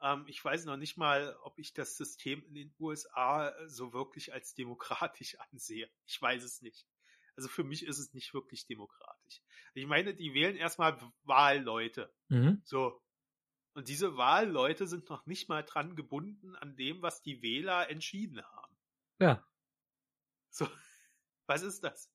[0.00, 4.32] ähm, ich weiß noch nicht mal, ob ich das System in den USA so wirklich
[4.32, 5.88] als demokratisch ansehe.
[6.06, 6.86] Ich weiß es nicht.
[7.36, 9.42] Also für mich ist es nicht wirklich demokratisch.
[9.74, 12.12] Ich meine, die wählen erstmal Wahlleute.
[12.28, 12.62] Mhm.
[12.64, 13.00] So.
[13.78, 18.42] Und diese Wahlleute sind noch nicht mal dran gebunden an dem, was die Wähler entschieden
[18.42, 18.76] haben.
[19.20, 19.46] Ja.
[20.50, 20.66] So,
[21.46, 22.12] was ist das?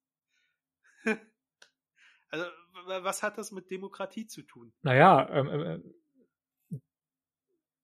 [2.27, 4.73] also, was hat das mit Demokratie zu tun?
[4.81, 5.85] Naja, ähm,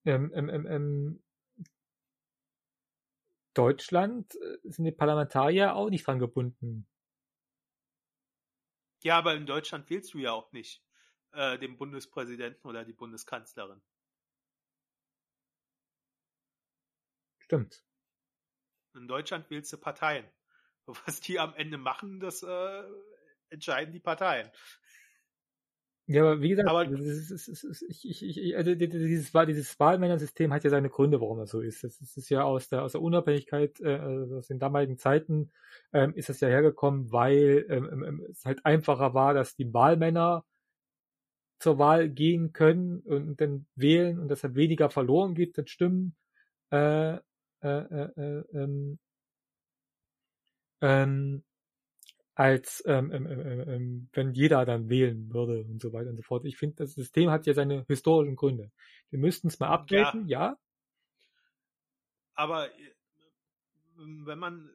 [0.03, 1.23] ähm, ähm, ähm,
[3.53, 6.85] Deutschland sind die Parlamentarier auch nicht dran gebunden.
[9.03, 10.83] Ja, aber in Deutschland wählst du ja auch nicht
[11.33, 13.81] äh, den Bundespräsidenten oder die Bundeskanzlerin.
[17.39, 17.83] Stimmt.
[18.95, 20.25] In Deutschland wählst du Parteien.
[21.05, 22.83] Was die am Ende machen, das äh,
[23.49, 24.51] entscheiden die Parteien.
[26.11, 30.51] Ja, aber wie gesagt, aber, ist, ist, ist, ich, ich, ich, also dieses, dieses Wahlmännersystem
[30.51, 31.83] hat ja seine Gründe, warum das so ist.
[31.83, 35.51] Das ist ja aus der, aus der Unabhängigkeit, äh, also aus den damaligen Zeiten,
[35.93, 40.45] ähm, ist das ja hergekommen, weil ähm, ähm es halt einfacher war, dass die Wahlmänner
[41.59, 46.15] zur Wahl gehen können und dann wählen und deshalb weniger verloren gibt an Stimmen,
[46.71, 47.19] äh, äh,
[47.61, 48.99] äh, äh, ähm,
[50.81, 51.43] ähm,
[52.35, 56.23] als ähm, ähm, ähm, ähm, wenn jeder dann wählen würde und so weiter und so
[56.23, 56.45] fort.
[56.45, 58.71] Ich finde, das System hat ja seine historischen Gründe.
[59.09, 60.51] Wir müssten es mal updaten, ja.
[60.51, 60.57] ja.
[62.35, 62.93] Aber äh,
[63.97, 64.71] wenn man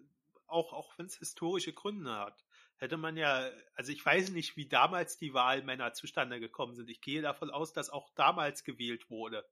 [0.46, 2.43] auch, auch wenn es historische Gründe hat,
[2.76, 6.90] hätte man ja, also ich weiß nicht, wie damals die Wahlmänner zustande gekommen sind.
[6.90, 9.48] Ich gehe davon aus, dass auch damals gewählt wurde,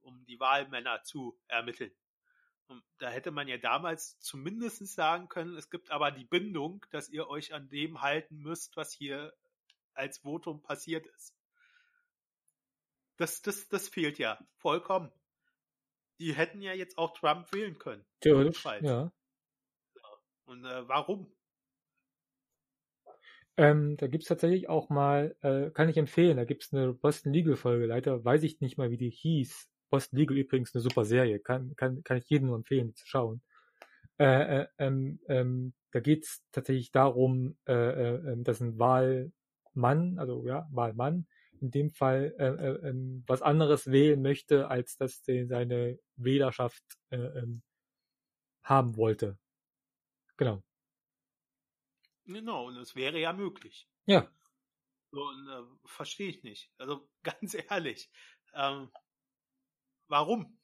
[0.00, 1.92] um die Wahlmänner zu ermitteln.
[2.66, 7.10] Und da hätte man ja damals zumindest sagen können, es gibt aber die Bindung, dass
[7.10, 9.34] ihr euch an dem halten müsst, was hier
[9.94, 11.34] als Votum passiert ist.
[13.16, 15.12] Das, das, das fehlt ja vollkommen.
[16.18, 18.04] Die hätten ja jetzt auch Trump wählen können.
[18.20, 19.12] Theoretisch, ja.
[20.44, 21.32] Und äh, warum?
[23.56, 27.56] Ähm, da gibt's tatsächlich auch mal, äh, kann ich empfehlen, da gibt's eine Boston Legal
[27.56, 29.68] Folge, leider weiß ich nicht mal, wie die hieß.
[29.90, 33.06] Boston Legal übrigens eine super Serie, kann, kann, kann ich jedem nur empfehlen, die zu
[33.06, 33.42] schauen.
[34.18, 40.46] Äh, äh, ähm, ähm, da geht's tatsächlich darum, äh, äh, ähm, dass ein Wahlmann, also
[40.46, 41.26] ja, Wahlmann,
[41.60, 46.82] in dem Fall äh, äh, ähm, was anderes wählen möchte, als dass der seine Wählerschaft
[47.10, 47.62] äh, ähm,
[48.64, 49.38] haben wollte.
[50.36, 50.62] Genau.
[52.34, 53.88] Genau, und es wäre ja möglich.
[54.06, 54.30] Ja.
[55.10, 56.70] So, und, äh, verstehe ich nicht.
[56.78, 58.10] Also ganz ehrlich,
[58.54, 58.90] ähm,
[60.08, 60.58] warum?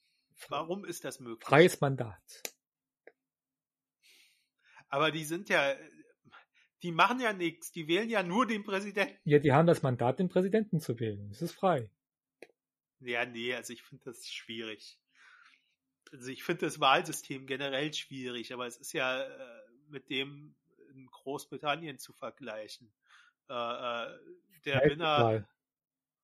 [0.48, 1.48] Warum ist das möglich?
[1.48, 2.42] Freies Mandat.
[4.88, 5.76] Aber die sind ja,
[6.82, 9.18] die machen ja nichts, die wählen ja nur den Präsidenten.
[9.24, 11.28] Ja, die haben das Mandat, den Präsidenten zu wählen.
[11.30, 11.90] Es ist frei.
[13.00, 14.98] Ja, nee, also ich finde das schwierig.
[16.12, 20.56] Also ich finde das Wahlsystem generell schwierig, aber es ist ja äh, mit dem
[20.98, 22.92] in Großbritannien zu vergleichen.
[23.48, 24.18] Äh, äh,
[24.64, 25.48] der Winner.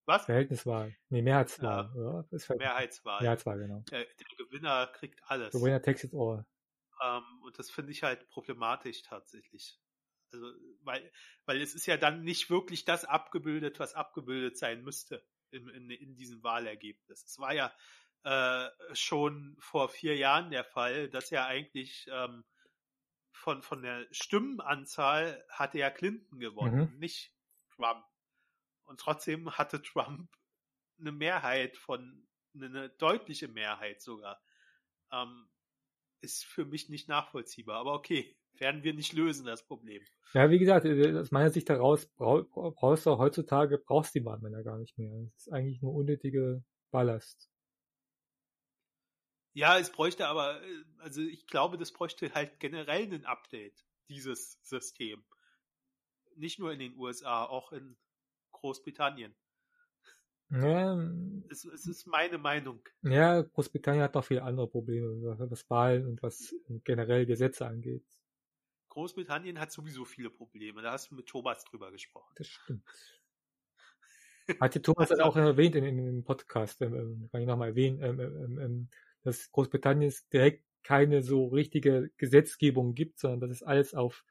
[0.06, 0.26] Was?
[0.26, 0.94] Verhältniswahl.
[1.08, 1.90] Nee, Mehrheitswahl.
[1.96, 3.22] Ja, ja, Mehrheitswahl.
[3.22, 3.80] Mehrheitswahl, genau.
[3.90, 5.52] Der, der, Gewinner kriegt alles.
[5.52, 6.44] The winner takes it all.
[7.02, 9.80] Ähm, und das finde ich halt problematisch tatsächlich.
[10.32, 10.46] Also,
[10.82, 11.10] weil,
[11.46, 15.88] weil es ist ja dann nicht wirklich das abgebildet, was abgebildet sein müsste in, in,
[15.90, 17.24] in diesem Wahlergebnis.
[17.24, 17.72] Es war ja
[18.24, 22.44] äh, schon vor vier Jahren der Fall, dass ja eigentlich ähm,
[23.44, 26.98] von, von der Stimmenanzahl hatte ja Clinton gewonnen, mhm.
[26.98, 27.30] nicht
[27.76, 28.02] Trump.
[28.84, 30.30] Und trotzdem hatte Trump
[30.98, 34.40] eine Mehrheit von, eine deutliche Mehrheit sogar.
[35.12, 35.46] Ähm,
[36.22, 40.02] ist für mich nicht nachvollziehbar, aber okay, werden wir nicht lösen, das Problem.
[40.32, 44.78] Ja, wie gesagt, äh, aus meiner Sicht heraus brauchst du heutzutage, brauchst die Wahlmänner gar
[44.78, 45.12] nicht mehr.
[45.34, 47.50] Das ist eigentlich nur unnötige Ballast.
[49.54, 54.58] Ja, es bräuchte aber, äh, also ich glaube, das bräuchte halt generell ein Update, dieses
[54.62, 55.24] System.
[56.36, 57.96] Nicht nur in den USA, auch in
[58.50, 59.34] Großbritannien.
[60.50, 61.00] Ja,
[61.48, 62.80] es, es, ist meine Meinung.
[63.02, 66.54] Ja, Großbritannien hat noch viele andere Probleme, was Wahlen und was
[66.84, 68.04] generell Gesetze angeht.
[68.88, 70.82] Großbritannien hat sowieso viele Probleme.
[70.82, 72.32] Da hast du mit Thomas drüber gesprochen.
[72.36, 72.84] Das stimmt.
[74.60, 77.70] Hatte Thomas also, das auch erwähnt in, in dem Podcast, ähm, ähm kann ich nochmal
[77.70, 78.88] erwähnen, ähm, ähm, ähm,
[79.24, 84.24] dass Großbritannien direkt keine so richtige Gesetzgebung gibt, sondern dass es alles auf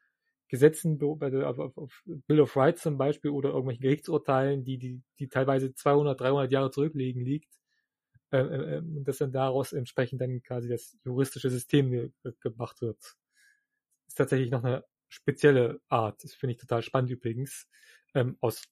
[0.48, 5.28] Gesetzen, auf, auf, auf Bill of Rights zum Beispiel oder irgendwelchen Gerichtsurteilen, die, die, die
[5.28, 7.52] teilweise 200, 300 Jahre zurückliegen, liegt.
[8.30, 12.10] Ähm, ähm, ähm, und dass dann daraus entsprechend dann quasi das juristische System ge
[12.40, 12.98] gemacht wird.
[14.06, 16.22] Ist tatsächlich noch eine spezielle Art.
[16.22, 17.68] Das finde ich total spannend übrigens.
[18.14, 18.62] Ähm, aus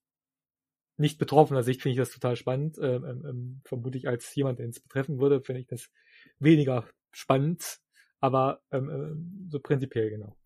[0.97, 2.79] nicht betroffener Sicht finde ich das total spannend.
[2.79, 5.91] Ähm, ähm, ähm vermute ich als jemand, den es betreffen würde, finde ich das
[6.39, 7.81] weniger spannend.
[8.21, 10.37] Aber ähm, so prinzipiell genau.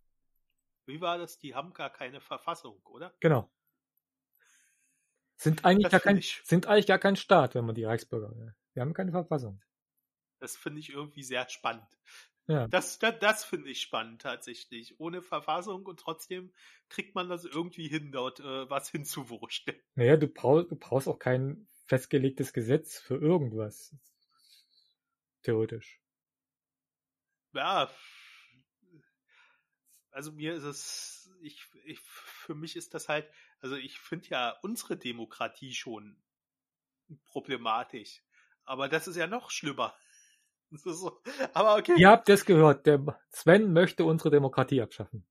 [0.87, 1.39] Wie war das?
[1.39, 3.15] Die haben gar keine Verfassung, oder?
[3.21, 3.51] Genau.
[5.37, 8.33] Sind eigentlich, gar kein, sind eigentlich gar kein Staat, wenn man die Reichsbürger.
[8.39, 8.55] Ja.
[8.73, 9.61] Wir haben keine Verfassung.
[10.39, 11.87] Das finde ich irgendwie sehr spannend.
[12.47, 12.69] Ja.
[12.69, 14.99] Das, das, das finde ich spannend tatsächlich.
[15.01, 16.53] Ohne Verfassung und trotzdem
[16.89, 19.79] kriegt man das irgendwie hin, dort äh, was hinzuwurschteln.
[19.97, 23.95] Naja, du brauchst, du brauchst auch kein festgelegtes Gesetz für irgendwas.
[25.47, 26.01] Theoretisch.
[27.53, 27.89] Ja,
[30.11, 34.59] also mir ist es, ich, ich, für mich ist das halt, also ich finde ja
[34.63, 36.21] unsere Demokratie schon
[37.27, 38.25] problematisch.
[38.65, 39.95] Aber das ist ja noch schlimmer.
[40.69, 41.23] So,
[41.55, 41.95] aber okay.
[41.97, 43.01] Ihr habt es gehört, der
[43.31, 45.25] Sven möchte unsere Demokratie abschaffen.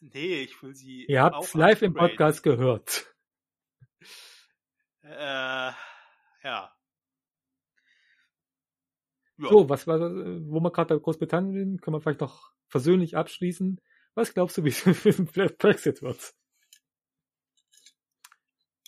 [0.00, 1.04] Nee, ich will sie.
[1.04, 3.14] Ihr habt es live im Podcast gehört.
[5.02, 5.72] Äh,
[6.42, 6.75] ja.
[9.38, 9.48] Ja.
[9.48, 13.80] So, was war, wo wir gerade bei Großbritannien sind, können wir vielleicht noch versöhnlich abschließen.
[14.14, 14.70] Was glaubst du, wie
[15.40, 16.34] es Brexit wird?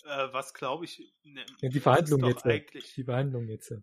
[0.03, 1.13] Äh, was glaube ich?
[1.23, 2.45] Ne, ja, die Verhandlungen jetzt.
[2.45, 3.73] Eigentlich, die Verhandlungen jetzt.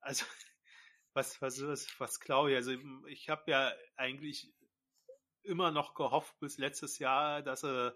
[0.00, 0.24] Also,
[1.12, 2.56] was, was, was, was glaube ich?
[2.56, 2.72] Also,
[3.08, 4.54] ich habe ja eigentlich
[5.42, 7.92] immer noch gehofft bis letztes Jahr, dass sie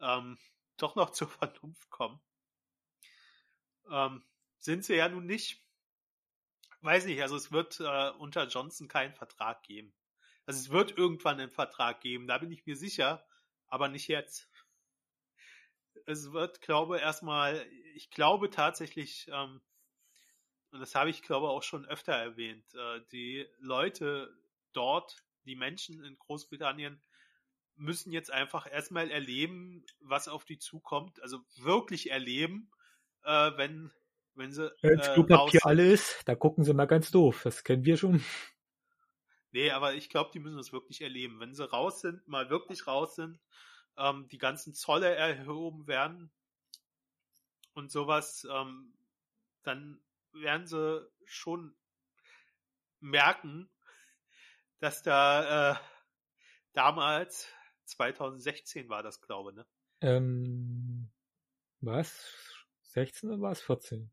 [0.00, 0.38] ähm,
[0.76, 2.20] doch noch zur Vernunft kommen.
[3.90, 4.22] Ähm,
[4.58, 5.64] sind sie ja nun nicht.
[6.82, 9.92] Weiß nicht, also es wird äh, unter Johnson keinen Vertrag geben.
[10.46, 13.26] Also es wird irgendwann einen Vertrag geben, da bin ich mir sicher,
[13.66, 14.48] aber nicht jetzt.
[16.06, 19.60] Es wird, glaube erstmal, ich glaube tatsächlich, ähm,
[20.70, 24.34] und das habe ich, glaube auch schon öfter erwähnt, äh, die Leute
[24.72, 27.02] dort, die Menschen in Großbritannien,
[27.76, 32.70] müssen jetzt einfach erstmal erleben, was auf die zukommt, also wirklich erleben,
[33.24, 33.92] äh, wenn,
[34.40, 34.72] wenn sie.
[34.82, 38.24] Wenn äh, Klopapier alle ist, da gucken sie mal ganz doof, das kennen wir schon.
[39.52, 41.38] Nee, aber ich glaube, die müssen es wirklich erleben.
[41.40, 43.38] Wenn sie raus sind, mal wirklich raus sind,
[43.96, 46.32] ähm, die ganzen Zolle erhoben werden
[47.74, 48.94] und sowas, ähm,
[49.62, 50.00] dann
[50.32, 51.76] werden sie schon
[53.00, 53.68] merken,
[54.78, 55.76] dass da äh,
[56.72, 57.48] damals
[57.86, 59.66] 2016 war das, glaube ich, ne?
[60.02, 61.10] Ähm,
[61.80, 62.56] was?
[62.82, 64.10] 16 oder war es 14?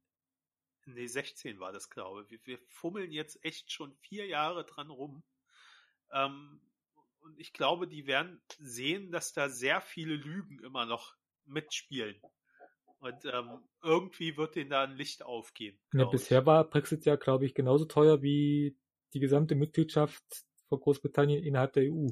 [0.88, 2.32] Nee, 16 war das, glaube ich.
[2.32, 5.24] Wir, wir fummeln jetzt echt schon vier Jahre dran rum.
[6.12, 6.62] Ähm,
[7.20, 11.16] und ich glaube, die werden sehen, dass da sehr viele Lügen immer noch
[11.46, 12.20] mitspielen.
[13.00, 15.78] Und ähm, irgendwie wird denen da ein Licht aufgehen.
[15.94, 18.78] Ja, bisher war Brexit ja, glaube ich, genauso teuer wie
[19.14, 20.24] die gesamte Mitgliedschaft
[20.68, 22.08] von Großbritannien innerhalb der EU.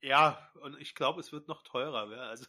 [0.00, 2.10] Ja, und ich glaube, es wird noch teurer.
[2.10, 2.28] Ja?
[2.28, 2.46] Also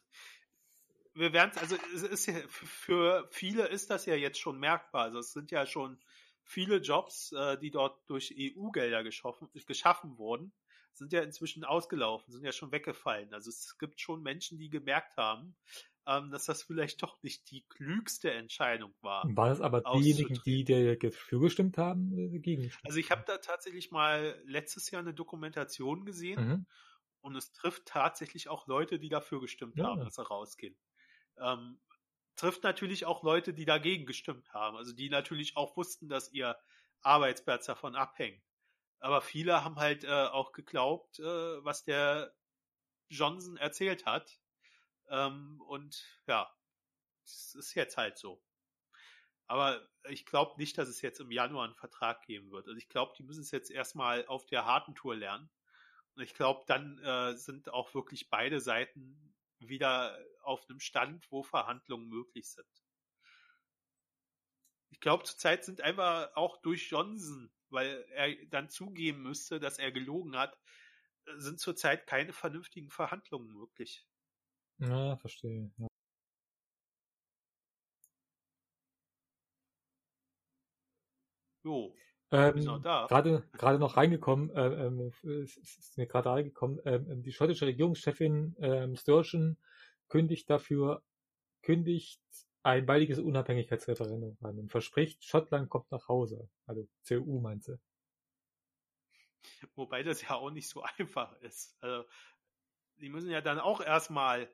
[1.18, 5.04] wir werden also es ist ja, für viele ist das ja jetzt schon merkbar.
[5.06, 6.00] Also es sind ja schon
[6.44, 10.54] viele Jobs, äh, die dort durch EU-Gelder geschaffen, geschaffen wurden,
[10.94, 13.34] sind ja inzwischen ausgelaufen, sind ja schon weggefallen.
[13.34, 15.56] Also es gibt schon Menschen, die gemerkt haben,
[16.08, 19.24] ähm, dass das vielleicht doch nicht die klügste Entscheidung war.
[19.36, 22.72] War das aber diejenigen, die dafür gestimmt haben, dagegen?
[22.84, 26.66] Also ich habe da tatsächlich mal letztes Jahr eine Dokumentation gesehen mhm.
[27.22, 29.86] und es trifft tatsächlich auch Leute, die dafür gestimmt ja.
[29.86, 30.78] haben, dass sie rausgehen.
[31.40, 31.80] Ähm,
[32.36, 36.58] trifft natürlich auch Leute, die dagegen gestimmt haben, also die natürlich auch wussten, dass ihr
[37.02, 38.42] Arbeitsplatz davon abhängt.
[39.00, 41.24] Aber viele haben halt äh, auch geglaubt, äh,
[41.64, 42.34] was der
[43.10, 44.40] Johnson erzählt hat.
[45.10, 46.52] Ähm, und ja,
[47.24, 48.42] das ist jetzt halt so.
[49.48, 52.68] Aber ich glaube nicht, dass es jetzt im Januar einen Vertrag geben wird.
[52.68, 55.50] Also ich glaube, die müssen es jetzt erstmal auf der harten Tour lernen.
[56.16, 59.27] Und ich glaube, dann äh, sind auch wirklich beide Seiten
[59.60, 62.68] wieder auf einem Stand, wo Verhandlungen möglich sind.
[64.90, 69.92] Ich glaube, zurzeit sind einfach auch durch Johnson, weil er dann zugeben müsste, dass er
[69.92, 70.58] gelogen hat,
[71.38, 74.08] sind zurzeit keine vernünftigen Verhandlungen möglich.
[74.80, 75.72] Ja, verstehe.
[75.78, 75.88] Ja.
[81.64, 81.94] Jo.
[82.30, 87.32] Ähm, gerade gerade noch reingekommen, äh, ähm, ist, ist mir gerade reingekommen, ähm, ähm, die
[87.32, 89.58] schottische Regierungschefin ähm, Sturgeon
[90.10, 91.04] kündigt dafür
[91.62, 92.22] kündigt
[92.64, 96.50] ein baldiges Unabhängigkeitsreferendum an und verspricht, Schottland kommt nach Hause.
[96.66, 97.80] Also CU meint sie.
[99.76, 101.78] Wobei das ja auch nicht so einfach ist.
[101.82, 102.08] Also,
[102.98, 104.50] die müssen ja dann auch erstmal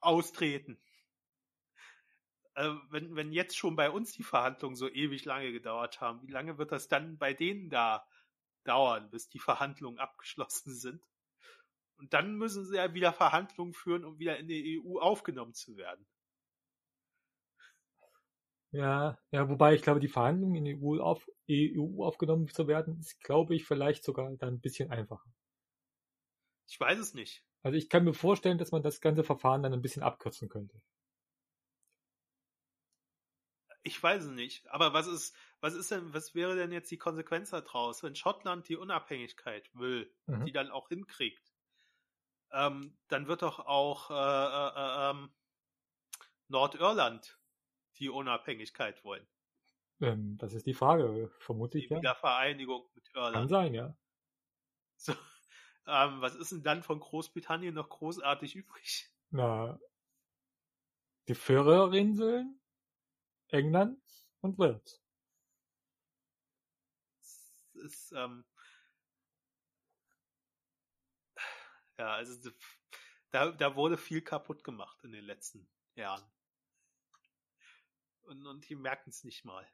[0.00, 0.80] austreten.
[2.54, 6.30] Also wenn, wenn jetzt schon bei uns die Verhandlungen so ewig lange gedauert haben, wie
[6.30, 8.06] lange wird das dann bei denen da
[8.64, 11.02] dauern, bis die Verhandlungen abgeschlossen sind?
[11.96, 15.76] Und dann müssen sie ja wieder Verhandlungen führen, um wieder in die EU aufgenommen zu
[15.76, 16.06] werden.
[18.72, 22.98] Ja, ja, wobei ich glaube, die Verhandlungen in die EU, auf, EU aufgenommen zu werden,
[22.98, 25.30] ist, glaube ich, vielleicht sogar dann ein bisschen einfacher.
[26.66, 27.44] Ich weiß es nicht.
[27.62, 30.80] Also ich kann mir vorstellen, dass man das ganze Verfahren dann ein bisschen abkürzen könnte.
[33.82, 34.68] Ich weiß es nicht.
[34.70, 38.68] Aber was ist, was ist denn, was wäre denn jetzt die Konsequenz daraus, wenn Schottland
[38.68, 40.44] die Unabhängigkeit will, mhm.
[40.44, 41.52] die dann auch hinkriegt?
[42.52, 45.32] Ähm, dann wird doch auch äh, äh, äh ähm,
[46.48, 47.38] Nordirland
[47.98, 49.26] die Unabhängigkeit wollen.
[50.00, 51.88] Ähm, das ist die Frage, vermutlich.
[51.88, 52.00] Die ja.
[52.00, 53.34] Wiedervereinigung mit Irland.
[53.34, 53.96] Kann sein, ja.
[54.96, 55.12] So,
[55.88, 59.10] ähm, was ist denn dann von Großbritannien noch großartig übrig?
[59.30, 59.80] Na,
[61.28, 62.60] die Färöerinseln,
[63.52, 64.00] England
[64.40, 65.00] und Wales.
[67.74, 68.44] Das ist, ähm,
[71.98, 72.50] ja, also
[73.30, 76.24] da, da wurde viel kaputt gemacht in den letzten Jahren.
[78.22, 79.66] Und, und die merken es nicht mal.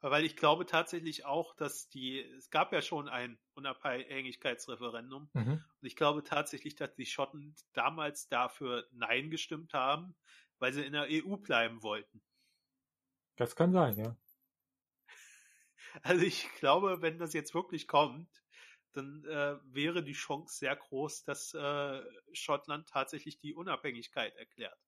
[0.00, 5.30] Weil ich glaube tatsächlich auch, dass die, es gab ja schon ein Unabhängigkeitsreferendum.
[5.32, 5.52] Mhm.
[5.52, 10.14] Und ich glaube tatsächlich, dass die Schotten damals dafür Nein gestimmt haben,
[10.58, 12.22] weil sie in der EU bleiben wollten.
[13.36, 14.16] Das kann sein, ja.
[16.02, 18.28] Also ich glaube, wenn das jetzt wirklich kommt,
[18.92, 22.02] dann äh, wäre die Chance sehr groß, dass äh,
[22.32, 24.78] Schottland tatsächlich die Unabhängigkeit erklärt.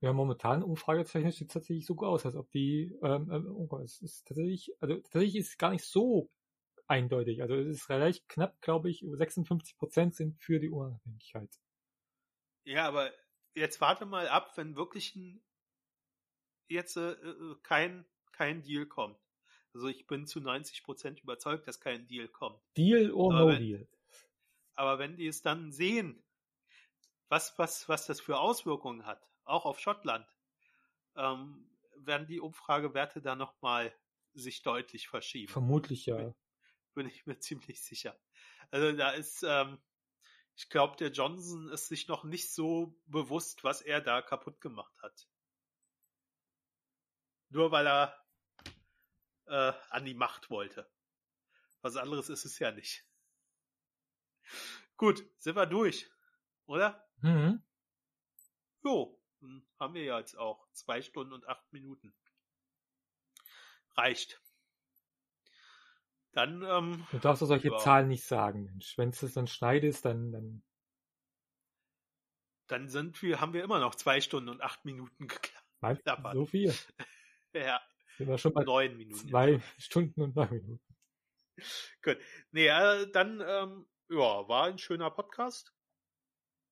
[0.00, 4.00] Ja, momentan umfragetechnisch sieht es tatsächlich so aus, als ob die, ähm, äh, oh es
[4.00, 6.30] ist tatsächlich, also tatsächlich ist es gar nicht so
[6.86, 7.42] eindeutig.
[7.42, 11.50] Also es ist relativ knapp, glaube ich, über 56 Prozent sind für die Unabhängigkeit.
[12.64, 13.10] Ja, aber
[13.54, 15.42] jetzt warte mal ab, wenn wirklich ein,
[16.68, 19.18] jetzt äh, äh kein, kein Deal kommt.
[19.74, 22.60] Also ich bin zu 90 Prozent überzeugt, dass kein Deal kommt.
[22.76, 23.88] Deal or aber no wenn, Deal.
[24.74, 26.22] Aber wenn die es dann sehen,
[27.28, 30.26] was, was, was das für Auswirkungen hat, auch auf Schottland,
[31.16, 33.92] ähm, werden die Umfragewerte da nochmal
[34.34, 35.52] sich deutlich verschieben.
[35.52, 36.16] Vermutlich ja.
[36.16, 36.34] Bin,
[36.94, 38.18] bin, ich mir ziemlich sicher.
[38.70, 39.78] Also da ist, ähm,
[40.56, 44.94] ich glaube, der Johnson ist sich noch nicht so bewusst, was er da kaputt gemacht
[45.02, 45.28] hat.
[47.50, 48.24] Nur weil er
[49.46, 50.90] äh, an die Macht wollte.
[51.80, 53.04] Was anderes ist es ja nicht.
[54.96, 56.10] Gut, sind wir durch,
[56.66, 57.08] oder?
[57.20, 57.62] Mhm.
[58.82, 59.20] Jo,
[59.78, 60.66] haben wir ja jetzt auch.
[60.72, 62.14] Zwei Stunden und acht Minuten.
[63.96, 64.40] Reicht.
[66.32, 67.78] Dann, ähm, Du darfst solche ja.
[67.78, 68.96] Zahlen nicht sagen, Mensch.
[68.98, 70.62] Wenn es das dann schneidest, dann, dann.
[72.66, 75.26] Dann sind wir, haben wir immer noch zwei Stunden und acht Minuten
[75.80, 76.34] geklappert.
[76.34, 76.74] So viel?
[77.66, 77.80] ja.
[78.16, 79.28] Sind wir schon bei neun Minuten.
[79.28, 80.96] Zwei Stunden und neun Minuten.
[82.02, 82.18] Gut.
[82.50, 85.72] Nee, äh, dann ähm, ja, war ein schöner Podcast.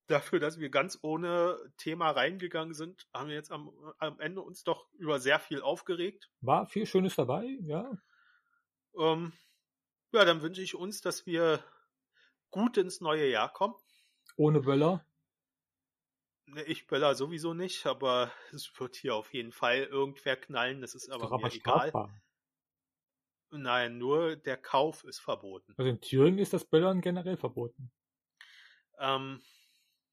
[0.09, 4.63] Dafür, dass wir ganz ohne Thema reingegangen sind, haben wir jetzt am, am Ende uns
[4.63, 6.31] doch über sehr viel aufgeregt.
[6.41, 7.91] War viel Schönes dabei, ja.
[8.97, 9.33] Ähm,
[10.13, 11.63] ja, dann wünsche ich uns, dass wir
[12.51, 13.75] gut ins neue Jahr kommen.
[14.37, 15.05] Ohne Böller.
[16.47, 20.95] Ne, Ich böller sowieso nicht, aber es wird hier auf jeden Fall irgendwer knallen, das
[20.95, 21.93] ist aber Doch aber mir egal.
[23.51, 25.75] Nein, nur der Kauf ist verboten.
[25.77, 27.91] Also in Thüringen ist das Böllern generell verboten.
[28.99, 29.41] Ähm,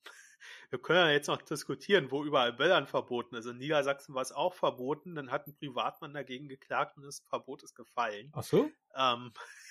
[0.69, 3.45] wir können ja jetzt noch diskutieren, wo überall Böllern verboten ist.
[3.45, 7.63] In Niedersachsen war es auch verboten, dann hat ein Privatmann dagegen geklagt und das Verbot
[7.63, 8.31] ist gefallen.
[8.33, 8.69] Ach so?
[8.95, 9.33] Ähm,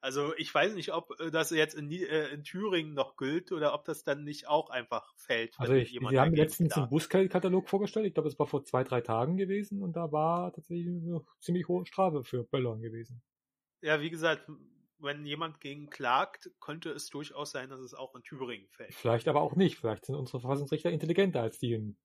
[0.00, 3.74] also ich weiß nicht, ob äh, das jetzt in, äh, in Thüringen noch gilt oder
[3.74, 5.58] ob das dann nicht auch einfach fällt.
[5.58, 6.88] Also ich, jemand Sie haben letztens einen.
[6.88, 8.06] Bußgeldkatalog vorgestellt.
[8.06, 11.68] Ich glaube, es war vor zwei, drei Tagen gewesen und da war tatsächlich eine ziemlich
[11.68, 13.22] hohe Strafe für Böllern gewesen.
[13.80, 14.48] Ja, wie gesagt,
[14.98, 18.94] wenn jemand gegen klagt, könnte es durchaus sein, dass es auch in Thüringen fällt.
[18.94, 19.78] Vielleicht aber auch nicht.
[19.78, 21.96] Vielleicht sind unsere Verfassungsrichter intelligenter als die in,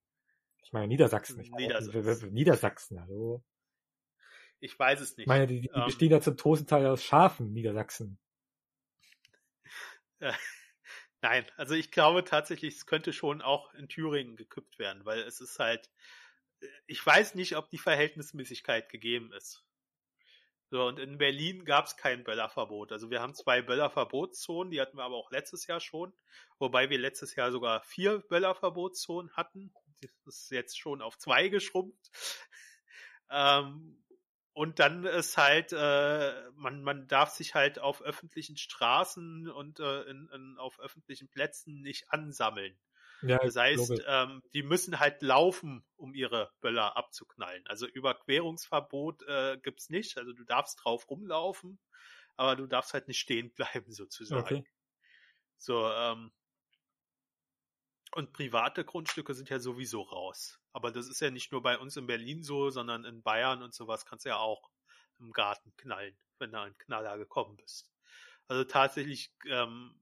[0.63, 1.39] ich meine, Niedersachsen.
[1.39, 2.33] Ich Niedersachsen.
[2.33, 3.43] Niedersachsen, hallo.
[4.59, 5.27] Ich weiß es Ich nicht.
[5.27, 8.17] meine, die, die Ähm, bestehen ja zum großen Teil aus Schafen, Niedersachsen.
[11.21, 15.41] Nein, also ich glaube tatsächlich, es könnte schon auch in Thüringen gekippt werden, weil es
[15.41, 15.89] ist halt,
[16.61, 19.63] äh, ich weiß nicht, ob die Verhältnismäßigkeit gegeben ist.
[20.69, 22.91] So, und in Berlin gab es kein Böllerverbot.
[22.91, 26.13] Also wir haben zwei Böllerverbotszonen, die hatten wir aber auch letztes Jahr schon,
[26.59, 29.73] wobei wir letztes Jahr sogar vier Böllerverbotszonen hatten.
[30.25, 32.11] Das ist jetzt schon auf zwei geschrumpft.
[33.29, 34.01] Ähm,
[34.57, 40.01] und dann ist halt, äh, man, man darf sich halt auf öffentlichen Straßen und äh,
[40.09, 42.75] in, in, auf öffentlichen Plätzen nicht ansammeln.
[43.21, 47.67] Ja, Das heißt, ähm, die müssen halt laufen, um ihre Böller abzuknallen.
[47.67, 50.17] Also Überquerungsverbot äh, gibt's nicht.
[50.17, 51.79] Also du darfst drauf rumlaufen,
[52.35, 54.41] aber du darfst halt nicht stehen bleiben sozusagen.
[54.41, 54.65] Okay.
[55.59, 56.31] So, ähm,
[58.13, 60.59] und private Grundstücke sind ja sowieso raus.
[60.77, 63.73] Aber das ist ja nicht nur bei uns in Berlin so, sondern in Bayern und
[63.73, 64.69] sowas kannst du ja auch
[65.17, 67.91] im Garten knallen, wenn du ein Knaller gekommen bist.
[68.47, 69.99] Also tatsächlich ähm,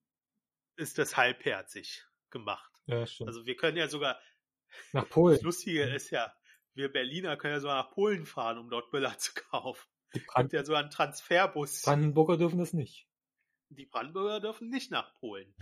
[0.76, 2.70] ist das halbherzig gemacht.
[2.88, 3.30] Ja, stimmt.
[3.30, 4.20] Also wir können ja sogar,
[4.92, 5.36] Nach Polen.
[5.36, 6.36] das Lustige ist ja,
[6.74, 9.88] wir Berliner können ja sogar nach Polen fahren, um dort Böller zu kaufen.
[10.14, 11.84] Die Brand gibt ja so einen Transferbus.
[11.84, 13.08] Brandenburger dürfen das nicht.
[13.70, 15.56] Die Brandenburger dürfen nicht nach Polen.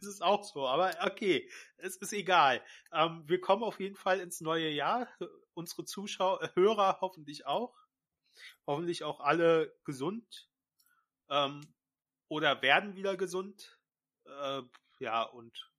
[0.00, 2.62] Das ist auch so, aber okay, es ist egal.
[2.92, 5.08] Ähm, wir kommen auf jeden Fall ins neue Jahr.
[5.54, 7.76] Unsere Zuschauer, Hörer hoffentlich auch.
[8.66, 10.48] Hoffentlich auch alle gesund.
[11.28, 11.60] Ähm,
[12.28, 13.78] oder werden wieder gesund.
[14.24, 14.62] Äh,
[15.00, 15.70] ja, und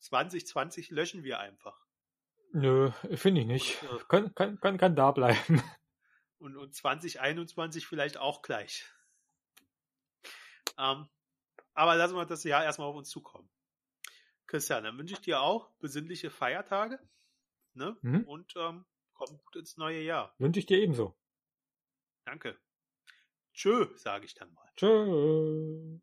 [0.00, 1.78] 2020 löschen wir einfach.
[2.52, 3.82] Nö, finde ich nicht.
[3.82, 5.62] Und, äh, Kann, kann, kann, kann da bleiben.
[6.38, 8.86] und, und 2021 vielleicht auch gleich.
[10.78, 11.08] Ähm,
[11.78, 13.48] aber lassen wir das Jahr erstmal auf uns zukommen.
[14.48, 16.98] Christian, dann wünsche ich dir auch besinnliche Feiertage
[17.74, 17.96] ne?
[18.02, 18.24] Mhm.
[18.24, 20.34] und ähm, komm gut ins neue Jahr.
[20.38, 21.16] Wünsche ich dir ebenso.
[22.24, 22.58] Danke.
[23.52, 24.68] Tschö, sage ich dann mal.
[24.76, 26.00] Tschö.